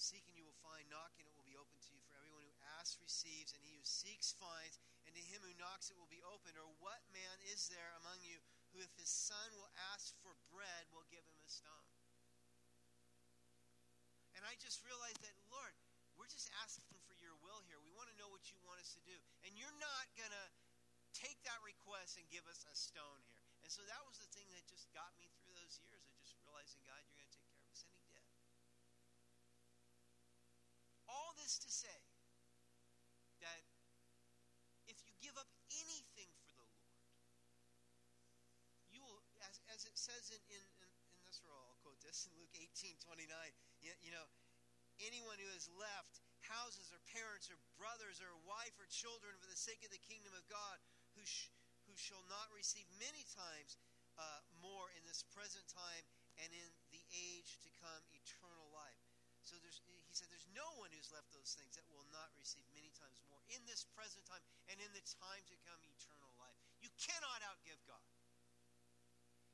Seek 0.00 0.24
and 0.24 0.36
you 0.36 0.48
will 0.48 0.56
find. 0.64 0.88
Knock 0.88 1.12
and 1.20 1.28
it 1.28 1.36
will 1.36 1.44
be 1.44 1.60
open 1.60 1.76
to 1.76 1.92
you. 1.92 2.00
For 2.08 2.16
everyone 2.16 2.40
who 2.48 2.56
asks 2.80 2.96
receives, 3.04 3.52
and 3.52 3.60
he 3.60 3.76
who 3.76 3.84
seeks 3.84 4.32
finds. 4.32 4.80
And 5.04 5.12
to 5.12 5.20
him 5.20 5.44
who 5.44 5.52
knocks 5.60 5.92
it 5.92 6.00
will 6.00 6.08
be 6.08 6.24
opened. 6.24 6.56
Or 6.56 6.72
what 6.80 7.04
man 7.12 7.36
is 7.52 7.68
there 7.68 7.92
among 8.00 8.24
you 8.24 8.40
who, 8.72 8.80
if 8.80 8.88
his 8.96 9.12
son 9.12 9.52
will 9.52 9.68
ask 9.92 10.16
for 10.24 10.32
bread, 10.48 10.88
will 10.88 11.04
give 11.12 11.20
him 11.28 11.36
a 11.44 11.50
stone? 11.52 11.99
And 14.40 14.48
I 14.48 14.56
just 14.56 14.80
realized 14.88 15.20
that, 15.20 15.36
Lord, 15.52 15.76
we're 16.16 16.24
just 16.24 16.48
asking 16.64 16.88
for 17.04 17.12
your 17.20 17.36
will 17.44 17.60
here. 17.68 17.76
We 17.84 17.92
want 17.92 18.08
to 18.08 18.16
know 18.16 18.32
what 18.32 18.40
you 18.48 18.56
want 18.64 18.80
us 18.80 18.96
to 18.96 19.02
do. 19.04 19.12
And 19.44 19.52
you're 19.52 19.76
not 19.76 20.08
going 20.16 20.32
to 20.32 20.46
take 21.12 21.36
that 21.44 21.60
request 21.60 22.16
and 22.16 22.24
give 22.32 22.48
us 22.48 22.64
a 22.64 22.72
stone 22.72 23.20
here. 23.28 23.44
And 23.60 23.68
so 23.68 23.84
that 23.84 24.00
was 24.08 24.16
the 24.16 24.24
thing 24.32 24.48
that 24.56 24.64
just 24.64 24.88
got 24.96 25.12
me 25.20 25.28
through 25.36 25.52
those 25.60 25.76
years 25.84 26.08
of 26.08 26.16
just 26.24 26.40
realizing, 26.40 26.80
God, 26.88 26.96
you're 27.04 27.20
going 27.20 27.28
to 27.28 27.36
take 27.36 27.52
care 27.52 27.60
of 27.60 27.68
us. 27.68 27.84
And 27.84 27.92
he 27.92 28.00
did. 28.08 28.24
All 31.04 31.36
this 31.36 31.60
to 31.60 31.68
say 31.68 32.00
that 33.44 33.60
if 34.88 34.96
you 35.04 35.12
give 35.20 35.36
up 35.36 35.52
anything 35.68 36.32
for 36.48 36.64
the 36.64 36.80
Lord, 36.80 37.12
you 38.88 39.04
will, 39.04 39.20
as, 39.44 39.60
as 39.68 39.84
it 39.84 40.00
says 40.00 40.32
in, 40.32 40.40
in, 40.48 40.64
in, 40.80 40.88
in 41.12 41.20
this, 41.28 41.44
or 41.44 41.52
I'll 41.52 41.76
quote 41.84 42.00
this 42.00 42.24
in 42.24 42.32
Luke 42.40 42.56
18 42.56 42.96
29, 43.04 43.28
you, 43.80 43.92
you 44.04 44.12
know, 44.12 44.28
anyone 45.00 45.40
who 45.40 45.48
has 45.52 45.68
left 45.76 46.20
houses 46.44 46.88
or 46.92 47.00
parents 47.12 47.48
or 47.48 47.56
brothers 47.76 48.20
or 48.20 48.32
wife 48.48 48.74
or 48.80 48.88
children 48.88 49.36
for 49.36 49.48
the 49.48 49.58
sake 49.58 49.80
of 49.84 49.92
the 49.92 50.00
kingdom 50.00 50.32
of 50.36 50.44
God, 50.48 50.80
who, 51.16 51.24
sh- 51.24 51.52
who 51.88 51.94
shall 51.96 52.22
not 52.28 52.48
receive 52.52 52.88
many 52.96 53.24
times 53.28 53.80
uh, 54.18 54.40
more 54.60 54.92
in 54.96 55.02
this 55.08 55.24
present 55.32 55.64
time 55.70 56.04
and 56.40 56.50
in 56.52 56.68
the 56.92 57.04
age 57.12 57.60
to 57.64 57.70
come 57.80 58.02
eternal 58.12 58.68
life. 58.72 59.00
So 59.40 59.56
there's, 59.64 59.80
he 60.04 60.12
said, 60.12 60.28
there's 60.28 60.48
no 60.52 60.68
one 60.76 60.92
who's 60.92 61.08
left 61.10 61.32
those 61.32 61.56
things 61.56 61.72
that 61.80 61.88
will 61.88 62.04
not 62.12 62.28
receive 62.36 62.68
many 62.76 62.92
times 62.92 63.24
more 63.24 63.40
in 63.48 63.64
this 63.64 63.88
present 63.96 64.22
time 64.28 64.44
and 64.68 64.76
in 64.78 64.92
the 64.92 65.04
time 65.16 65.42
to 65.48 65.56
come 65.64 65.80
eternal 65.88 66.32
life. 66.36 66.56
You 66.84 66.92
cannot 67.00 67.40
outgive 67.48 67.80
God. 67.88 68.04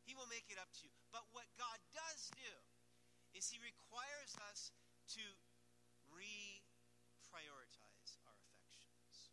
He 0.02 0.14
will 0.14 0.30
make 0.30 0.46
it 0.50 0.58
up 0.58 0.70
to 0.82 0.86
you. 0.86 0.94
But 1.10 1.26
what 1.34 1.46
God 1.58 1.78
does 1.94 2.30
do 2.34 2.54
is 3.36 3.52
He 3.52 3.60
requires 3.60 4.32
us 4.48 4.72
to 5.12 5.20
reprioritize 6.08 8.16
our 8.24 8.32
affections. 8.32 9.28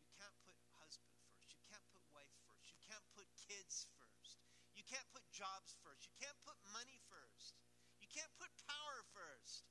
You 0.00 0.08
can't 0.16 0.32
put 0.48 0.56
husband 0.80 1.12
first. 1.28 1.52
You 1.52 1.60
can't 1.68 1.84
put 1.92 2.00
wife 2.16 2.32
first. 2.48 2.72
You 2.72 2.80
can't 2.88 3.04
put 3.12 3.28
kids 3.36 3.84
first. 4.00 4.40
You 4.72 4.80
can't 4.88 5.04
put 5.12 5.20
jobs 5.28 5.76
first. 5.84 6.08
You 6.08 6.16
can't 6.16 6.40
put 6.48 6.56
money 6.72 6.96
first. 7.12 7.60
You 8.00 8.08
can't 8.08 8.32
put 8.40 8.48
power 8.64 9.04
first. 9.12 9.68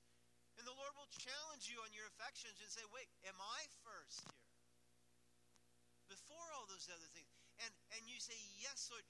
And 0.62 0.70
the 0.70 0.78
Lord 0.78 0.94
will 0.94 1.10
challenge 1.10 1.66
you 1.66 1.82
on 1.82 1.90
your 1.90 2.06
affections 2.16 2.62
and 2.62 2.70
say, 2.70 2.86
wait, 2.94 3.10
am 3.26 3.42
I 3.42 3.66
first 3.82 4.30
here? 4.30 4.46
Before 6.06 6.46
all 6.54 6.70
those 6.70 6.86
other 6.94 7.10
things. 7.18 7.34
And, 7.66 7.74
and 7.98 8.06
you 8.06 8.22
say, 8.22 8.38
yes, 8.62 8.94
Lord, 8.94 9.02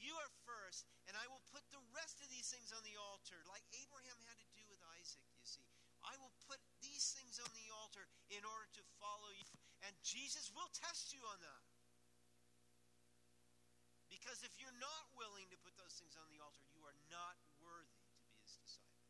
you 0.00 0.16
are 0.16 0.32
first, 0.48 0.88
and 1.06 1.14
I 1.16 1.28
will 1.28 1.44
put 1.52 1.64
the 1.70 1.82
rest 1.92 2.20
of 2.20 2.28
these 2.32 2.48
things 2.48 2.72
on 2.72 2.82
the 2.82 2.96
altar, 2.96 3.38
like 3.46 3.64
Abraham 3.76 4.18
had 4.26 4.40
to 4.40 4.48
do 4.56 4.64
with 4.66 4.80
Isaac, 5.00 5.24
you 5.36 5.46
see. 5.46 5.68
I 6.00 6.16
will 6.16 6.32
put 6.48 6.58
these 6.80 7.12
things 7.12 7.36
on 7.36 7.52
the 7.52 7.68
altar 7.76 8.08
in 8.32 8.40
order 8.44 8.68
to 8.80 8.82
follow 8.96 9.30
you. 9.36 9.46
And 9.84 9.92
Jesus 10.04 10.48
will 10.52 10.68
test 10.72 11.12
you 11.12 11.20
on 11.28 11.40
that. 11.44 11.64
Because 14.08 14.44
if 14.44 14.52
you're 14.60 14.76
not 14.80 15.08
willing 15.16 15.48
to 15.48 15.58
put 15.64 15.76
those 15.80 15.96
things 15.96 16.16
on 16.16 16.28
the 16.28 16.40
altar, 16.40 16.64
you 16.72 16.84
are 16.84 16.96
not 17.08 17.36
worthy 17.60 18.00
to 18.04 18.12
be 18.20 18.32
his 18.44 18.56
disciple. 18.60 19.04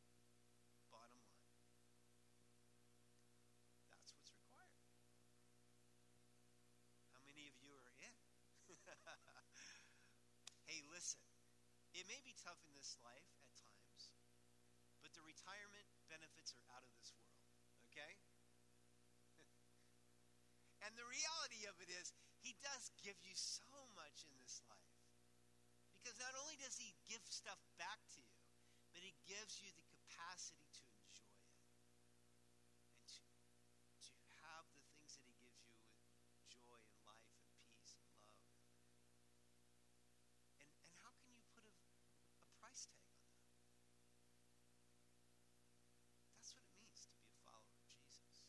Bottom 0.91 1.19
line. 1.35 1.59
That's 3.91 4.11
what's 4.15 4.31
required. 4.31 4.87
How 7.15 7.23
many 7.27 7.51
of 7.51 7.57
you 7.59 7.75
are 7.75 7.91
in? 8.03 8.15
hey, 10.71 10.87
listen. 10.95 11.19
It 11.91 12.07
may 12.07 12.23
be 12.23 12.31
tough 12.51 12.67
in 12.67 12.75
this 12.75 12.99
life 13.07 13.31
at 13.47 13.55
times, 13.63 14.11
but 14.99 15.15
the 15.15 15.23
retirement 15.23 15.87
benefits 16.11 16.51
are 16.51 16.67
out 16.75 16.83
of 16.83 16.91
this 16.99 17.15
world. 17.15 17.47
Okay? 17.95 18.19
and 20.83 20.99
the 20.99 21.07
reality 21.07 21.71
of 21.71 21.79
it 21.79 21.95
is, 21.95 22.11
he 22.43 22.59
does 22.59 22.91
give 23.07 23.15
you 23.23 23.39
so 23.39 23.87
much 23.95 24.27
in 24.27 24.35
this 24.43 24.59
life. 24.67 24.99
Because 25.95 26.19
not 26.19 26.35
only 26.43 26.59
does 26.59 26.75
he 26.75 26.91
give 27.07 27.23
stuff 27.31 27.63
back 27.79 28.03
to 28.17 28.21
you, 28.25 28.43
but 28.91 29.07
he 29.07 29.15
gives 29.31 29.63
you 29.63 29.71
the 29.71 29.87
capacity 29.87 30.67
to 30.75 30.85
enjoy 31.07 31.39
it. 31.47 31.63
And 32.83 32.99
to, 33.15 33.23
to 34.03 34.13
have 34.51 34.67
the 34.75 34.83
things 34.91 35.15
that 35.15 35.23
he 35.23 35.39
gives 35.39 35.63
you 35.63 35.71
with 35.79 36.43
joy 36.51 36.81
and 36.83 36.99
life 37.07 37.31
and 37.31 37.63
peace 37.71 37.95
and 37.95 38.11
love. 38.11 38.35
And, 40.59 40.73
and 40.89 40.95
how 41.05 41.13
can 41.21 41.31
you 41.37 41.45
put 41.55 41.65
a, 41.69 41.77
a 42.43 42.49
price 42.59 42.89
tag 42.89 43.13
on 43.13 43.29
that? 43.37 43.61
That's 46.37 46.53
what 46.57 46.65
it 46.65 46.75
means 46.81 47.05
to 47.05 47.13
be 47.17 47.29
a 47.29 47.37
follower 47.45 47.77
of 47.77 47.85
Jesus. 47.93 48.49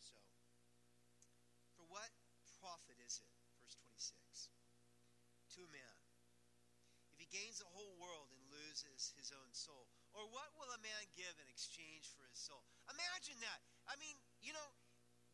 So, 0.00 0.16
for 1.76 1.84
what 1.88 2.10
profit 2.60 2.99
Verse 3.10 3.74
26 3.90 4.54
to 5.58 5.66
a 5.66 5.70
man 5.74 5.96
if 7.10 7.18
he 7.18 7.26
gains 7.26 7.58
the 7.58 7.66
whole 7.74 7.90
world 7.98 8.30
and 8.30 8.38
loses 8.54 9.10
his 9.18 9.34
own 9.34 9.50
soul? 9.50 9.90
Or 10.14 10.30
what 10.30 10.54
will 10.54 10.70
a 10.70 10.78
man 10.78 11.10
give 11.18 11.34
in 11.42 11.50
exchange 11.50 12.06
for 12.14 12.22
his 12.30 12.38
soul? 12.38 12.62
Imagine 12.86 13.34
that. 13.42 13.58
I 13.90 13.98
mean, 13.98 14.14
you 14.38 14.54
know, 14.54 14.70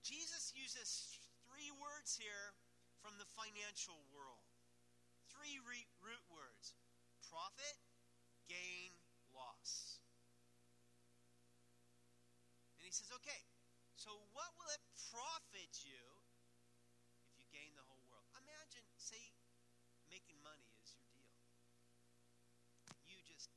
Jesus 0.00 0.56
uses 0.56 1.20
three 1.44 1.68
words 1.76 2.16
here 2.16 2.56
from 3.04 3.20
the 3.20 3.28
financial 3.36 4.00
world. 4.16 4.48
Three 5.28 5.60
re- 5.68 5.92
root 6.00 6.24
words 6.32 6.72
profit, 7.28 7.76
gain, 8.48 8.96
loss. 9.36 10.00
And 12.80 12.88
he 12.88 12.94
says, 12.94 13.12
okay, 13.20 13.44
so 14.00 14.16
what 14.32 14.48
will 14.56 14.70
it 14.72 14.80
profit 15.12 15.84
you 15.84 16.00
gain 17.56 17.72
the 17.72 17.86
whole 17.88 18.04
world? 18.12 18.28
Imagine, 18.36 18.84
say, 19.00 19.32
making 20.12 20.36
money 20.44 20.68
is 20.84 20.92
your 20.92 21.08
deal. 21.08 21.32
You 23.08 23.16
just 23.24 23.48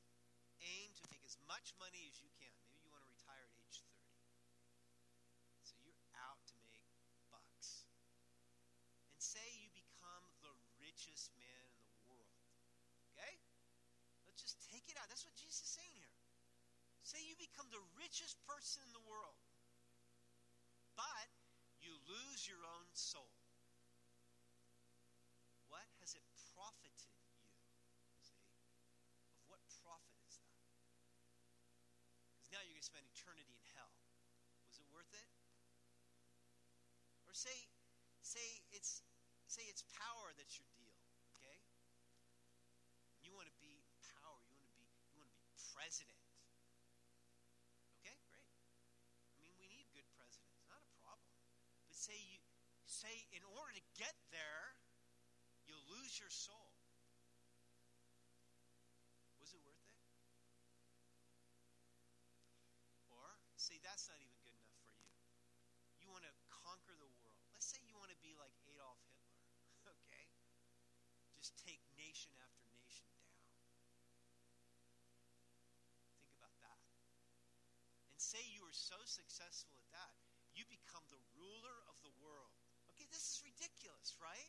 aim 0.64 0.96
to 0.96 1.04
make 1.12 1.20
as 1.28 1.36
much 1.60 1.76
money 1.76 2.08
as 2.08 2.16
you 2.24 2.32
can. 2.40 2.56
Maybe 2.64 2.80
you 2.80 2.88
want 2.88 3.04
to 3.04 3.12
retire 3.12 3.44
at 3.44 3.52
age 3.60 3.84
30. 3.84 3.92
So 5.68 5.76
you're 5.84 6.08
out 6.16 6.40
to 6.56 6.58
make 6.72 6.88
bucks. 7.28 7.84
And 9.12 9.20
say 9.20 9.44
you 9.60 9.68
become 9.76 10.24
the 10.40 10.56
richest 10.80 11.36
man 11.36 11.68
in 11.76 11.84
the 11.92 12.00
world. 12.08 12.32
Okay? 13.12 13.44
Let's 14.24 14.40
just 14.40 14.56
take 14.72 14.88
it 14.88 14.96
out. 15.04 15.12
That's 15.12 15.28
what 15.28 15.36
Jesus 15.36 15.68
is 15.68 15.72
saying 15.76 15.92
here. 16.00 16.16
Say 17.04 17.20
you 17.28 17.36
become 17.36 17.68
the 17.76 17.84
richest 18.00 18.40
person 18.48 18.80
in 18.88 18.96
the 18.96 19.04
world. 19.04 19.44
But 20.96 21.28
you 21.84 21.92
lose 22.08 22.48
your 22.48 22.64
own 22.64 22.88
soul 22.96 23.39
To 32.80 32.88
spend 32.88 33.04
eternity 33.12 33.52
in 33.60 33.66
hell. 33.76 33.92
Was 34.72 34.80
it 34.80 34.88
worth 34.96 35.12
it? 35.12 35.28
Or 37.28 37.36
say, 37.36 37.68
say 38.24 38.64
it's 38.72 39.04
say 39.52 39.68
it's 39.68 39.84
power 40.00 40.32
that's 40.40 40.56
your 40.56 40.72
deal, 40.80 40.96
okay? 41.36 41.60
You 43.20 43.36
want 43.36 43.52
to 43.52 43.58
be 43.60 43.84
power. 44.24 44.40
You 44.48 44.56
want 44.64 44.72
to 44.72 44.80
be 44.80 44.88
you 45.12 45.20
want 45.20 45.28
to 45.28 45.36
be 45.36 45.52
president. 45.76 46.24
Okay, 48.00 48.16
great. 48.32 48.48
I 49.36 49.44
mean, 49.44 49.52
we 49.60 49.68
need 49.68 49.92
good 49.92 50.08
presidents, 50.16 50.64
not 50.72 50.80
a 50.80 50.92
problem. 51.04 51.36
But 51.84 52.00
say 52.00 52.16
you 52.16 52.40
say 52.88 53.28
in 53.36 53.44
order 53.60 53.76
to 53.76 53.84
get 54.00 54.16
there, 54.32 54.80
you'll 55.68 55.84
lose 56.00 56.16
your 56.16 56.32
soul. 56.32 56.72
Was 59.44 59.52
it 59.52 59.60
worth 59.68 59.84
it? 59.84 60.00
Or 63.10 63.38
say 63.58 63.82
that's 64.00 64.16
not 64.16 64.24
even 64.24 64.40
good 64.48 64.56
enough 64.56 64.80
for 64.80 64.96
you. 64.96 65.12
You 66.00 66.08
want 66.08 66.24
to 66.24 66.32
conquer 66.48 66.96
the 66.96 67.12
world. 67.20 67.44
Let's 67.52 67.68
say 67.68 67.84
you 67.84 68.00
want 68.00 68.08
to 68.16 68.20
be 68.24 68.32
like 68.40 68.56
Adolf 68.72 68.96
Hitler. 69.12 69.44
Okay? 70.08 70.24
Just 71.36 71.60
take 71.68 71.84
nation 72.00 72.32
after 72.40 72.64
nation 72.80 73.04
down. 73.12 73.44
Think 76.16 76.32
about 76.40 76.56
that. 76.64 76.80
And 78.16 78.24
say 78.24 78.40
you 78.56 78.64
are 78.64 78.72
so 78.72 78.96
successful 79.04 79.76
at 79.76 79.92
that, 79.92 80.16
you 80.56 80.64
become 80.72 81.04
the 81.12 81.20
ruler 81.36 81.84
of 81.92 82.00
the 82.00 82.16
world. 82.24 82.56
Okay, 82.96 83.04
this 83.12 83.36
is 83.36 83.44
ridiculous, 83.44 84.16
right? 84.24 84.48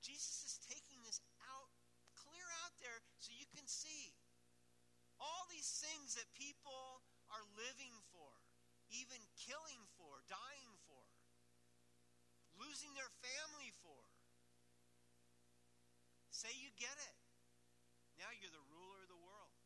Jesus 0.00 0.40
is 0.48 0.56
taking 0.72 1.04
this 1.04 1.20
out, 1.52 1.68
clear 2.16 2.48
out 2.64 2.72
there 2.80 3.04
so 3.20 3.36
you 3.36 3.44
can 3.52 3.68
see 3.68 4.16
all 5.20 5.44
these 5.52 5.68
things 5.84 6.16
that 6.16 6.24
people 6.32 7.04
are 7.32 7.46
living 7.56 7.96
for, 8.12 8.28
even 8.92 9.20
killing 9.40 9.82
for, 9.96 10.20
dying 10.28 10.72
for, 10.84 11.04
losing 12.60 12.92
their 12.92 13.08
family 13.24 13.72
for. 13.80 14.00
Say 16.28 16.52
you 16.60 16.68
get 16.76 16.92
it. 16.92 17.16
Now 18.20 18.28
you're 18.36 18.52
the 18.52 18.66
ruler 18.68 19.00
of 19.00 19.08
the 19.08 19.20
world. 19.24 19.56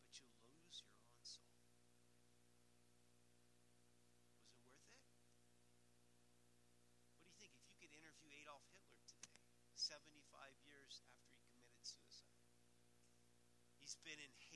But 0.00 0.16
you 0.16 0.26
lose 0.48 0.80
your 0.80 0.96
own 0.96 1.20
soul. 1.20 1.52
Was 4.56 4.64
it 4.64 4.64
worth 4.64 4.80
it? 4.80 5.04
What 7.12 7.20
do 7.20 7.28
you 7.28 7.36
think 7.36 7.52
if 7.60 7.64
you 7.68 7.76
could 7.76 7.92
interview 7.92 8.32
Adolf 8.40 8.64
Hitler 8.72 9.02
today, 9.04 9.36
75 9.76 10.16
years 10.64 11.04
after 11.04 11.28
he 11.28 11.36
committed 11.44 11.84
suicide? 11.84 12.40
He's 13.82 13.98
been 14.00 14.18
in 14.18 14.32
in 14.40 14.55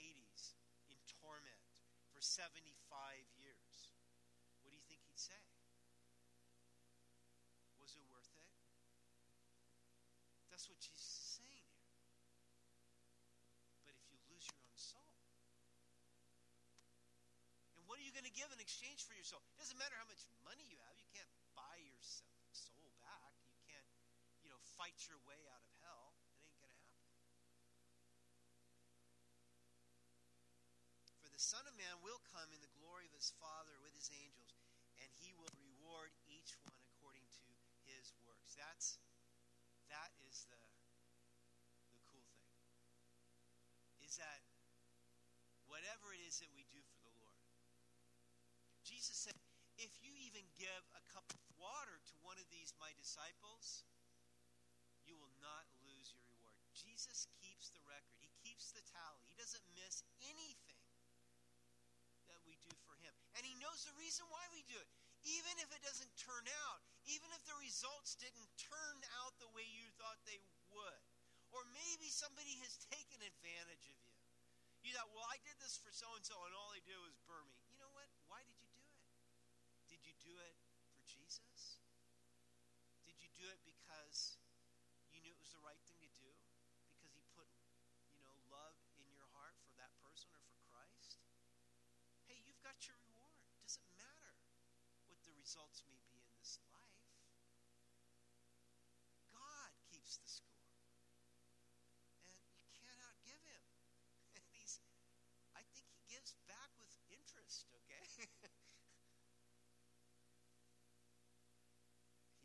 torment, 1.31 1.63
for 2.11 2.19
75 2.19 2.59
years. 3.39 3.95
What 4.67 4.75
do 4.75 4.77
you 4.77 4.83
think 4.91 4.99
he'd 5.07 5.15
say? 5.15 5.39
Was 7.79 7.95
it 7.95 8.03
worth 8.11 8.35
it? 8.35 8.51
That's 10.51 10.67
what 10.67 10.83
Jesus 10.83 11.07
is 11.07 11.39
saying 11.39 11.71
here. 11.71 11.95
But 13.87 13.95
if 13.95 14.03
you 14.11 14.19
lose 14.27 14.43
your 14.51 14.59
own 14.59 14.75
soul, 14.75 15.15
and 17.79 17.87
what 17.87 18.03
are 18.03 18.05
you 18.05 18.11
going 18.11 18.27
to 18.27 18.35
give 18.35 18.51
in 18.51 18.59
exchange 18.59 19.07
for 19.07 19.15
your 19.15 19.23
soul? 19.23 19.47
It 19.55 19.63
doesn't 19.63 19.79
matter 19.79 19.95
how 19.95 20.11
much 20.11 20.27
money 20.43 20.67
you 20.67 20.83
have. 20.83 20.99
You 20.99 21.07
can't 21.15 21.31
buy 21.55 21.79
your 21.79 22.03
soul 22.51 22.91
back. 22.99 23.39
You 23.55 23.63
can't, 23.71 23.87
you 24.43 24.51
know, 24.51 24.59
fight 24.75 24.99
your 25.07 25.23
way 25.31 25.39
out 25.55 25.63
of 25.63 25.71
hell. 25.79 26.11
It 26.43 26.43
ain't 26.43 26.59
going 26.59 26.75
to 26.75 26.83
happen. 26.83 27.31
For 31.23 31.30
the 31.41 31.57
Son 31.57 31.65
of 31.65 31.73
Man 31.81 31.97
will 32.05 32.21
come 32.37 32.53
in 32.53 32.61
the 32.61 32.69
glory 32.77 33.09
of 33.09 33.17
his 33.17 33.33
Father 33.41 33.73
with 33.81 33.97
his 33.97 34.13
angels, 34.13 34.61
and 35.01 35.09
he 35.25 35.33
will 35.41 35.49
reward 35.57 36.13
each 36.29 36.53
one 36.69 36.77
according 36.85 37.25
to 37.33 37.49
his 37.89 38.13
works. 38.29 38.53
That's 38.61 39.01
that 39.89 40.13
is 40.29 40.45
the 40.53 40.61
the 41.97 42.01
cool 42.13 42.29
thing. 42.37 42.53
Is 44.05 44.21
that 44.21 44.45
whatever 45.65 46.13
it 46.13 46.21
is 46.29 46.45
that 46.45 46.53
we 46.53 46.69
do 46.69 46.85
for 46.93 47.01
the 47.09 47.17
Lord. 47.25 47.41
Jesus 48.85 49.17
said, 49.17 49.41
if 49.81 49.97
you 50.05 50.13
even 50.21 50.45
give 50.61 50.85
a 50.93 51.01
cup 51.09 51.25
of 51.33 51.41
water 51.57 52.05
to 52.13 52.15
one 52.21 52.37
of 52.37 52.45
these 52.53 52.77
my 52.77 52.93
disciples, 53.01 53.89
you 55.09 55.17
will 55.17 55.33
not 55.41 55.65
lose 55.89 56.13
your 56.13 56.21
reward. 56.37 56.61
Jesus 56.77 57.25
keeps 57.41 57.73
the 57.73 57.81
record. 57.89 58.21
He 58.21 58.29
keeps 58.45 58.77
the 58.77 58.85
tally. 58.93 59.25
He 59.25 59.33
doesn't 59.41 59.65
miss 59.73 60.05
anything 60.21 60.77
that 62.31 62.39
we 62.47 62.55
do 62.63 62.71
for 62.87 62.95
him. 63.03 63.11
And 63.35 63.43
he 63.43 63.50
knows 63.61 63.85
the 63.85 63.95
reason 64.01 64.25
why 64.33 64.43
we 64.51 64.65
do 64.67 64.77
it. 64.77 64.89
Even 65.23 65.53
if 65.61 65.69
it 65.71 65.85
doesn't 65.85 66.11
turn 66.17 66.49
out, 66.65 66.81
even 67.05 67.29
if 67.37 67.45
the 67.45 67.57
results 67.61 68.17
didn't 68.17 68.49
turn 68.57 68.97
out 69.21 69.37
the 69.37 69.53
way 69.53 69.65
you 69.69 69.87
thought 70.01 70.17
they 70.25 70.41
would. 70.73 71.03
Or 71.53 71.63
maybe 71.77 72.09
somebody 72.09 72.57
has 72.65 72.81
taken 72.89 73.21
advantage 73.21 73.85
of 73.85 73.99
you. 74.01 74.17
You 74.81 74.97
thought, 74.97 75.13
well, 75.13 75.29
I 75.29 75.37
did 75.45 75.61
this 75.61 75.77
for 75.77 75.93
so 75.93 76.09
and 76.17 76.25
so, 76.25 76.41
and 76.49 76.57
all 76.57 76.73
they 76.73 76.81
did 76.89 76.97
was 77.05 77.13
burn 77.29 77.45
me. 77.53 77.61
You 77.69 77.77
know 77.85 77.93
what? 77.93 78.09
Why 78.33 78.41
did 78.49 78.57
you 78.57 78.71
do 78.73 78.81
it? 78.81 79.05
Did 79.93 80.01
you 80.09 80.15
do 80.25 80.35
it 80.41 80.57
for 80.97 81.05
Jesus? 81.05 81.83
Did 83.05 83.19
you 83.21 83.29
do 83.37 83.45
it 83.51 83.61
because 83.67 84.41
you 85.13 85.21
knew 85.21 85.37
it 85.37 85.43
was 85.43 85.53
the 85.53 85.61
right 85.61 85.81
thing 85.85 86.01
to 86.01 86.13
do? 86.17 86.33
Because 86.97 87.13
he 87.13 87.21
put, 87.37 87.51
you 88.09 88.23
know, 88.25 88.33
love 88.49 88.79
in 88.97 89.11
your 89.13 89.29
heart 89.37 89.59
for 89.69 89.77
that 89.77 89.93
person 90.01 90.33
or 90.33 90.41
for 90.49 90.57
Christ? 90.71 91.21
Hey, 92.25 92.41
you've 92.41 92.63
got 92.65 92.79
your 92.89 92.97
reward. 93.05 93.37
It 93.53 93.61
doesn't 93.61 93.85
matter 94.01 94.39
what 95.11 95.21
the 95.27 95.35
results 95.51 95.83
may 95.83 95.99
be 96.07 96.15
in 96.15 96.31
this 96.39 96.63
life. 96.71 97.11
God 99.35 99.75
keeps 99.91 100.15
the 100.23 100.31
score. 100.31 100.79
And 102.23 102.39
you 102.55 102.63
cannot 102.71 103.19
give 103.27 103.43
him. 103.43 103.59
And 104.39 104.47
he's 104.55 104.79
I 105.59 105.67
think 105.75 105.91
he 105.91 105.99
gives 106.07 106.39
back 106.47 106.71
with 106.79 106.95
interest, 107.11 107.67
okay? 107.83 108.31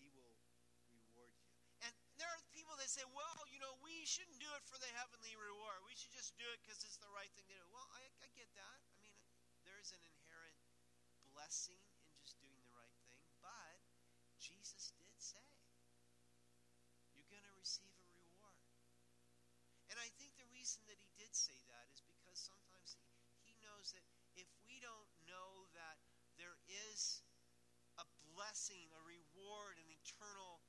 he 0.02 0.10
will 0.10 0.42
reward 0.90 1.38
you. 1.46 1.54
And 1.86 1.94
there 2.18 2.34
are 2.34 2.42
people 2.58 2.74
that 2.82 2.90
say, 2.90 3.06
well, 3.14 3.46
you 3.54 3.62
know, 3.62 3.78
we 3.86 4.02
shouldn't 4.10 4.42
do 4.42 4.50
it 4.58 4.66
for 4.66 4.82
the 4.82 4.90
heavenly 4.98 5.38
reward. 5.38 5.86
We 5.86 5.94
should 5.94 6.10
just 6.10 6.34
do 6.42 6.50
it 6.50 6.58
because 6.66 6.82
it's 6.82 6.98
the 6.98 7.14
right 7.14 7.30
thing 7.38 7.46
to 7.54 7.54
do. 7.54 7.70
Well, 7.70 7.86
I, 7.94 8.10
I 8.26 8.34
get 8.34 8.50
that. 8.58 8.82
I 8.82 8.98
mean, 8.98 9.14
there's 9.62 9.94
an 9.94 10.02
inherent 10.02 10.58
blessing 11.30 11.86
reason 20.66 20.82
that 20.90 20.98
he 20.98 21.14
did 21.14 21.30
say 21.38 21.54
that 21.70 21.86
is 21.94 22.02
because 22.02 22.42
sometimes 22.42 22.98
he, 22.98 23.06
he 23.46 23.54
knows 23.62 23.94
that 23.94 24.02
if 24.34 24.50
we 24.66 24.82
don't 24.82 25.14
know 25.30 25.70
that 25.78 26.02
there 26.42 26.58
is 26.90 27.22
a 28.02 28.06
blessing, 28.34 28.90
a 28.98 29.02
reward, 29.06 29.78
an 29.78 29.86
eternal 29.94 30.66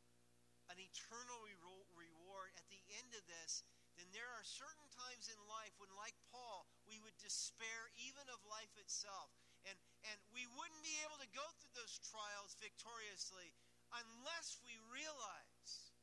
an 0.68 0.76
eternal 0.76 1.40
re- 1.48 2.12
reward 2.12 2.52
at 2.60 2.68
the 2.68 2.84
end 3.00 3.08
of 3.16 3.24
this, 3.24 3.64
then 3.96 4.04
there 4.12 4.28
are 4.36 4.44
certain 4.44 4.84
times 4.92 5.32
in 5.32 5.38
life 5.48 5.72
when, 5.80 5.88
like 5.96 6.12
Paul, 6.28 6.68
we 6.84 7.00
would 7.00 7.16
despair 7.16 7.88
even 7.96 8.28
of 8.28 8.42
life 8.44 8.74
itself. 8.76 9.32
And, 9.64 9.78
and 10.12 10.18
we 10.34 10.44
wouldn't 10.58 10.84
be 10.84 10.98
able 11.08 11.16
to 11.22 11.30
go 11.32 11.46
through 11.56 11.72
those 11.72 12.02
trials 12.04 12.58
victoriously 12.60 13.54
unless 13.94 14.58
we 14.60 14.74
realize, 14.90 15.95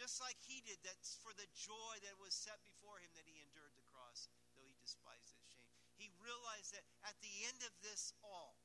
just 0.00 0.16
like 0.16 0.40
he 0.40 0.64
did, 0.64 0.80
that 0.80 0.96
for 1.20 1.36
the 1.36 1.44
joy 1.52 1.94
that 2.08 2.16
was 2.16 2.32
set 2.32 2.56
before 2.64 2.96
him 3.04 3.12
that 3.12 3.28
he 3.28 3.36
endured 3.44 3.76
the 3.76 3.84
cross, 3.84 4.32
though 4.56 4.64
he 4.64 4.72
despised 4.80 5.36
its 5.36 5.52
shame. 5.52 5.68
He 6.00 6.08
realized 6.24 6.72
that 6.72 6.88
at 7.04 7.20
the 7.20 7.44
end 7.44 7.60
of 7.68 7.76
this 7.84 8.16
all, 8.24 8.56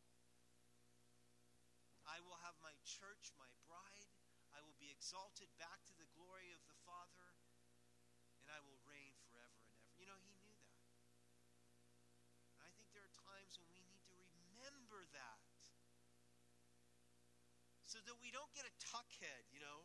I 2.08 2.24
will 2.24 2.40
have 2.48 2.56
my 2.64 2.72
church, 2.88 3.36
my 3.36 3.52
bride, 3.68 4.08
I 4.56 4.64
will 4.64 4.80
be 4.80 4.88
exalted 4.88 5.52
back 5.60 5.84
to 5.92 5.96
the 6.00 6.08
glory 6.16 6.56
of 6.56 6.64
the 6.72 6.78
Father, 6.88 7.36
and 8.40 8.48
I 8.48 8.64
will 8.64 8.80
reign 8.88 9.20
forever 9.28 9.60
and 9.68 9.76
ever. 9.76 9.92
You 10.00 10.08
know, 10.08 10.16
he 10.24 10.32
knew 10.40 10.56
that. 10.72 10.88
And 12.56 12.64
I 12.64 12.72
think 12.80 12.96
there 12.96 13.04
are 13.04 13.12
times 13.12 13.60
when 13.60 13.68
we 13.76 13.84
need 13.84 14.08
to 14.08 14.16
remember 14.16 15.04
that. 15.12 15.44
So 17.84 18.00
that 18.08 18.16
we 18.24 18.32
don't 18.32 18.56
get 18.56 18.64
a 18.64 18.74
tuck 18.80 19.12
head, 19.20 19.44
you 19.52 19.60
know. 19.60 19.84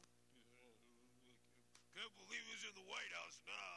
Can't 2.01 2.16
believe 2.16 2.40
he's 2.48 2.64
in 2.64 2.72
the 2.80 2.88
White 2.88 3.12
House 3.12 3.44
now. 3.44 3.76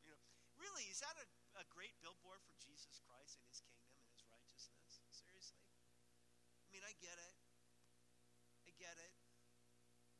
You 0.00 0.16
know, 0.16 0.24
really, 0.56 0.88
is 0.88 1.04
that 1.04 1.12
a, 1.20 1.28
a 1.60 1.64
great 1.68 1.92
billboard 2.00 2.40
for 2.48 2.56
Jesus 2.56 3.04
Christ 3.04 3.36
and 3.36 3.44
his 3.52 3.60
kingdom 3.68 3.92
and 4.00 4.08
his 4.16 4.24
righteousness? 4.32 5.04
Seriously? 5.12 5.60
I 5.60 6.72
mean, 6.72 6.80
I 6.88 6.96
get 7.04 7.20
it. 7.20 7.36
I 8.64 8.72
get 8.80 8.96
it. 8.96 9.12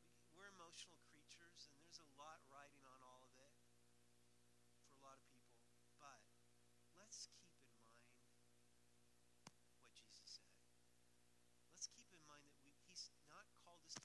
We, 0.05 0.13
we're 0.37 0.53
emotional 0.53 1.01
creatures, 1.09 1.65
and 1.65 1.81
there's 1.81 1.97
a 1.97 2.05
lot 2.13 2.45
riding 2.45 2.85
on 2.85 3.01
all 3.01 3.25
of 3.25 3.33
it 3.33 3.57
for 4.85 4.93
a 4.93 5.01
lot 5.01 5.17
of 5.17 5.25
people. 5.33 5.65
But 5.97 6.21
let's 6.93 7.25
keep 7.41 7.57
in 7.57 7.73
mind 7.89 8.05
what 9.81 9.89
Jesus 9.97 10.29
said. 10.29 10.53
Let's 11.73 11.89
keep 11.89 12.13
in 12.13 12.21
mind 12.29 12.45
that 12.45 12.53
we, 12.61 12.69
He's 12.85 13.09
not 13.25 13.49
called 13.65 13.81
us 13.81 13.97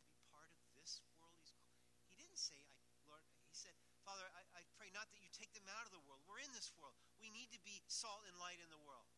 say, 2.48 2.64
I, 2.64 2.80
Lord, 3.04 3.20
he 3.44 3.52
said, 3.52 3.76
Father, 4.08 4.24
I, 4.32 4.40
I 4.56 4.64
pray 4.80 4.88
not 4.96 5.12
that 5.12 5.20
you 5.20 5.28
take 5.36 5.52
them 5.52 5.68
out 5.68 5.84
of 5.84 5.92
the 5.92 6.00
world. 6.08 6.24
We're 6.24 6.40
in 6.40 6.48
this 6.56 6.72
world. 6.80 6.96
We 7.20 7.28
need 7.28 7.52
to 7.52 7.60
be 7.60 7.84
salt 7.92 8.24
and 8.24 8.32
light 8.40 8.56
in 8.56 8.72
the 8.72 8.80
world, 8.88 9.12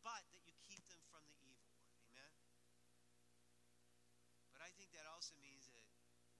but 0.00 0.24
that 0.32 0.40
you 0.48 0.56
keep 0.64 0.80
them 0.88 1.04
from 1.12 1.20
the 1.28 1.36
evil 1.44 1.68
one. 1.76 1.84
Amen? 2.08 2.32
But 4.56 4.64
I 4.64 4.72
think 4.80 4.88
that 4.96 5.04
also 5.04 5.36
means 5.44 5.68
that 5.68 5.84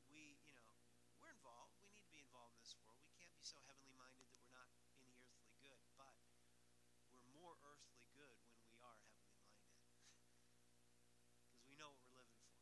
we, 0.09 0.41
you 0.49 0.57
know, 0.57 0.73
we're 1.21 1.37
involved. 1.37 1.77
We 1.85 1.93
need 1.93 2.09
to 2.09 2.14
be 2.17 2.25
involved 2.25 2.57
in 2.57 2.64
this 2.64 2.73
world. 2.81 2.97
We 3.05 3.12
can't 3.21 3.37
be 3.37 3.45
so 3.45 3.61
heavenly 3.69 3.93
minded 4.01 4.25
that 4.25 4.41
we're 4.41 4.57
not 4.57 4.73
any 4.97 5.21
earthly 5.21 5.53
good, 5.61 5.85
but 6.01 6.17
we're 7.12 7.29
more 7.37 7.61
earthly 7.61 8.01
good 8.17 8.41
when 8.57 8.64
we 8.73 8.81
are 8.81 8.97
heavenly 9.05 9.37
minded. 9.37 9.69
Because 11.53 11.61
we 11.69 11.77
know 11.77 11.93
what 11.93 12.01
we're 12.09 12.17
living 12.17 12.41
for. 12.41 12.57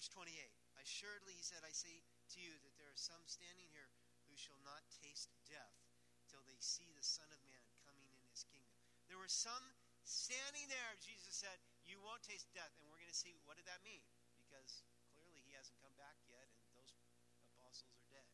Verse 0.00 0.16
28 0.16 0.32
Assuredly, 0.80 1.36
he 1.36 1.44
said, 1.44 1.60
I 1.60 1.76
say 1.76 1.92
to 2.32 2.40
you 2.40 2.56
that 2.64 2.72
there 2.80 2.88
are 2.88 2.96
some 2.96 3.20
standing 3.28 3.68
here 3.68 3.92
who 4.24 4.32
shall 4.32 4.56
not 4.64 4.80
taste 5.04 5.28
death 5.44 5.76
till 6.24 6.40
they 6.48 6.56
see 6.56 6.88
the 6.96 7.04
Son 7.04 7.28
of 7.28 7.36
Man 7.44 7.60
coming 7.84 8.08
in 8.08 8.24
his 8.32 8.40
kingdom. 8.48 8.80
There 9.12 9.20
were 9.20 9.28
some 9.28 9.60
standing 10.08 10.72
there, 10.72 10.96
Jesus 11.04 11.36
said, 11.36 11.60
You 11.84 12.00
won't 12.00 12.24
taste 12.24 12.48
death. 12.56 12.72
And 12.80 12.88
we're 12.88 12.96
going 12.96 13.12
to 13.12 13.20
see 13.20 13.36
what 13.44 13.60
did 13.60 13.68
that 13.68 13.84
mean? 13.84 14.00
Because 14.40 14.88
clearly 15.12 15.44
he 15.44 15.52
hasn't 15.52 15.76
come 15.84 15.92
back 16.00 16.16
yet, 16.24 16.48
and 16.48 16.72
those 16.72 16.96
apostles 17.52 17.92
are 17.92 18.08
dead. 18.08 18.24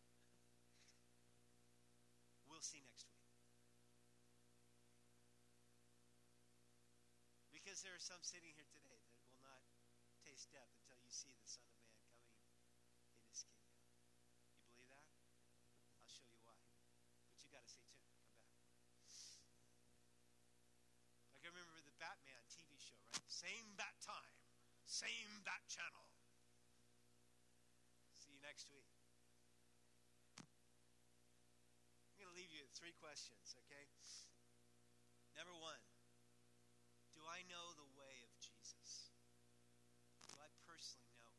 we'll 2.46 2.62
see 2.62 2.78
next 2.86 3.10
week. 3.10 3.26
Because 7.50 7.82
there 7.82 7.90
are 7.90 7.98
some 7.98 8.22
sitting 8.22 8.54
here 8.54 8.70
today 8.70 9.02
that 9.18 9.18
will 9.26 9.42
not 9.42 9.66
taste 10.22 10.54
death 10.54 10.70
see 11.16 11.32
the 11.32 11.48
Son 11.48 11.64
of 11.64 11.80
Man 11.80 11.96
coming 12.12 13.16
in 13.16 13.24
his 13.32 13.40
kingdom. 13.48 13.80
You 14.52 14.76
believe 14.76 14.92
that? 14.92 15.08
I'll 15.96 16.12
show 16.12 16.28
you 16.28 16.36
why. 16.44 16.60
But 17.32 17.40
you 17.40 17.48
got 17.48 17.64
to 17.64 17.72
stay 17.72 17.88
tuned. 18.04 18.20
Come 18.76 19.00
back. 19.00 19.24
Like 21.32 21.40
I 21.40 21.48
remember 21.56 21.80
the 21.88 21.96
Batman 21.96 22.44
TV 22.52 22.68
show, 22.76 23.00
right? 23.08 23.24
Same 23.32 23.64
bat 23.80 23.96
time, 24.04 24.36
same 24.84 25.40
bat 25.40 25.64
channel. 25.72 26.04
See 28.12 28.36
you 28.36 28.40
next 28.44 28.68
week. 28.68 28.92
I'm 32.12 32.20
going 32.20 32.28
to 32.28 32.36
leave 32.36 32.52
you 32.52 32.60
with 32.60 32.76
three 32.76 32.92
questions, 33.00 33.56
okay? 33.64 33.88
Number 35.32 35.56
one 35.56 35.80
Do 37.16 37.24
I 37.24 37.40
know 37.48 37.72
the 37.72 37.88
way 37.96 38.20
of 38.24 38.32
Jesus? 38.36 39.12
Do 40.28 40.36
I 40.40 40.48
personally 40.64 41.12
know? 41.20 41.32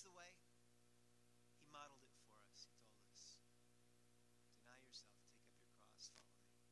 The 0.00 0.16
way? 0.16 0.32
He 1.60 1.68
modeled 1.68 2.00
it 2.00 2.16
for 2.24 2.32
us. 2.48 2.64
He 2.64 2.72
told 2.80 3.04
us 3.12 3.36
Deny 4.56 4.80
yourself, 4.80 5.12
take 5.28 5.44
up 5.44 5.52
your 5.60 5.68
cross, 5.76 6.08
follow 6.16 6.40
me. 6.40 6.64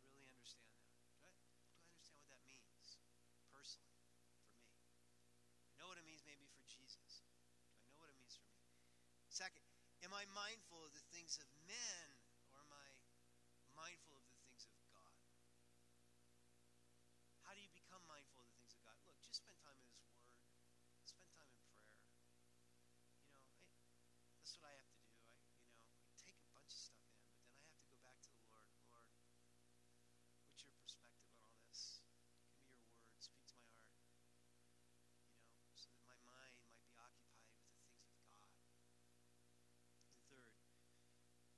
I 0.00 0.08
really 0.08 0.32
understand 0.32 0.72
that. 0.72 0.88
Do 1.12 1.20
I, 1.28 1.32
do 1.68 1.84
I 1.84 1.92
understand 1.92 2.24
what 2.24 2.32
that 2.32 2.40
means 2.48 2.96
personally 3.52 4.00
for 4.00 4.16
me? 4.16 4.32
I 5.68 5.76
know 5.76 5.92
what 5.92 6.00
it 6.00 6.08
means 6.08 6.24
maybe 6.24 6.48
for 6.56 6.64
Jesus. 6.64 7.20
Do 7.76 7.84
I 7.84 7.92
know 7.92 8.00
what 8.00 8.08
it 8.08 8.16
means 8.16 8.40
for 8.40 8.48
me? 8.48 8.64
Second, 9.28 9.68
am 10.00 10.16
I 10.16 10.24
mindful 10.32 10.80
of 10.88 10.96
the 10.96 11.04
things 11.12 11.36
of 11.36 11.48
men 11.68 12.08
or 12.48 12.64
am 12.64 12.72
I 12.72 12.88
mindful 13.76 14.16
of 14.16 14.24
the 14.24 14.40
things 14.40 14.64
of 14.64 14.72
God? 14.88 15.20
How 17.44 17.52
do 17.52 17.60
you 17.60 17.72
become 17.76 18.00
mindful 18.08 18.40
of 18.40 18.48
the 18.48 18.56
things 18.60 18.72
of 18.76 18.80
God? 18.84 18.96
Look, 19.04 19.20
just 19.24 19.40
spend 19.40 19.56
time 19.64 19.76
in 19.80 19.88
His 19.88 20.04
Word, 20.04 20.28
spend 21.08 21.32
time 21.32 21.48
in 21.48 21.60
prayer. 21.64 21.96
You 23.08 23.16
know, 23.16 23.32
I, 23.32 23.40
that's 24.36 24.52
what 24.60 24.68
I 24.68 24.76
have 24.76 24.84
to 24.92 25.00
do. 25.08 25.16
I, 25.32 25.40
you 25.80 25.88
know, 25.96 26.04
I 26.04 26.12
take 26.20 26.36
a 26.36 26.48
bunch 26.52 26.68
of 26.68 26.76
stuff 26.76 27.08
in, 27.16 27.24
but 27.72 27.88
then 27.88 28.04
I 28.04 28.12
have 28.12 28.20
to 28.20 28.32
go 28.36 28.44
back 28.52 28.68
to 28.68 28.76
the 28.76 28.92
Lord. 28.92 29.08
Lord, 30.28 30.44
what's 30.44 30.60
your 30.60 30.76
perspective 30.76 31.24
on 31.32 31.40
all 31.40 31.56
this? 31.64 32.04
Give 32.52 32.60
me 32.60 32.76
your 32.76 32.84
word. 32.84 33.16
Speak 33.16 33.48
to 33.48 33.56
my 33.56 33.72
heart. 33.80 34.12
You 35.56 35.64
know, 35.64 35.72
so 35.72 35.88
that 35.96 36.04
my 36.04 36.20
mind 36.28 36.52
might 36.60 36.76
be 36.84 36.92
occupied 37.00 37.48
with 37.48 37.64
the 37.64 37.72
things 37.80 38.04
of 38.04 38.12
God. 38.28 38.44
And 40.04 40.12
third, 40.28 40.60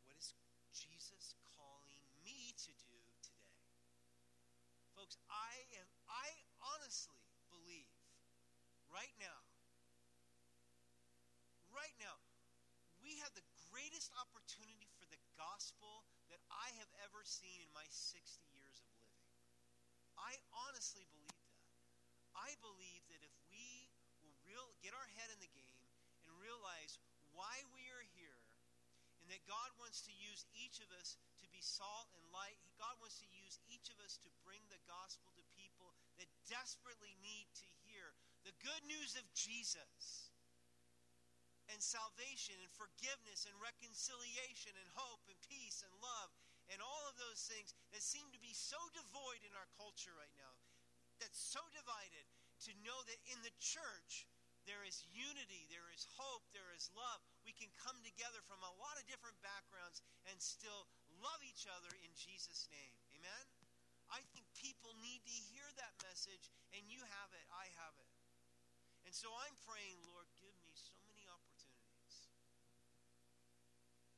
what 0.06 0.14
is 0.14 0.38
Jesus 0.70 1.34
calling 1.58 2.06
me 2.22 2.54
to 2.62 2.70
do 2.78 2.94
today? 3.26 3.50
Folks, 5.10 5.26
I 5.26 5.58
am 5.74 5.90
I 6.06 6.28
honestly 6.62 7.18
believe 7.50 7.90
right 8.94 9.10
now 9.18 9.42
right 11.74 11.98
now 11.98 12.14
we 13.02 13.18
have 13.18 13.34
the 13.34 13.42
greatest 13.74 14.14
opportunity 14.22 14.86
for 14.94 15.10
the 15.10 15.18
gospel 15.34 16.06
that 16.30 16.38
I 16.46 16.70
have 16.78 16.86
ever 17.02 17.26
seen 17.26 17.58
in 17.58 17.66
my 17.74 17.82
60 17.90 18.22
years 18.54 18.78
of 18.78 18.86
living. 19.02 19.18
I 20.14 20.38
honestly 20.70 21.10
believe 21.10 21.42
that. 21.42 21.66
I 22.38 22.54
believe 22.62 23.02
that 23.10 23.26
if 23.26 23.34
we 23.50 23.90
will 24.22 24.38
real 24.46 24.70
get 24.78 24.94
our 24.94 25.10
head 25.18 25.34
in 25.34 25.42
the 25.42 25.50
game 25.50 25.82
and 26.22 26.30
realize 26.38 27.02
why 27.34 27.66
we 27.74 27.82
are 27.90 28.06
here 28.14 28.38
and 29.18 29.26
that 29.34 29.42
God 29.50 29.74
wants 29.82 30.06
to 30.06 30.14
use 30.14 30.46
each 30.54 30.78
of 30.78 30.94
us 31.02 31.18
salt 31.60 32.08
and 32.16 32.24
light. 32.32 32.58
God 32.80 32.96
wants 32.98 33.20
to 33.20 33.28
use 33.28 33.60
each 33.68 33.92
of 33.92 34.00
us 34.00 34.16
to 34.24 34.30
bring 34.42 34.60
the 34.72 34.80
gospel 34.88 35.32
to 35.36 35.44
people 35.56 35.92
that 36.16 36.28
desperately 36.48 37.14
need 37.20 37.48
to 37.60 37.68
hear 37.84 38.16
the 38.42 38.56
good 38.64 38.82
news 38.88 39.14
of 39.16 39.24
Jesus 39.36 40.32
and 41.70 41.78
salvation 41.78 42.56
and 42.58 42.72
forgiveness 42.74 43.46
and 43.46 43.54
reconciliation 43.60 44.74
and 44.74 44.88
hope 44.96 45.22
and 45.28 45.38
peace 45.44 45.84
and 45.86 45.92
love 46.00 46.32
and 46.70 46.78
all 46.78 47.04
of 47.10 47.18
those 47.18 47.42
things 47.50 47.74
that 47.90 48.02
seem 48.02 48.26
to 48.30 48.40
be 48.42 48.54
so 48.54 48.78
devoid 48.94 49.42
in 49.42 49.52
our 49.58 49.66
culture 49.74 50.14
right 50.14 50.34
now, 50.38 50.54
that's 51.18 51.38
so 51.38 51.60
divided, 51.74 52.26
to 52.66 52.72
know 52.86 52.96
that 53.10 53.20
in 53.26 53.38
the 53.42 53.54
church 53.58 54.30
there 54.68 54.86
is 54.86 55.02
unity, 55.10 55.66
there 55.66 55.90
is 55.90 56.06
hope, 56.14 56.46
there 56.54 56.70
is 56.76 56.92
love. 56.94 57.18
We 57.42 57.56
can 57.56 57.72
come 57.80 57.98
together 58.06 58.38
from 58.46 58.62
a 58.62 58.76
lot 58.78 59.00
of 59.00 59.08
different 59.10 59.40
backgrounds 59.42 60.04
and 60.30 60.38
still 60.38 60.86
love 61.20 61.40
each 61.44 61.68
other 61.68 61.92
in 62.04 62.12
Jesus' 62.16 62.68
name. 62.72 62.94
Amen? 63.16 63.44
I 64.10 64.20
think 64.34 64.48
people 64.58 64.90
need 64.98 65.22
to 65.22 65.36
hear 65.54 65.68
that 65.78 65.94
message, 66.02 66.50
and 66.74 66.82
you 66.90 66.98
have 66.98 67.30
it, 67.30 67.46
I 67.54 67.70
have 67.78 67.94
it. 67.94 68.10
And 69.06 69.14
so 69.14 69.30
I'm 69.32 69.56
praying, 69.66 69.98
Lord, 70.06 70.26
give 70.38 70.54
me 70.62 70.74
so 70.74 70.94
many 71.06 71.26
opportunities. 71.26 72.30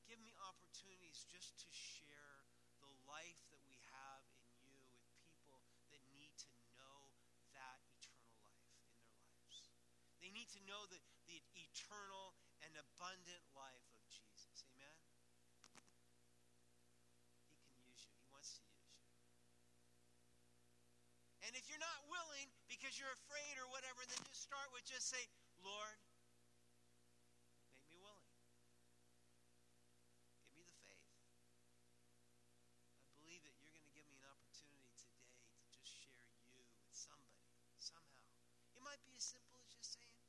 Give 0.05 0.21
me 0.21 0.37
opportunities 0.45 1.25
just 1.33 1.57
to 1.65 1.69
share 1.73 2.45
the 2.85 2.93
life 3.09 3.41
that 3.49 3.63
we 3.65 3.81
have 3.89 4.21
in 4.37 4.45
you 4.61 4.77
with 4.93 5.01
people 5.17 5.65
that 5.89 6.05
need 6.13 6.37
to 6.45 6.51
know 6.77 7.09
that 7.57 7.81
eternal 7.89 8.37
life 8.45 8.69
in 8.69 8.85
their 8.85 9.41
lives. 9.49 9.73
They 10.21 10.29
need 10.29 10.53
to 10.53 10.61
know 10.69 10.85
the, 10.93 11.01
the 11.25 11.41
eternal 11.57 12.37
and 12.61 12.77
abundant 12.77 13.45
life 13.57 13.89
of 13.97 14.05
Jesus. 14.13 14.69
Amen? 14.77 14.99
He 17.49 17.57
can 17.65 17.73
use 17.81 18.05
you, 18.05 18.13
He 18.21 18.29
wants 18.29 18.61
to 18.61 18.63
use 18.69 18.93
you. 19.01 19.09
And 21.49 21.57
if 21.57 21.65
you're 21.72 21.72
not 21.83 22.07
willing 22.07 22.47
because 22.71 22.95
you're 22.95 23.11
afraid 23.27 23.59
or 23.59 23.67
whatever, 23.75 24.07
then 24.07 24.23
just 24.31 24.47
start 24.47 24.71
with 24.71 24.87
just 24.87 25.11
say, 25.11 25.27
Lord, 25.67 25.99
make 27.75 27.83
me 27.91 27.99
willing. 27.99 28.31
Give 30.47 30.55
me 30.55 30.63
the 30.63 30.79
faith. 30.87 31.11
I 33.03 33.11
believe 33.19 33.43
that 33.43 33.59
you're 33.59 33.75
going 33.75 33.83
to 33.83 33.95
give 33.99 34.07
me 34.07 34.15
an 34.23 34.31
opportunity 34.31 34.95
today 34.95 35.27
to 35.35 35.67
just 35.75 35.91
share 35.91 36.23
you 36.39 36.55
with 36.55 36.71
somebody, 36.95 37.51
somehow. 37.83 38.31
It 38.79 38.83
might 38.87 39.03
be 39.03 39.19
as 39.19 39.27
simple 39.27 39.59
as 39.59 39.67
just 39.75 39.91
saying, 39.99 40.23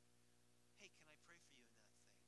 hey, 0.82 0.90
can 0.90 1.06
I 1.06 1.14
pray 1.22 1.38
for 1.38 1.54
you 1.54 1.70
in 1.70 1.78
that 1.78 1.94
thing? 2.02 2.18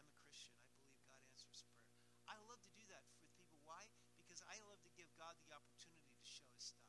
I'm 0.00 0.08
a 0.08 0.16
Christian. 0.24 0.56
I 0.56 0.72
believe 0.80 1.04
God 1.04 1.20
answers 1.28 1.60
prayer. 1.68 1.92
I 2.32 2.40
love 2.48 2.64
to 2.64 2.72
do 2.72 2.84
that 2.96 3.04
with 3.20 3.28
people. 3.36 3.60
Why? 3.68 3.84
Because 4.16 4.40
I 4.48 4.56
love 4.72 4.80
to 4.88 4.92
give 4.96 5.12
God 5.20 5.36
the 5.44 5.52
opportunity 5.52 6.16
to 6.16 6.24
show 6.24 6.48
his 6.56 6.72
stuff 6.72 6.84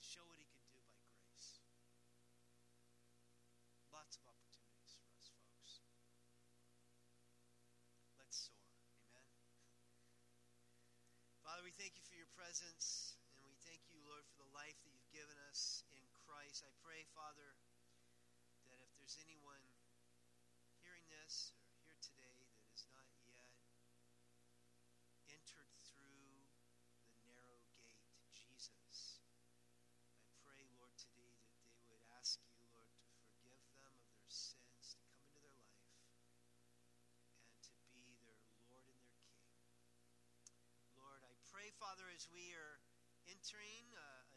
show 0.11 0.27
what 0.27 0.43
he 0.43 0.47
can 0.51 0.59
do 0.67 0.75
by 0.91 1.07
grace. 1.23 1.63
Lots 3.95 4.19
of 4.19 4.27
opportunities 4.27 4.91
for 4.99 5.07
us, 5.15 5.31
folks. 5.39 5.79
Let's 8.19 8.51
soar. 8.51 8.59
Amen. 9.07 9.31
Father, 11.47 11.63
we 11.63 11.71
thank 11.79 11.95
you 11.95 12.03
for 12.03 12.19
your 12.19 12.27
presence, 12.35 13.15
and 13.39 13.47
we 13.47 13.55
thank 13.63 13.87
you, 13.87 14.03
Lord, 14.03 14.27
for 14.27 14.35
the 14.35 14.51
life 14.51 14.75
that 14.83 14.91
you've 14.91 15.15
given 15.15 15.39
us 15.47 15.87
in 15.95 16.03
Christ. 16.27 16.67
I 16.67 16.75
pray, 16.83 17.07
Father, 17.15 17.55
that 18.67 18.83
if 18.83 18.91
there's 18.99 19.15
anyone 19.23 19.63
hearing 20.83 21.07
this 21.07 21.55
Father, 41.91 42.07
as 42.15 42.23
we 42.31 42.55
are 42.55 42.79
entering 43.27 43.83
uh, 43.91 44.30